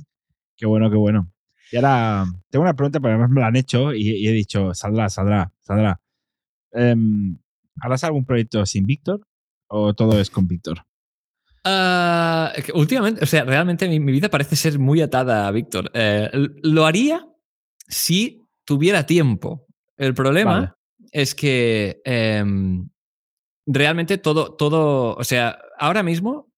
Qué 0.58 0.66
bueno, 0.66 0.90
qué 0.90 0.98
bueno. 0.98 1.32
Y 1.72 1.78
ahora 1.78 2.26
tengo 2.50 2.64
una 2.64 2.76
pregunta, 2.76 3.00
pero 3.00 3.14
además 3.14 3.30
me 3.30 3.42
la 3.42 3.48
han 3.48 3.56
hecho 3.56 3.94
y, 3.94 4.10
y 4.10 4.28
he 4.28 4.32
dicho, 4.32 4.74
saldrá, 4.74 5.10
saldrá, 5.10 5.54
saldrá. 5.62 6.02
Em, 6.74 7.38
¿Harás 7.80 8.04
algún 8.04 8.26
proyecto 8.26 8.66
sin 8.66 8.86
Víctor 8.86 9.26
o 9.68 9.94
todo 9.94 10.20
es 10.20 10.30
con 10.30 10.48
Víctor? 10.48 10.84
Ah, 11.64 12.52
últimamente, 12.74 13.24
o 13.24 13.28
sea, 13.28 13.44
realmente 13.44 13.88
mi, 13.88 14.00
mi 14.00 14.12
vida 14.12 14.30
parece 14.30 14.56
ser 14.56 14.80
muy 14.80 15.02
atada 15.02 15.48
a 15.48 15.52
Víctor. 15.52 15.92
Eh, 15.94 16.30
lo 16.64 16.86
haría 16.86 17.26
si 17.88 18.48
tuviera 18.66 19.06
tiempo. 19.06 19.68
El 20.02 20.14
problema 20.16 20.54
Vale. 20.54 20.70
es 21.12 21.36
que 21.36 22.02
em, 22.06 22.90
realmente 23.68 24.18
todo, 24.18 24.56
todo, 24.56 25.16
o 25.16 25.24
sea, 25.24 25.60
ahora 25.78 26.02
mismo, 26.04 26.52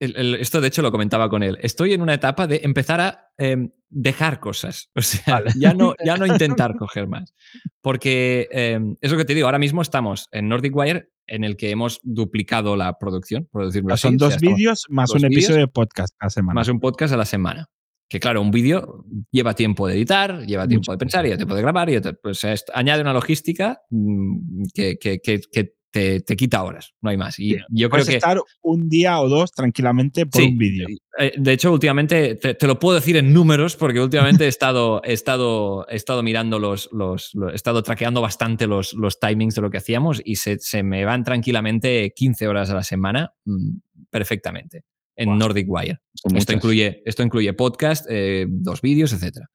el- 0.00 0.16
el- 0.16 0.34
esto 0.36 0.60
de 0.62 0.68
hecho 0.68 0.80
lo 0.80 0.90
comentaba 0.90 1.28
con 1.28 1.42
él, 1.42 1.58
estoy 1.60 1.92
en 1.92 2.00
una 2.00 2.14
etapa 2.14 2.46
de 2.46 2.60
empezar 2.64 3.00
a 3.02 3.28
em, 3.36 3.70
dejar 3.90 4.40
cosas, 4.40 4.90
o 4.96 5.02
sea, 5.02 5.34
Vale. 5.34 5.52
ya, 5.58 5.74
no, 5.74 5.94
ya 6.04 6.16
no 6.16 6.24
intentar 6.26 6.74
coger 6.78 7.06
más. 7.06 7.34
Porque 7.82 8.48
em, 8.50 8.96
es 9.02 9.10
lo 9.12 9.18
que 9.18 9.24
te 9.26 9.34
digo, 9.34 9.46
ahora 9.46 9.58
mismo 9.58 9.82
estamos 9.82 10.28
en 10.32 10.48
Nordic 10.48 10.74
Wire 10.74 11.10
en 11.26 11.44
el 11.44 11.56
que 11.56 11.70
hemos 11.70 12.00
duplicado 12.02 12.76
la 12.76 12.98
producción, 12.98 13.46
por 13.52 13.66
decirlo 13.66 13.92
así. 13.94 14.02
Son 14.08 14.16
o 14.16 14.18
sea, 14.18 14.28
dos 14.28 14.40
vídeos 14.40 14.86
más 14.88 15.10
un 15.10 15.24
episodio 15.26 15.58
de 15.60 15.68
podcast 15.68 16.14
cada 16.18 16.30
semana. 16.30 16.54
más 16.54 16.68
un 16.68 16.80
podcast 16.80 17.12
a 17.12 17.16
la 17.18 17.24
semana. 17.26 17.68
Que 18.10 18.18
claro, 18.20 18.42
un 18.42 18.50
vídeo 18.50 19.04
lleva 19.30 19.54
tiempo 19.54 19.86
de 19.86 19.94
editar, 19.94 20.44
lleva 20.44 20.66
tiempo 20.66 20.82
Mucho. 20.82 20.92
de 20.92 20.98
pensar, 20.98 21.24
lleva 21.24 21.36
tiempo 21.36 21.54
de 21.54 21.62
grabar, 21.62 21.88
y 21.88 22.00
pues, 22.20 22.42
es- 22.44 22.64
añade 22.74 23.00
una 23.02 23.12
logística 23.14 23.80
mm, 23.90 24.64
que, 24.74 24.98
que- 24.98 25.20
que- 25.20 25.40
que 25.50 25.74
te, 25.92 26.20
te 26.20 26.36
quita 26.36 26.62
horas, 26.62 26.92
no 27.02 27.10
hay 27.10 27.16
más. 27.16 27.38
Y 27.40 27.50
Sí, 27.54 27.58
yo 27.68 27.88
creo 27.90 28.04
que... 28.04 28.14
estar 28.16 28.38
un 28.62 28.88
día 28.88 29.20
o 29.20 29.28
dos 29.28 29.50
tranquilamente 29.52 30.24
por 30.26 30.40
Sí, 30.40 30.48
un 30.48 30.56
vídeo. 30.58 30.86
eh, 31.18 31.32
De 31.36 31.52
hecho, 31.52 31.72
últimamente, 31.72 32.36
te, 32.36 32.54
te 32.54 32.66
lo 32.68 32.78
puedo 32.78 32.94
decir 32.96 33.16
en 33.16 33.32
números, 33.32 33.74
porque 33.76 34.00
últimamente 34.00 34.44
he 34.44 34.48
estado, 34.56 35.00
he 35.04 35.12
estado, 35.12 35.86
he 35.88 35.96
estado 35.96 36.22
mirando 36.24 36.58
los, 36.60 36.88
los, 36.92 37.30
lo- 37.34 37.50
he 37.50 37.54
estado 37.56 37.82
traqueando 37.82 38.20
bastante 38.20 38.66
los, 38.68 38.92
los 38.94 39.18
timings 39.20 39.54
de 39.56 39.62
lo 39.62 39.70
que 39.70 39.78
hacíamos 39.78 40.20
y 40.24 40.36
se, 40.36 40.58
se 40.60 40.82
me 40.84 41.04
van 41.04 41.22
tranquilamente 41.24 42.12
15 42.14 42.46
horas 42.48 42.70
a 42.70 42.74
la 42.74 42.82
semana 42.84 43.34
mm, 43.44 43.76
perfectamente 44.10 44.82
en. 45.16 45.38
Nordic 45.38 45.66
Wire. 45.68 46.00
Esto 46.14 46.30
muchas. 46.30 46.54
incluye, 46.54 47.02
esto 47.04 47.22
incluye 47.22 47.52
podcast, 47.52 48.06
eh, 48.08 48.46
dos 48.48 48.80
vídeos, 48.80 49.12
etc. 49.12 49.46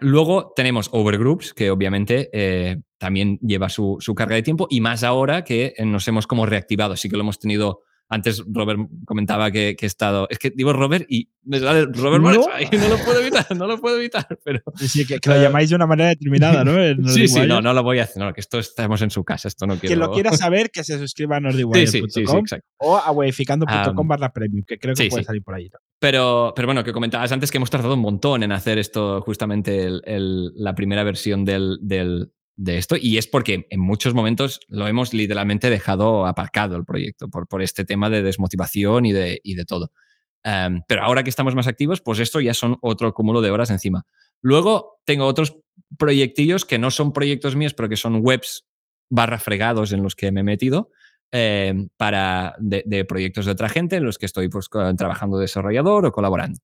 luego 0.00 0.52
tenemos 0.54 0.88
Overgroups, 0.92 1.54
que 1.54 1.70
obviamente 1.70 2.30
eh, 2.32 2.80
también 2.98 3.38
lleva 3.40 3.68
su, 3.68 3.96
su 4.00 4.14
carga 4.14 4.34
de 4.36 4.42
tiempo, 4.42 4.66
y 4.70 4.80
más 4.80 5.04
ahora 5.04 5.44
que 5.44 5.74
eh, 5.76 5.84
nos 5.84 6.06
hemos 6.08 6.26
como 6.26 6.46
reactivado. 6.46 6.96
Sí 6.96 7.08
que 7.08 7.16
lo 7.16 7.22
hemos 7.22 7.38
tenido. 7.38 7.82
Antes 8.14 8.42
Robert 8.46 8.80
comentaba 9.04 9.50
que, 9.50 9.74
que 9.76 9.86
he 9.86 9.88
estado. 9.88 10.26
Es 10.30 10.38
que 10.38 10.50
digo 10.50 10.72
Robert 10.72 11.04
y 11.08 11.28
me 11.44 11.58
sale 11.60 11.86
Robert 11.86 12.22
No. 12.22 12.30
Y 12.60 12.76
no 12.76 12.88
lo 12.88 12.96
puedo 13.04 13.20
evitar, 13.20 13.56
no 13.56 13.66
lo 13.66 13.80
puedo 13.80 13.96
evitar. 13.98 14.26
Pero, 14.44 14.60
Sí, 14.76 15.04
que, 15.06 15.18
que 15.18 15.28
lo 15.30 15.36
Eh, 15.36 15.42
llamáis 15.42 15.68
de 15.70 15.76
una 15.76 15.86
manera 15.86 16.10
determinada, 16.10 16.64
¿no? 16.64 16.72
Sí, 17.10 17.28
sí, 17.28 17.40
no, 17.46 17.60
no 17.60 17.72
lo 17.74 17.82
voy 17.82 17.98
a 17.98 18.04
hacer. 18.04 18.22
No, 18.22 18.32
que 18.32 18.40
esto 18.40 18.58
estamos 18.58 19.02
en 19.02 19.10
su 19.10 19.24
casa, 19.24 19.48
esto 19.48 19.66
no 19.66 19.74
quiero. 19.74 19.88
Quien 19.88 19.98
lo 19.98 20.10
quiera 20.12 20.32
saber, 20.36 20.70
que 20.70 20.84
se 20.84 20.98
suscriba 20.98 21.36
a 21.36 21.40
nordiwire.com 21.40 21.86
sí, 21.86 22.02
sí, 22.08 22.26
sí, 22.26 22.36
exacto. 22.36 22.66
o 22.78 22.96
a 22.96 23.10
webificando.com 23.12 23.98
Am, 24.00 24.08
barra 24.08 24.32
premium, 24.32 24.64
que 24.66 24.78
creo 24.78 24.94
que 24.94 25.08
puede 25.08 25.24
salir 25.24 25.42
por 25.42 25.54
ahí. 25.54 25.68
¿no? 25.72 25.78
Pero, 25.98 26.52
pero 26.54 26.66
bueno, 26.68 26.84
que 26.84 26.92
comentabas 26.92 27.32
antes 27.32 27.50
que 27.50 27.56
hemos 27.58 27.70
tardado 27.70 27.94
un 27.94 28.00
montón 28.00 28.42
en 28.42 28.52
hacer 28.52 28.78
esto, 28.78 29.20
justamente 29.22 29.84
el- 29.84 30.02
el- 30.04 30.52
la 30.54 30.74
primera 30.74 31.02
versión 31.02 31.44
del, 31.44 31.78
del- 31.80 32.30
de 32.56 32.78
esto, 32.78 32.96
y 32.96 33.18
es 33.18 33.26
porque 33.26 33.66
en 33.70 33.80
muchos 33.80 34.14
momentos 34.14 34.60
lo 34.68 34.86
hemos 34.86 35.12
literalmente 35.12 35.70
dejado 35.70 36.26
aparcado 36.26 36.76
el 36.76 36.84
proyecto 36.84 37.28
por, 37.28 37.48
por 37.48 37.62
este 37.62 37.84
tema 37.84 38.10
de 38.10 38.22
desmotivación 38.22 39.06
y 39.06 39.12
de, 39.12 39.40
y 39.42 39.54
de 39.54 39.64
todo. 39.64 39.90
Em, 40.44 40.82
pero 40.86 41.02
ahora 41.02 41.24
que 41.24 41.30
estamos 41.30 41.54
más 41.54 41.66
activos, 41.66 42.00
pues 42.00 42.20
esto 42.20 42.40
ya 42.40 42.54
son 42.54 42.76
otro 42.82 43.12
cúmulo 43.12 43.40
de 43.40 43.50
horas 43.50 43.70
encima. 43.70 44.04
Luego 44.40 45.00
tengo 45.04 45.26
otros 45.26 45.56
proyectillos 45.98 46.64
que 46.64 46.78
no 46.78 46.90
son 46.90 47.12
proyectos 47.12 47.56
míos, 47.56 47.74
pero 47.74 47.88
que 47.88 47.96
son 47.96 48.20
webs 48.22 48.66
barra 49.10 49.38
fregados 49.38 49.92
en 49.92 50.02
los 50.02 50.14
que 50.14 50.30
me 50.30 50.40
he 50.40 50.44
metido, 50.44 50.90
eh, 51.32 51.74
para 51.96 52.54
de, 52.58 53.04
proyectos 53.04 53.46
de 53.46 53.52
otra 53.52 53.68
gente 53.68 53.96
en 53.96 54.04
los 54.04 54.18
que 54.18 54.26
estoy 54.26 54.48
pues, 54.48 54.68
trabajando 54.68 55.38
de 55.38 55.44
desarrollador 55.44 56.06
o 56.06 56.12
colaborando. 56.12 56.60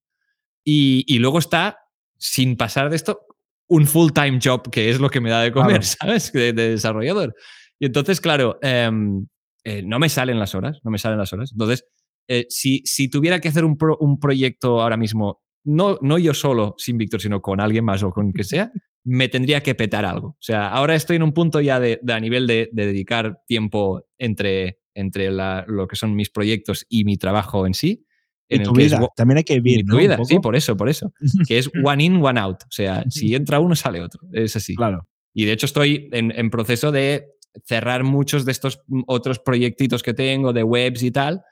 Y 0.63 1.19
luego 1.19 1.39
está, 1.39 1.79
sin 2.19 2.57
pasar 2.57 2.91
de 2.91 2.97
esto, 2.97 3.27
un 3.71 3.87
full-time 3.87 4.39
job, 4.43 4.69
que 4.71 4.91
es 4.91 5.01
lo 5.01 5.09
que 5.09 5.21
me 5.21 5.31
da 5.31 5.41
de 5.43 5.53
comer, 5.53 5.81
Claro. 5.81 5.83
¿sabes? 6.01 6.33
De, 6.33 6.53
de 6.53 6.71
desarrollador. 6.71 7.35
Y 7.79 7.87
entonces, 7.87 8.21
claro, 8.21 8.59
em, 8.63 9.27
eh, 9.65 9.83
no 9.83 9.99
me 9.99 10.09
salen 10.11 10.39
las 10.39 10.55
horas, 10.55 10.79
no 10.85 10.91
me 10.91 10.99
salen 10.99 11.19
las 11.19 11.33
horas. 11.33 11.51
Entonces, 11.53 11.87
eh, 12.29 12.45
si, 12.51 12.83
si 12.85 13.09
tuviera 13.09 13.41
que 13.41 13.49
hacer 13.49 13.65
un, 13.65 13.77
pro- 13.79 13.97
un 14.01 14.19
proyecto 14.21 14.81
ahora 14.83 14.97
mismo, 14.99 15.41
no, 15.65 15.99
no 16.03 16.19
yo 16.19 16.35
solo, 16.35 16.75
sin 16.79 16.99
Víctor, 16.99 17.21
sino 17.21 17.41
con 17.41 17.61
alguien 17.61 17.85
más 17.85 18.03
o 18.03 18.11
con 18.11 18.33
que 18.33 18.45
sea, 18.45 18.71
me 19.05 19.29
tendría 19.29 19.63
que 19.63 19.75
petar 19.75 20.05
algo. 20.05 20.29
O 20.29 20.37
sea, 20.43 20.69
ahora 20.69 20.95
estoy 20.95 21.17
en 21.17 21.23
un 21.23 21.33
punto 21.33 21.61
ya 21.61 21.81
de, 21.81 21.99
de 22.03 22.13
a 22.13 22.21
nivel 22.21 22.47
de, 22.47 22.69
de 22.73 22.87
dedicar 22.87 23.41
tiempo 23.47 24.03
entre, 24.19 24.81
entre 24.95 25.31
la- 25.31 25.65
lo 25.67 25.87
que 25.87 25.97
son 25.97 26.15
mis 26.15 26.29
proyectos 26.31 26.85
y 26.89 27.05
mi 27.05 27.17
trabajo 27.17 27.67
en 27.67 27.75
sí. 27.75 28.05
Y 28.51 28.57
en 28.57 28.63
tu 28.65 28.71
el 28.73 28.77
que 28.77 28.83
es 28.85 28.91
vida, 28.93 29.01
wo- 29.01 29.13
también 29.17 29.39
hay 29.39 29.45
que 29.45 29.55
y 29.55 29.61
vivir, 29.61 29.85
tu 29.87 29.93
¿no? 29.93 29.97
Un 29.97 30.01
vida, 30.03 30.25
sí, 30.25 30.39
por 30.41 30.57
eso, 30.57 30.77
por 30.77 30.89
eso. 30.89 31.13
Que 31.49 31.59
es 31.59 31.71
one 31.83 32.05
in, 32.05 32.23
one 32.23 32.39
out. 32.39 32.63
O 32.65 32.71
sea, 32.71 33.05
si 33.09 33.35
entra 33.35 33.61
uno, 33.61 33.75
sale 33.77 34.01
otro. 34.03 34.21
Es 34.33 34.57
así. 34.57 34.75
Claro. 34.75 35.07
Y 35.33 35.45
de 35.45 35.53
hecho 35.53 35.67
estoy 35.67 36.09
en, 36.13 36.33
en 36.37 36.51
proceso 36.51 36.91
de 36.93 37.27
cerrar 37.65 38.05
muchos 38.05 38.45
de 38.45 38.53
estos 38.53 38.81
mm, 38.89 39.03
otros 39.07 39.39
proyectitos 39.39 40.03
que 40.03 40.13
tengo 40.15 40.53
de 40.53 40.63
webs 40.63 41.03
y 41.03 41.11
tal, 41.11 41.43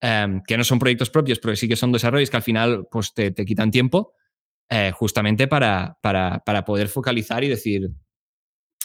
em, 0.00 0.42
que 0.46 0.56
no 0.56 0.64
son 0.64 0.78
proyectos 0.78 1.10
propios, 1.10 1.38
pero 1.38 1.54
sí 1.56 1.68
que 1.68 1.76
son 1.76 1.92
desarrollos 1.92 2.30
que 2.30 2.36
al 2.36 2.42
final 2.42 2.86
pues, 2.90 3.14
te, 3.14 3.30
te 3.30 3.44
quitan 3.44 3.70
tiempo, 3.70 4.12
eh, 4.68 4.92
justamente 4.94 5.46
para, 5.48 5.98
para, 6.02 6.40
para 6.44 6.64
poder 6.64 6.88
focalizar 6.88 7.42
y 7.44 7.48
decir, 7.48 7.90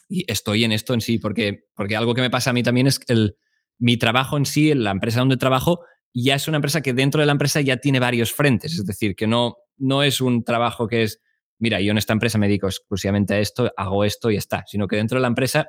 y 0.09 0.23
estoy 0.31 0.63
en 0.63 0.71
esto 0.71 0.93
en 0.93 1.01
sí, 1.01 1.17
porque, 1.19 1.65
porque 1.75 1.95
algo 1.95 2.13
que 2.13 2.21
me 2.21 2.29
pasa 2.29 2.49
a 2.51 2.53
mí 2.53 2.63
también 2.63 2.87
es 2.87 2.99
el, 3.07 3.37
mi 3.79 3.97
trabajo 3.97 4.37
en 4.37 4.45
sí, 4.45 4.71
en 4.71 4.83
la 4.83 4.91
empresa 4.91 5.19
donde 5.19 5.37
trabajo, 5.37 5.81
ya 6.23 6.35
es 6.35 6.47
una 6.47 6.57
empresa 6.57 6.81
que 6.81 6.93
dentro 6.93 7.19
de 7.19 7.25
la 7.25 7.33
empresa 7.33 7.61
ya 7.61 7.77
tiene 7.77 7.99
varios 7.99 8.31
frentes, 8.31 8.73
es 8.73 8.85
decir, 8.85 9.15
que 9.15 9.27
no, 9.27 9.57
no 9.77 10.01
es 10.01 10.21
un 10.21 10.43
trabajo 10.43 10.87
que 10.87 11.03
es, 11.03 11.21
mira, 11.59 11.81
yo 11.81 11.91
en 11.91 11.97
esta 11.97 12.13
empresa 12.13 12.37
me 12.37 12.47
dedico 12.47 12.67
exclusivamente 12.67 13.33
a 13.33 13.39
esto, 13.39 13.71
hago 13.75 14.05
esto 14.05 14.31
y 14.31 14.37
está, 14.37 14.63
sino 14.65 14.87
que 14.87 14.95
dentro 14.95 15.17
de 15.17 15.21
la 15.21 15.27
empresa 15.27 15.67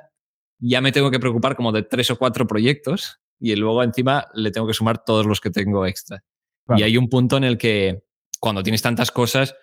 ya 0.59 0.79
me 0.81 0.91
tengo 0.91 1.11
que 1.11 1.19
preocupar 1.19 1.55
como 1.55 1.71
de 1.71 1.83
tres 1.83 2.09
o 2.11 2.17
cuatro 2.17 2.47
proyectos 2.47 3.19
y 3.39 3.55
luego 3.55 3.83
encima 3.83 4.27
le 4.33 4.51
tengo 4.51 4.67
que 4.67 4.73
sumar 4.73 5.03
todos 5.03 5.25
los 5.25 5.41
que 5.41 5.51
tengo 5.51 5.85
extra. 5.85 6.23
Claro. 6.65 6.79
Y 6.79 6.83
hay 6.83 6.97
un 6.97 7.09
punto 7.09 7.37
en 7.37 7.43
el 7.43 7.57
que 7.57 8.03
cuando 8.39 8.63
tienes 8.63 8.81
tantas 8.81 9.11
cosas, 9.11 9.55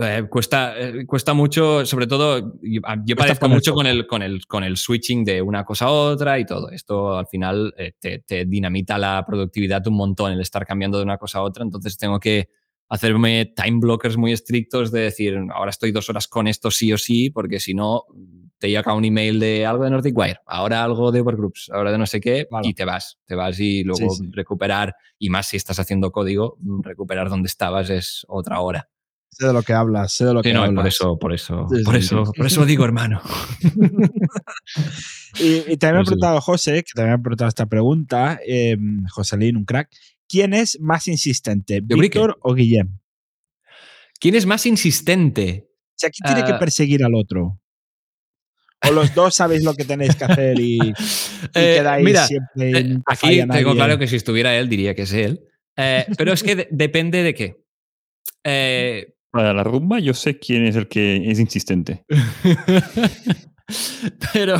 eh, 0.00 0.26
cuesta, 0.28 0.74
eh, 0.78 1.04
cuesta 1.06 1.34
mucho, 1.34 1.84
sobre 1.86 2.06
todo, 2.06 2.54
yo, 2.62 2.80
a- 2.84 2.96
yo 3.04 3.14
Cuesta 3.16 3.34
padezco 3.34 3.48
mucho 3.48 3.74
con 3.74 3.86
el, 3.86 4.06
con, 4.06 4.22
el, 4.22 4.46
con 4.46 4.64
el 4.64 4.76
switching 4.76 5.24
de 5.24 5.42
una 5.42 5.64
cosa 5.64 5.86
a 5.86 5.90
otra 5.90 6.38
y 6.38 6.46
todo. 6.46 6.70
Esto 6.70 7.16
al 7.18 7.26
final 7.26 7.74
eh, 7.76 7.92
te, 7.98 8.20
te 8.20 8.44
dinamita 8.46 8.98
la 8.98 9.24
productividad 9.26 9.86
un 9.86 9.94
montón 9.94 10.32
el 10.32 10.40
estar 10.40 10.64
cambiando 10.66 10.98
de 10.98 11.04
una 11.04 11.18
cosa 11.18 11.38
a 11.38 11.42
otra. 11.42 11.62
Entonces 11.64 11.96
tengo 11.98 12.18
que 12.18 12.48
hacerme 12.88 13.52
time 13.54 13.78
blockers 13.80 14.16
muy 14.16 14.32
estrictos 14.32 14.90
de 14.90 15.00
decir, 15.02 15.38
ahora 15.54 15.70
estoy 15.70 15.92
dos 15.92 16.08
horas 16.10 16.26
con 16.26 16.48
esto 16.48 16.70
sí 16.72 16.92
o 16.92 16.98
sí, 16.98 17.30
porque 17.30 17.60
si 17.60 17.72
no, 17.72 18.02
te 18.58 18.68
llega 18.68 18.92
un 18.94 19.04
email 19.04 19.38
de 19.38 19.64
algo 19.64 19.84
de 19.84 19.90
Nordic 19.90 20.16
Wire, 20.18 20.40
ahora 20.44 20.82
algo 20.82 21.12
de 21.12 21.20
Overgroups, 21.20 21.70
ahora 21.72 21.92
de 21.92 21.98
no 21.98 22.06
sé 22.06 22.20
qué, 22.20 22.46
y 22.68 22.74
te 22.74 22.84
vas, 22.84 23.18
te 23.26 23.34
vas 23.36 23.58
y 23.60 23.84
luego 23.84 24.10
Sí, 24.10 24.24
sí. 24.24 24.30
recuperar, 24.32 24.94
y 25.20 25.30
más 25.30 25.46
si 25.46 25.56
estás 25.56 25.78
haciendo 25.78 26.10
código, 26.10 26.58
recuperar 26.82 27.28
donde 27.30 27.46
estabas 27.46 27.90
es 27.90 28.24
otra 28.28 28.60
hora. 28.60 28.88
Sé 29.40 29.46
de 29.46 29.52
lo 29.54 29.62
que 29.62 29.72
hablas, 29.72 30.12
sé 30.12 30.26
de 30.26 30.34
lo 30.34 30.42
Sí, 30.42 30.50
que 30.50 30.52
no, 30.54 30.64
hablas. 30.64 30.82
por 30.82 30.86
eso, 30.86 31.18
por 31.18 31.32
eso, 31.32 31.66
Sí, 31.74 31.82
por 31.82 31.94
sí, 31.94 32.00
eso, 32.00 32.24
por 32.36 32.44
eso 32.46 32.60
lo 32.60 32.66
digo, 32.66 32.84
hermano. 32.84 33.22
Y, 35.38 35.72
y 35.72 35.76
también 35.76 35.94
me 35.94 36.00
ha 36.00 36.04
preguntado 36.04 36.40
José, 36.40 36.82
que 36.82 36.92
también 36.94 37.12
me 37.14 37.20
ha 37.20 37.22
preguntado 37.22 37.48
esta 37.48 37.64
pregunta, 37.66 38.38
eh, 38.46 38.76
Joselín, 39.12 39.56
un 39.56 39.64
crack. 39.64 39.88
¿Quién 40.28 40.52
es 40.52 40.78
más 40.80 41.06
insistente. 41.08 41.80
Víctor 41.80 42.36
o 42.42 42.52
Guillem? 42.52 42.98
¿Quién 44.18 44.34
es 44.34 44.44
más 44.44 44.66
insistente? 44.66 45.68
O 45.70 45.94
sea, 45.96 46.10
¿quién 46.10 46.34
tiene 46.34 46.46
que 46.46 46.54
Ah. 46.54 46.58
perseguir 46.58 47.02
al 47.04 47.14
otro? 47.14 47.60
O 48.86 48.90
los 48.90 49.14
dos 49.14 49.34
sabéis 49.36 49.62
lo 49.64 49.72
que 49.74 49.84
tenéis 49.84 50.16
que 50.16 50.24
hacer 50.24 50.58
y, 50.60 50.78
y 50.84 50.92
Eh, 51.54 51.74
quedáis 51.78 52.04
mira, 52.04 52.26
siempre. 52.26 52.70
Eh, 52.80 52.98
aquí 53.06 53.28
tengo 53.38 53.46
nadie. 53.46 53.74
claro 53.74 53.98
que 53.98 54.06
si 54.08 54.16
estuviera 54.16 54.54
él 54.56 54.68
diría 54.68 54.94
que 54.94 55.02
es 55.02 55.12
él. 55.12 55.40
Eh, 55.76 56.04
pero 56.18 56.32
es 56.32 56.42
que 56.42 56.56
de- 56.56 56.68
depende 56.72 57.22
de 57.22 57.34
qué. 57.34 57.56
Para 59.30 59.54
la 59.54 59.62
rumba 59.62 60.00
yo 60.00 60.14
sé 60.14 60.38
quién 60.38 60.66
es 60.66 60.76
el 60.76 60.88
que 60.88 61.30
es 61.30 61.38
insistente. 61.38 62.04
pero, 64.32 64.56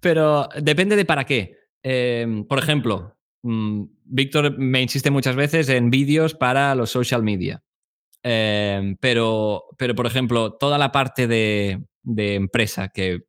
pero 0.00 0.48
depende 0.60 0.96
de 0.96 1.04
para 1.04 1.24
qué. 1.24 1.56
Eh, 1.82 2.44
por 2.48 2.58
ejemplo, 2.58 3.16
mm, 3.42 3.84
Víctor 4.04 4.58
me 4.58 4.82
insiste 4.82 5.10
muchas 5.10 5.36
veces 5.36 5.68
en 5.68 5.90
vídeos 5.90 6.34
para 6.34 6.74
los 6.74 6.90
social 6.90 7.22
media. 7.22 7.62
Eh, 8.22 8.96
pero, 9.00 9.64
pero, 9.76 9.94
por 9.94 10.06
ejemplo, 10.06 10.54
toda 10.54 10.78
la 10.78 10.90
parte 10.90 11.26
de, 11.26 11.84
de 12.02 12.34
empresa 12.34 12.88
que 12.88 13.20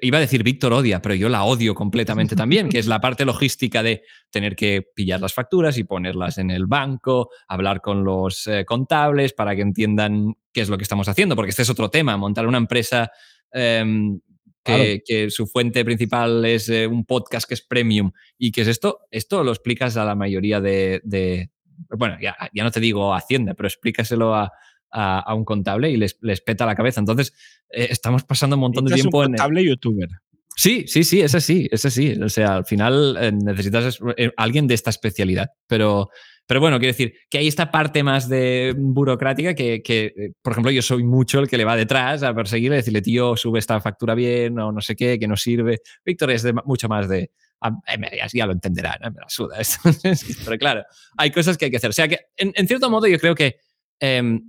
iba 0.00 0.18
a 0.18 0.20
decir 0.20 0.42
Víctor 0.42 0.72
odia, 0.72 1.00
pero 1.02 1.14
yo 1.14 1.28
la 1.28 1.44
odio 1.44 1.74
completamente 1.74 2.36
también, 2.36 2.68
que 2.68 2.78
es 2.78 2.86
la 2.86 3.00
parte 3.00 3.24
logística 3.24 3.82
de 3.82 4.02
tener 4.30 4.56
que 4.56 4.82
pillar 4.94 5.20
las 5.20 5.32
facturas 5.34 5.78
y 5.78 5.84
ponerlas 5.84 6.38
en 6.38 6.50
el 6.50 6.66
banco, 6.66 7.30
hablar 7.48 7.80
con 7.80 8.04
los 8.04 8.46
eh, 8.46 8.64
contables 8.64 9.32
para 9.32 9.54
que 9.54 9.62
entiendan 9.62 10.34
qué 10.52 10.60
es 10.62 10.68
lo 10.68 10.76
que 10.76 10.82
estamos 10.84 11.08
haciendo, 11.08 11.36
porque 11.36 11.50
este 11.50 11.62
es 11.62 11.70
otro 11.70 11.90
tema, 11.90 12.16
montar 12.16 12.46
una 12.46 12.58
empresa 12.58 13.10
em, 13.52 14.18
que, 14.62 14.72
Claro. 14.74 15.00
que 15.06 15.30
su 15.30 15.46
fuente 15.46 15.84
principal 15.84 16.44
es 16.44 16.68
eh, 16.68 16.86
un 16.86 17.04
podcast 17.06 17.48
que 17.48 17.54
es 17.54 17.62
premium 17.62 18.12
y 18.36 18.52
que 18.52 18.60
es 18.62 18.68
esto, 18.68 18.98
esto 19.10 19.42
lo 19.42 19.52
explicas 19.52 19.96
a 19.96 20.04
la 20.04 20.14
mayoría 20.14 20.60
de, 20.60 21.00
de- 21.02 21.50
bueno, 21.96 22.18
ya, 22.20 22.36
ya 22.52 22.62
no 22.62 22.70
te 22.70 22.78
digo 22.80 23.14
Hacienda, 23.14 23.54
pero 23.54 23.66
explícaselo 23.68 24.34
a, 24.34 24.52
a- 24.92 25.20
a 25.20 25.34
un 25.34 25.44
contable 25.44 25.90
y 25.90 25.96
les, 25.96 26.16
les 26.20 26.40
peta 26.40 26.66
la 26.66 26.74
cabeza. 26.74 27.00
Entonces, 27.00 27.32
eh, 27.70 27.88
estamos 27.90 28.24
pasando 28.24 28.56
un 28.56 28.60
montón 28.60 28.84
de 28.84 28.90
es 28.94 29.00
un 29.00 29.02
tiempo 29.02 29.22
en... 29.24 29.30
contable 29.32 29.64
youtuber. 29.64 30.08
Sí, 30.56 30.84
sí, 30.86 31.04
sí, 31.04 31.20
es 31.22 31.34
así, 31.34 31.68
es 31.70 31.84
así. 31.86 32.12
O 32.22 32.28
sea, 32.28 32.56
al 32.56 32.64
final 32.66 33.16
eh, 33.20 33.32
necesitas 33.32 33.84
es- 33.84 34.00
eh, 34.16 34.30
alguien 34.36 34.66
de 34.66 34.74
esta 34.74 34.90
especialidad. 34.90 35.48
Pero, 35.66 36.10
pero 36.46 36.60
bueno, 36.60 36.78
quiero 36.78 36.92
decir 36.92 37.14
que 37.30 37.38
hay 37.38 37.46
esta 37.46 37.70
parte 37.70 38.02
más 38.02 38.28
de 38.28 38.74
burocrática 38.76 39.54
que, 39.54 39.80
que, 39.82 40.06
eh, 40.16 40.32
por 40.42 40.52
ejemplo, 40.52 40.70
yo 40.72 40.82
soy 40.82 41.04
mucho 41.04 41.38
el 41.38 41.48
que 41.48 41.56
le 41.56 41.64
va 41.64 41.76
detrás 41.76 42.22
a 42.24 42.34
perseguirle, 42.34 42.76
decirle, 42.76 43.00
tío, 43.00 43.36
sube 43.36 43.58
esta 43.60 43.80
factura 43.80 44.14
bien 44.14 44.58
o 44.58 44.70
no 44.72 44.80
sé 44.80 44.96
qué, 44.96 45.18
que 45.18 45.28
no 45.28 45.36
sirve. 45.36 45.78
Víctor 46.04 46.32
es 46.32 46.42
de 46.42 46.52
mucho 46.52 46.88
más 46.88 47.08
de, 47.08 47.30
"Ah, 47.62 47.70
eh, 47.86 48.18
ya, 48.32 48.44
lo 48.46 48.52
entenderá, 48.52 48.98
¿no? 49.00 49.10
me 49.12 49.20
la 49.20 49.28
suda. 49.28 49.56
Entonces, 49.58 50.42
pero 50.44 50.58
claro, 50.58 50.82
hay 51.16 51.30
cosas 51.30 51.56
que 51.56 51.66
hay 51.66 51.70
que 51.70 51.76
hacer. 51.78 51.90
O 51.90 51.94
sea 51.94 52.08
que, 52.08 52.18
en, 52.36 52.52
en 52.56 52.66
cierto 52.66 52.90
modo, 52.90 53.06
yo 53.06 53.18
creo 53.18 53.34
que 53.36 53.56
l- 54.00 54.40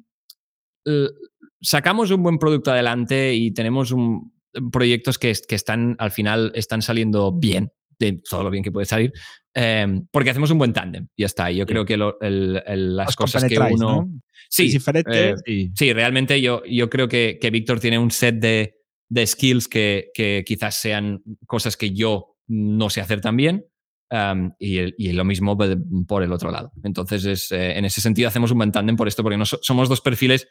sacamos 1.61 2.11
un 2.11 2.23
buen 2.23 2.37
producto 2.37 2.71
adelante 2.71 3.33
y 3.33 3.51
tenemos 3.51 3.91
un, 3.91 4.33
proyectos 4.71 5.17
que, 5.17 5.33
que 5.47 5.55
están 5.55 5.95
al 5.99 6.11
final 6.11 6.51
están 6.55 6.81
saliendo 6.81 7.31
bien, 7.31 7.71
de 7.99 8.21
todo 8.27 8.43
lo 8.43 8.49
bien 8.49 8.63
que 8.63 8.71
puede 8.71 8.85
salir, 8.85 9.13
eh, 9.53 9.87
porque 10.11 10.31
hacemos 10.31 10.49
un 10.51 10.57
buen 10.57 10.73
tándem. 10.73 11.07
Ya 11.17 11.27
está. 11.27 11.51
Yo 11.51 11.65
creo 11.65 11.85
que 11.85 11.97
lo- 11.97 12.19
el- 12.21 12.61
el- 12.65 12.95
las 12.95 13.09
Os 13.09 13.15
cosas 13.15 13.43
que 13.45 13.57
uno. 13.59 13.75
¿no? 13.77 14.21
Sí, 14.49 14.65
Es 14.67 14.73
diferente. 14.73 15.29
eh, 15.29 15.35
y- 15.45 15.71
Sí, 15.75 15.93
realmente 15.93 16.41
yo, 16.41 16.63
yo 16.65 16.89
creo 16.89 17.07
que, 17.07 17.37
que 17.39 17.49
Víctor 17.51 17.79
tiene 17.79 17.99
un 17.99 18.11
set 18.11 18.35
de, 18.39 18.75
de 19.09 19.27
skills 19.27 19.67
que, 19.67 20.09
que 20.13 20.43
quizás 20.45 20.75
sean 20.75 21.21
cosas 21.45 21.77
que 21.77 21.91
yo 21.91 22.35
no 22.47 22.89
sé 22.89 23.01
hacer 23.01 23.21
tan 23.21 23.37
bien. 23.37 23.65
um, 24.13 24.51
y, 24.59 24.77
el- 24.79 24.93
y 24.97 25.13
lo 25.13 25.23
mismo 25.23 25.57
por 26.05 26.21
el 26.21 26.33
otro 26.33 26.51
lado. 26.51 26.73
Entonces, 26.83 27.23
es, 27.23 27.49
eh, 27.53 27.77
en 27.77 27.85
ese 27.85 28.01
sentido, 28.01 28.27
hacemos 28.27 28.51
un 28.51 28.57
buen 28.57 28.69
tándem 28.73 28.97
por 28.97 29.07
esto, 29.07 29.23
porque 29.23 29.37
no 29.37 29.45
so- 29.45 29.59
somos 29.61 29.87
dos 29.87 30.01
perfiles 30.01 30.49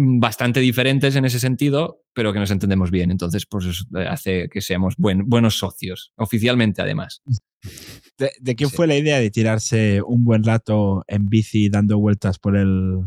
bastante 0.00 0.60
diferentes 0.60 1.16
en 1.16 1.24
ese 1.24 1.40
sentido, 1.40 2.02
pero 2.14 2.32
que 2.32 2.38
nos 2.38 2.52
entendemos 2.52 2.90
bien. 2.92 3.10
Entonces, 3.10 3.46
pues 3.46 3.64
eso 3.66 3.84
eh, 3.98 4.06
hace 4.08 4.48
que 4.48 4.60
seamos 4.60 4.94
buen- 4.96 5.28
buenos 5.28 5.58
socios, 5.58 6.12
oficialmente 6.16 6.80
además. 6.82 7.20
¿De, 8.16 8.30
de 8.40 8.54
quién 8.54 8.70
Sí. 8.70 8.76
fue 8.76 8.86
la 8.86 8.94
idea 8.96 9.18
de 9.18 9.30
tirarse 9.32 10.00
un 10.02 10.24
buen 10.24 10.44
rato 10.44 11.02
en 11.08 11.26
bici 11.26 11.68
dando 11.68 11.98
vueltas 11.98 12.38
por 12.38 12.56
el, 12.56 13.00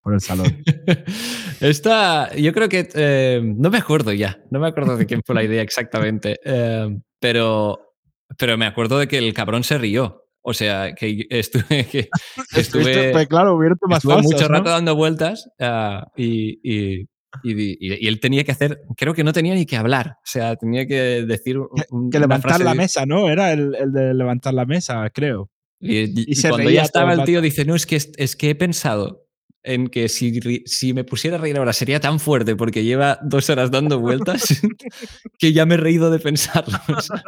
por 0.00 0.14
el 0.14 0.20
salón? 0.22 0.62
Esta, 1.60 2.34
yo 2.36 2.52
creo 2.54 2.68
que 2.68 2.88
eh, 2.94 3.40
no 3.44 3.70
me 3.70 3.78
acuerdo 3.78 4.12
ya, 4.12 4.42
no 4.50 4.60
me 4.60 4.68
acuerdo 4.68 4.96
de 4.96 5.04
quién 5.06 5.20
fue 5.24 5.34
la 5.34 5.44
idea 5.44 5.62
exactamente, 5.62 6.38
eh, 6.44 6.88
pero, 7.20 7.94
pero 8.38 8.56
me 8.56 8.66
acuerdo 8.66 8.98
de 8.98 9.08
que 9.08 9.18
el 9.18 9.34
cabrón 9.34 9.62
se 9.64 9.76
rió. 9.78 10.24
O 10.42 10.54
sea, 10.54 10.94
que 10.94 11.26
estuve, 11.30 11.86
que 11.86 12.08
estuve, 12.56 13.12
Pues 13.12 13.28
claro, 13.28 13.58
más 13.58 13.98
estuve 13.98 14.14
falsas, 14.14 14.32
mucho 14.32 14.48
¿no? 14.48 14.54
rato 14.58 14.70
dando 14.70 14.94
vueltas 14.96 15.50
ah, 15.60 16.06
y, 16.16 16.58
y- 16.62 17.06
y- 17.44 17.76
y- 17.78 18.06
él 18.08 18.18
tenía 18.20 18.42
que 18.44 18.52
hacer, 18.52 18.80
creo 18.96 19.14
que 19.14 19.22
no 19.22 19.32
tenía 19.32 19.54
ni 19.54 19.66
que 19.66 19.76
hablar, 19.76 20.14
o 20.16 20.22
sea, 20.24 20.56
tenía 20.56 20.86
que 20.86 21.24
decir 21.26 21.58
un- 21.58 21.68
Que 22.10 22.16
una 22.16 22.26
levantar 22.26 22.40
frase 22.52 22.64
la 22.64 22.70
de- 22.72 22.76
mesa, 22.76 23.06
¿no? 23.06 23.28
Era 23.28 23.52
el, 23.52 23.74
el 23.74 23.92
de 23.92 24.14
levantar 24.14 24.54
la 24.54 24.64
mesa, 24.66 25.08
creo. 25.10 25.50
Y, 25.82 26.34
se 26.34 26.48
cuando 26.50 26.68
ya 26.70 26.82
estaba 26.82 27.12
el 27.14 27.24
tío, 27.24 27.40
dice, 27.40 27.64
no, 27.64 27.74
es 27.74 27.86
que, 27.86 27.96
es 27.96 28.36
que 28.36 28.50
he 28.50 28.54
pensado 28.54 29.26
en 29.62 29.88
que 29.88 30.08
si, 30.08 30.40
si 30.66 30.92
me 30.94 31.04
pusiera 31.04 31.36
a 31.36 31.40
reír 31.40 31.56
ahora 31.58 31.72
sería 31.72 32.00
tan 32.00 32.18
fuerte 32.18 32.56
porque 32.56 32.82
lleva 32.82 33.18
dos 33.22 33.48
horas 33.50 33.70
dando 33.70 33.98
vueltas 34.00 34.42
que 35.38 35.52
ya 35.52 35.66
me 35.66 35.74
he 35.74 35.78
reído 35.78 36.10
de 36.10 36.18
pensarlo. 36.18 36.78
O 36.96 37.00
sea, 37.00 37.22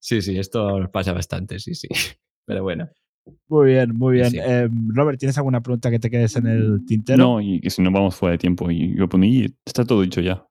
sí, 0.00 0.22
sí, 0.22 0.38
esto 0.38 0.88
pasa 0.92 1.12
bastante, 1.12 1.58
sí, 1.58 1.74
sí. 1.74 1.88
Pero 2.46 2.62
bueno. 2.62 2.88
Muy 3.48 3.66
bien, 3.68 3.94
muy 3.94 4.14
bien. 4.14 4.30
Sí. 4.30 4.38
Em, 4.40 4.88
Robert, 4.94 5.18
¿tienes 5.18 5.38
alguna 5.38 5.60
pregunta 5.62 5.90
que 5.90 6.00
te 6.00 6.10
quedes 6.10 6.34
en 6.36 6.46
el 6.48 6.84
tintero? 6.86 7.18
No, 7.18 7.40
y 7.40 7.60
que 7.60 7.70
si 7.70 7.80
no 7.80 7.92
vamos 7.92 8.16
fuera 8.16 8.32
de 8.32 8.38
tiempo. 8.38 8.68
Y 8.70 8.96
yo 8.96 9.08
por 9.08 9.20
mí 9.20 9.46
está 9.64 9.84
todo 9.84 10.02
dicho 10.02 10.20
ya. 10.20 10.44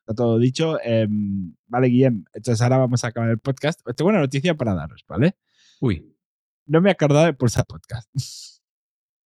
Está 0.00 0.14
todo 0.14 0.38
dicho. 0.38 0.78
Em, 0.82 1.54
vale, 1.68 1.86
Guillem. 1.88 2.24
Entonces 2.32 2.60
ahora 2.60 2.78
vamos 2.78 3.04
a 3.04 3.08
acabar 3.08 3.30
el 3.30 3.38
podcast. 3.38 3.80
Tengo 3.96 4.08
una 4.10 4.18
noticia 4.20 4.56
para 4.56 4.74
daros, 4.74 5.04
¿vale? 5.06 5.36
Uy. 5.80 6.12
No 6.66 6.80
me 6.80 6.88
he 6.88 6.92
acordado 6.92 7.26
de 7.26 7.34
pulsar 7.34 7.64
podcast. 7.66 8.08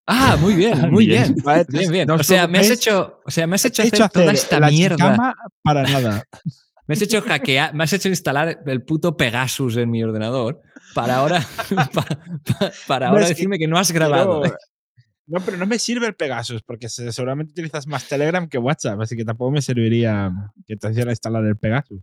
Ah, 0.05 0.37
muy 0.39 0.53
bien, 0.53 0.73
muy 0.91 1.07
Bien. 1.07 1.33
bien. 1.33 1.43
Vale, 1.43 1.61
entonces, 1.61 1.89
Bien, 1.89 1.91
bien. 1.91 2.07
no 2.07 2.15
os 2.15 2.21
O 2.21 2.23
sea, 2.25 2.47
me 2.47 2.59
has 2.59 2.69
hecho, 2.69 3.21
o 3.25 3.31
sea, 3.31 3.47
me 3.47 3.55
has 3.55 3.65
hecho 3.65 3.81
he 3.83 3.87
hacer 3.87 4.09
toda 4.09 4.31
esta 4.33 4.59
la 4.59 4.69
mierda. 4.69 5.33
para 5.63 5.83
nada. 5.83 6.23
Me 6.87 6.93
has 6.93 7.01
hecho 7.01 7.21
hackear, 7.21 7.73
me 7.73 7.83
has 7.83 7.93
hecho 7.93 8.09
instalar 8.09 8.61
el 8.65 8.83
puto 8.83 9.15
Pegasus 9.15 9.77
en 9.77 9.89
mi 9.89 10.03
ordenador 10.03 10.61
para 10.93 11.17
ahora, 11.17 11.41
pa- 11.93 12.03
pa- 12.03 12.71
para 12.87 13.07
ahora 13.07 13.27
decirme 13.29 13.57
que 13.57 13.67
no 13.67 13.77
has 13.77 13.91
grabado. 13.91 14.41
Pero- 14.41 14.57
no, 15.27 15.39
pero 15.41 15.57
no 15.57 15.65
me 15.65 15.79
sirve 15.79 16.07
el 16.07 16.15
Pegasus 16.15 16.61
porque 16.63 16.89
se- 16.89 17.11
seguramente 17.13 17.51
utilizas 17.51 17.87
más 17.87 18.07
Telegram 18.07 18.47
que 18.49 18.57
WhatsApp, 18.57 18.99
así 19.01 19.15
que 19.15 19.23
tampoco 19.23 19.51
me 19.51 19.61
serviría 19.61 20.31
que 20.67 20.75
te 20.75 20.91
hiciera 20.91 21.11
instalar 21.11 21.45
el 21.45 21.55
Pegasus 21.57 22.01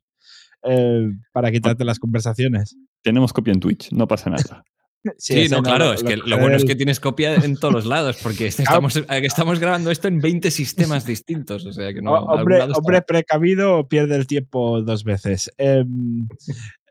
eh, 0.62 1.10
para 1.32 1.50
quitarte 1.52 1.84
las 1.84 1.98
conversaciones. 1.98 2.76
Tenemos 3.02 3.32
copia 3.32 3.52
en 3.52 3.60
Twitch, 3.60 3.92
no 3.92 4.08
pasa 4.08 4.30
nada. 4.30 4.64
Sí, 5.16 5.48
no, 5.48 5.62
claro, 5.62 5.86
lo- 5.86 5.92
es 5.94 6.02
que 6.02 6.16
lo 6.16 6.38
bueno 6.38 6.56
es 6.56 6.64
que 6.64 6.76
tienes 6.76 7.00
copia 7.00 7.34
en 7.36 7.56
todos 7.56 7.72
los 7.72 7.86
lados, 7.86 8.18
porque 8.22 8.46
estamos, 8.86 8.96
eh, 8.96 9.04
estamos 9.08 9.58
grabando 9.58 9.90
esto 9.90 10.08
en 10.08 10.20
20 10.20 10.50
sistemas 10.50 11.06
distintos, 11.06 11.64
o 11.64 11.72
sea 11.72 11.92
que 11.94 12.02
no. 12.02 12.12
Hombre, 12.12 12.62
hombre 12.74 13.00
precavido 13.02 13.88
pierde 13.88 14.16
el 14.16 14.26
tiempo 14.26 14.82
dos 14.82 15.04
veces. 15.04 15.50
Em, 15.56 16.28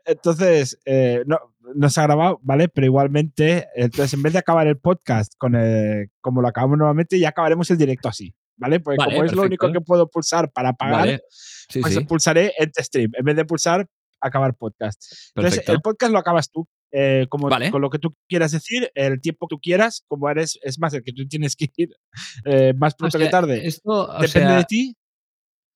entonces, 0.04 0.78
eh, 0.84 1.22
no, 1.26 1.38
no 1.74 1.88
se 1.90 2.00
ha 2.00 2.04
grabado, 2.04 2.40
¿vale? 2.42 2.68
Pero 2.68 2.86
igualmente, 2.86 3.68
entonces 3.76 4.12
en 4.14 4.22
vez 4.22 4.32
de 4.32 4.40
acabar 4.40 4.66
el 4.66 4.78
podcast 4.78 5.32
con 5.38 5.54
el- 5.54 6.10
como 6.20 6.40
lo 6.42 6.48
acabamos 6.48 6.78
nuevamente, 6.78 7.18
ya 7.18 7.28
acabaremos 7.28 7.70
el 7.70 7.78
directo 7.78 8.08
así, 8.08 8.34
¿vale? 8.56 8.80
Porque 8.80 8.98
Vale, 8.98 9.12
como 9.14 9.24
es 9.24 9.32
lo 9.32 9.42
único 9.42 9.70
que 9.72 9.80
puedo 9.80 10.08
pulsar 10.08 10.50
para 10.50 10.72
Vale. 10.78 11.22
Sí, 11.28 11.80
pues 11.80 11.94
sí, 11.94 12.00
pulsaré 12.04 12.52
End 12.58 12.72
Stream 12.76 13.12
en 13.14 13.24
vez 13.24 13.36
de 13.36 13.44
pulsar 13.44 13.86
acabar 14.20 14.54
podcast. 14.54 15.00
Entonces, 15.36 15.62
el 15.68 15.80
podcast 15.80 16.12
lo 16.12 16.18
acabas 16.18 16.50
tú. 16.50 16.66
Eh, 16.92 17.26
como, 17.28 17.48
Vale. 17.48 17.70
Con 17.70 17.80
lo 17.82 17.90
que 17.90 17.98
tú 17.98 18.14
quieras 18.28 18.52
decir, 18.52 18.90
el 18.94 19.20
tiempo 19.20 19.46
que 19.46 19.54
tú 19.56 19.60
quieras, 19.60 20.04
como 20.08 20.28
eres, 20.28 20.58
es 20.62 20.78
más, 20.78 20.92
el 20.94 21.02
que 21.04 21.12
tú 21.12 21.26
tienes 21.28 21.54
que 21.56 21.68
ir 21.76 21.90
eh, 22.44 22.74
más 22.76 22.94
O 22.94 22.96
pronto 22.98 23.18
sea, 23.18 23.26
que 23.26 23.30
tarde. 23.30 23.66
Esto, 23.66 23.90
o 24.08 24.12
Depende 24.20 24.28
sea, 24.28 24.56
de 24.58 24.64
ti. 24.64 24.96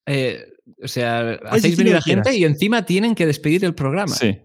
eh, 0.07 0.45
o 0.83 0.89
sea, 0.89 1.39
hacéis 1.51 1.77
venir 1.77 1.93
lo 1.93 1.99
a 1.99 2.03
que 2.03 2.11
gente 2.11 2.35
y 2.37 2.45
encima 2.45 2.85
tienen 2.85 3.15
que 3.15 3.27
despedir 3.27 3.65
el 3.65 3.75
programa. 3.75 4.15
Sí. 4.15 4.39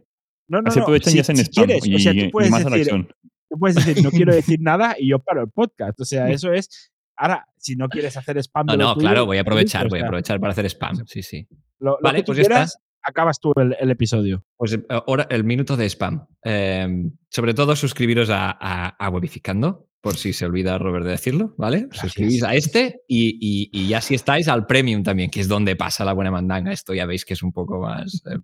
No, 0.47 0.61
no, 0.61 0.67
Así 0.69 0.79
no. 0.79 0.83
aprovechan 0.83 1.11
si, 1.11 1.17
y 1.17 1.21
hacen 1.21 1.37
si 1.37 1.43
spam. 1.43 1.65
quieres, 1.65 1.85
y, 1.85 1.95
o 1.95 1.99
sea, 1.99 2.13
tú 2.13 2.29
puedes 2.31 2.49
más 2.51 2.63
decir, 2.65 2.79
acción. 2.81 3.07
tú 3.49 3.59
puedes 3.59 3.75
decir, 3.75 4.03
no 4.03 4.09
quiero 4.11 4.33
decir 4.35 4.59
nada 4.61 4.95
y 4.97 5.09
yo 5.09 5.19
paro 5.19 5.41
el 5.43 5.49
podcast. 5.49 5.99
O 5.99 6.05
sea, 6.05 6.29
eso 6.31 6.51
es. 6.53 6.91
Ahora, 7.15 7.45
si 7.57 7.75
no 7.75 7.89
quieres 7.89 8.15
hacer 8.17 8.37
spam, 8.37 8.65
No, 8.67 8.73
lo 8.77 8.83
no, 8.83 8.93
tuyo, 8.95 9.05
claro, 9.07 9.25
voy 9.25 9.37
a 9.37 9.39
lo 9.39 9.41
aprovechar, 9.41 9.85
o 9.87 9.89
voy 9.89 9.99
a 9.99 10.03
aprovechar 10.03 10.39
para 10.39 10.51
hacer 10.53 10.65
spam. 10.67 11.05
Sí, 11.05 11.21
sí. 11.21 11.47
Lo, 11.79 11.91
lo 11.91 11.97
Vale, 12.01 12.19
que 12.19 12.23
tú 12.23 12.27
pues 12.27 12.37
ya 12.37 12.41
está. 12.43 12.53
quieras, 12.55 12.77
acabas 13.03 13.39
tú 13.39 13.53
el, 13.57 13.75
el 13.79 13.91
episodio. 13.91 14.43
Pues 14.57 14.73
eh, 14.73 14.83
ahora 14.89 15.27
el 15.29 15.43
minuto 15.43 15.75
de 15.77 15.85
spam. 15.89 16.25
Eh, 16.43 16.87
sobre 17.29 17.53
todo 17.53 17.75
suscribiros 17.75 18.29
a, 18.29 18.51
a, 18.59 18.87
a 18.89 19.09
Webificando, 19.09 19.87
por 20.01 20.15
si 20.15 20.31
se 20.33 20.45
olvida 20.45 20.77
Robert 20.77 21.03
de 21.05 21.11
decirlo, 21.11 21.53
¿vale? 21.57 21.87
Suscribís 21.91 22.43
a 22.43 22.55
este 22.55 23.01
y, 23.07 23.37
y- 23.41 23.69
y 23.73 23.87
ya 23.89 23.99
si 23.99 24.15
estáis 24.15 24.47
al 24.47 24.65
Premium 24.65 25.03
también, 25.03 25.29
que 25.29 25.41
es 25.41 25.47
donde 25.49 25.75
pasa 25.75 26.05
la 26.05 26.13
buena 26.13 26.31
mandanga. 26.31 26.71
Esto 26.71 26.93
ya 26.93 27.05
veis 27.05 27.25
que 27.25 27.33
es 27.33 27.43
un 27.43 27.51
poco 27.51 27.81
más... 27.81 28.23
eh, 28.25 28.37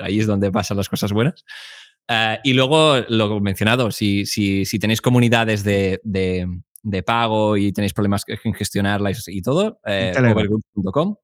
ahí 0.00 0.18
es 0.20 0.26
donde 0.26 0.50
pasan 0.50 0.76
las 0.78 0.88
cosas 0.88 1.12
buenas. 1.12 1.44
Eh, 2.08 2.38
y 2.44 2.52
luego, 2.54 2.96
lo 3.08 3.40
mencionado, 3.40 3.90
si, 3.90 4.24
si, 4.26 4.64
si 4.64 4.78
tenéis 4.78 5.00
comunidades 5.02 5.62
de, 5.62 6.00
de, 6.04 6.46
de 6.82 7.02
pago 7.02 7.56
y 7.58 7.72
tenéis 7.72 7.92
problemas 7.92 8.24
en 8.26 8.54
gestionarlas 8.54 9.28
y 9.28 9.42
todo, 9.42 9.80
eh, 9.86 10.12
overgroup.com 10.16 11.16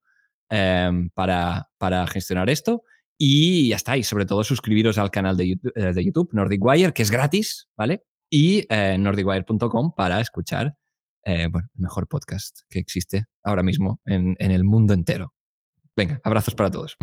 eh, 0.50 0.90
para, 1.14 1.68
para 1.78 2.06
gestionar 2.06 2.50
esto. 2.50 2.82
Y 3.22 3.68
ya 3.68 3.76
está. 3.76 3.96
Y 3.96 4.02
sobre 4.02 4.24
todo 4.24 4.42
suscribiros 4.44 4.96
al 4.96 5.10
canal 5.10 5.36
de 5.36 5.48
YouTube, 5.48 5.72
eh, 5.74 5.92
de 5.92 6.04
YouTube 6.04 6.30
Nordic 6.32 6.92
que 6.94 7.02
es 7.02 7.10
gratis, 7.10 7.68
¿vale? 7.76 8.02
Y 8.30 8.66
eh, 8.70 8.96
nordicwire.com 8.98 9.92
para 9.94 10.20
escuchar 10.20 10.74
eh, 11.24 11.44
el 11.44 11.50
mejor 11.74 12.08
podcast 12.08 12.60
que 12.70 12.78
existe 12.78 13.26
ahora 13.42 13.62
mismo 13.62 14.00
en, 14.06 14.36
en 14.38 14.50
el 14.52 14.64
mundo 14.64 14.94
entero. 14.94 15.34
Venga, 15.94 16.20
abrazos 16.24 16.54
para 16.54 16.70
todos. 16.70 16.96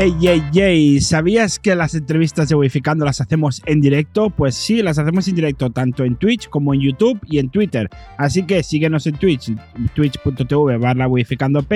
Ey, 0.00 0.14
ey, 0.22 0.42
ey, 0.54 1.00
¿sabías 1.00 1.58
que 1.58 1.74
las 1.74 1.92
entrevistas 1.92 2.48
de 2.48 2.54
Wificando 2.54 3.04
las 3.04 3.20
hacemos 3.20 3.60
en 3.66 3.80
directo? 3.80 4.30
Pues 4.30 4.54
sí, 4.54 4.80
las 4.80 4.96
hacemos 4.96 5.26
en 5.26 5.34
directo 5.34 5.70
tanto 5.70 6.04
en 6.04 6.14
Twitch 6.14 6.48
como 6.48 6.72
en 6.72 6.82
YouTube 6.82 7.18
y 7.26 7.40
en 7.40 7.50
Twitter. 7.50 7.90
Así 8.16 8.44
que 8.44 8.62
síguenos 8.62 9.08
en 9.08 9.16
Twitch, 9.16 9.52
twitch.tv 9.96 10.76
barra 10.78 11.08
wificandop, 11.08 11.72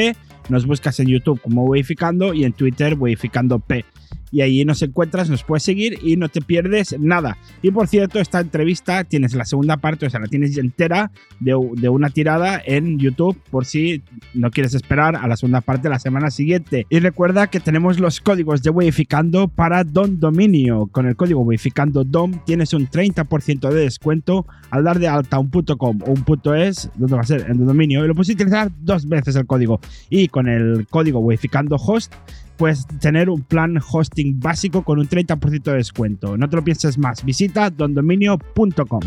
nos 0.48 0.66
buscas 0.66 0.98
en 1.00 1.08
YouTube 1.08 1.40
como 1.40 1.64
Wificando 1.64 2.34
y 2.34 2.44
en 2.44 2.52
Twitter 2.52 2.96
wificandop. 2.98 3.70
Y 4.32 4.40
allí 4.40 4.64
nos 4.64 4.80
encuentras, 4.80 5.28
nos 5.28 5.44
puedes 5.44 5.62
seguir 5.62 5.98
y 6.02 6.16
no 6.16 6.30
te 6.30 6.40
pierdes 6.40 6.98
nada. 6.98 7.36
Y 7.60 7.70
por 7.70 7.86
cierto, 7.86 8.18
esta 8.18 8.40
entrevista 8.40 9.04
tienes 9.04 9.34
la 9.34 9.44
segunda 9.44 9.76
parte, 9.76 10.06
o 10.06 10.10
sea, 10.10 10.20
la 10.20 10.26
tienes 10.26 10.56
entera 10.56 11.10
de, 11.38 11.54
de 11.74 11.88
una 11.90 12.08
tirada 12.08 12.60
en 12.64 12.98
YouTube 12.98 13.38
por 13.50 13.66
si 13.66 14.02
no 14.32 14.50
quieres 14.50 14.72
esperar 14.72 15.16
a 15.16 15.28
la 15.28 15.36
segunda 15.36 15.60
parte 15.60 15.90
la 15.90 15.98
semana 15.98 16.30
siguiente. 16.30 16.86
Y 16.88 17.00
recuerda 17.00 17.48
que 17.48 17.60
tenemos 17.60 18.00
los 18.00 18.22
códigos 18.22 18.62
de 18.62 18.70
Weificando 18.70 19.48
para 19.48 19.84
Don 19.84 20.18
Dominio. 20.18 20.86
Con 20.86 21.06
el 21.06 21.14
código 21.14 21.42
Weificando 21.42 22.02
DOM 22.02 22.42
tienes 22.46 22.72
un 22.72 22.88
30% 22.88 23.68
de 23.68 23.80
descuento 23.80 24.46
al 24.70 24.84
dar 24.84 24.98
de 24.98 25.08
alta 25.08 25.38
un 25.38 25.50
.com 25.50 25.98
o 26.06 26.10
un 26.10 26.24
.es, 26.56 26.90
¿dónde 26.96 27.16
va 27.16 27.20
a 27.20 27.26
ser? 27.26 27.42
En 27.50 27.58
Don 27.58 27.66
Dominio. 27.66 28.02
Y 28.02 28.08
lo 28.08 28.14
puedes 28.14 28.30
utilizar 28.30 28.72
dos 28.80 29.06
veces 29.06 29.36
el 29.36 29.44
código. 29.44 29.78
Y 30.08 30.28
con 30.32 30.48
el 30.48 30.88
código 30.90 31.20
Weificando 31.20 31.76
Host 31.76 32.12
puedes 32.56 32.86
tener 33.00 33.30
un 33.30 33.42
plan 33.42 33.78
hosting 33.78 34.40
básico 34.40 34.82
con 34.82 34.98
un 34.98 35.08
30% 35.08 35.62
de 35.62 35.74
descuento. 35.74 36.36
No 36.36 36.48
te 36.48 36.56
lo 36.56 36.64
pienses 36.64 36.98
más. 36.98 37.24
Visita 37.24 37.70
dondominio.com. 37.70 39.00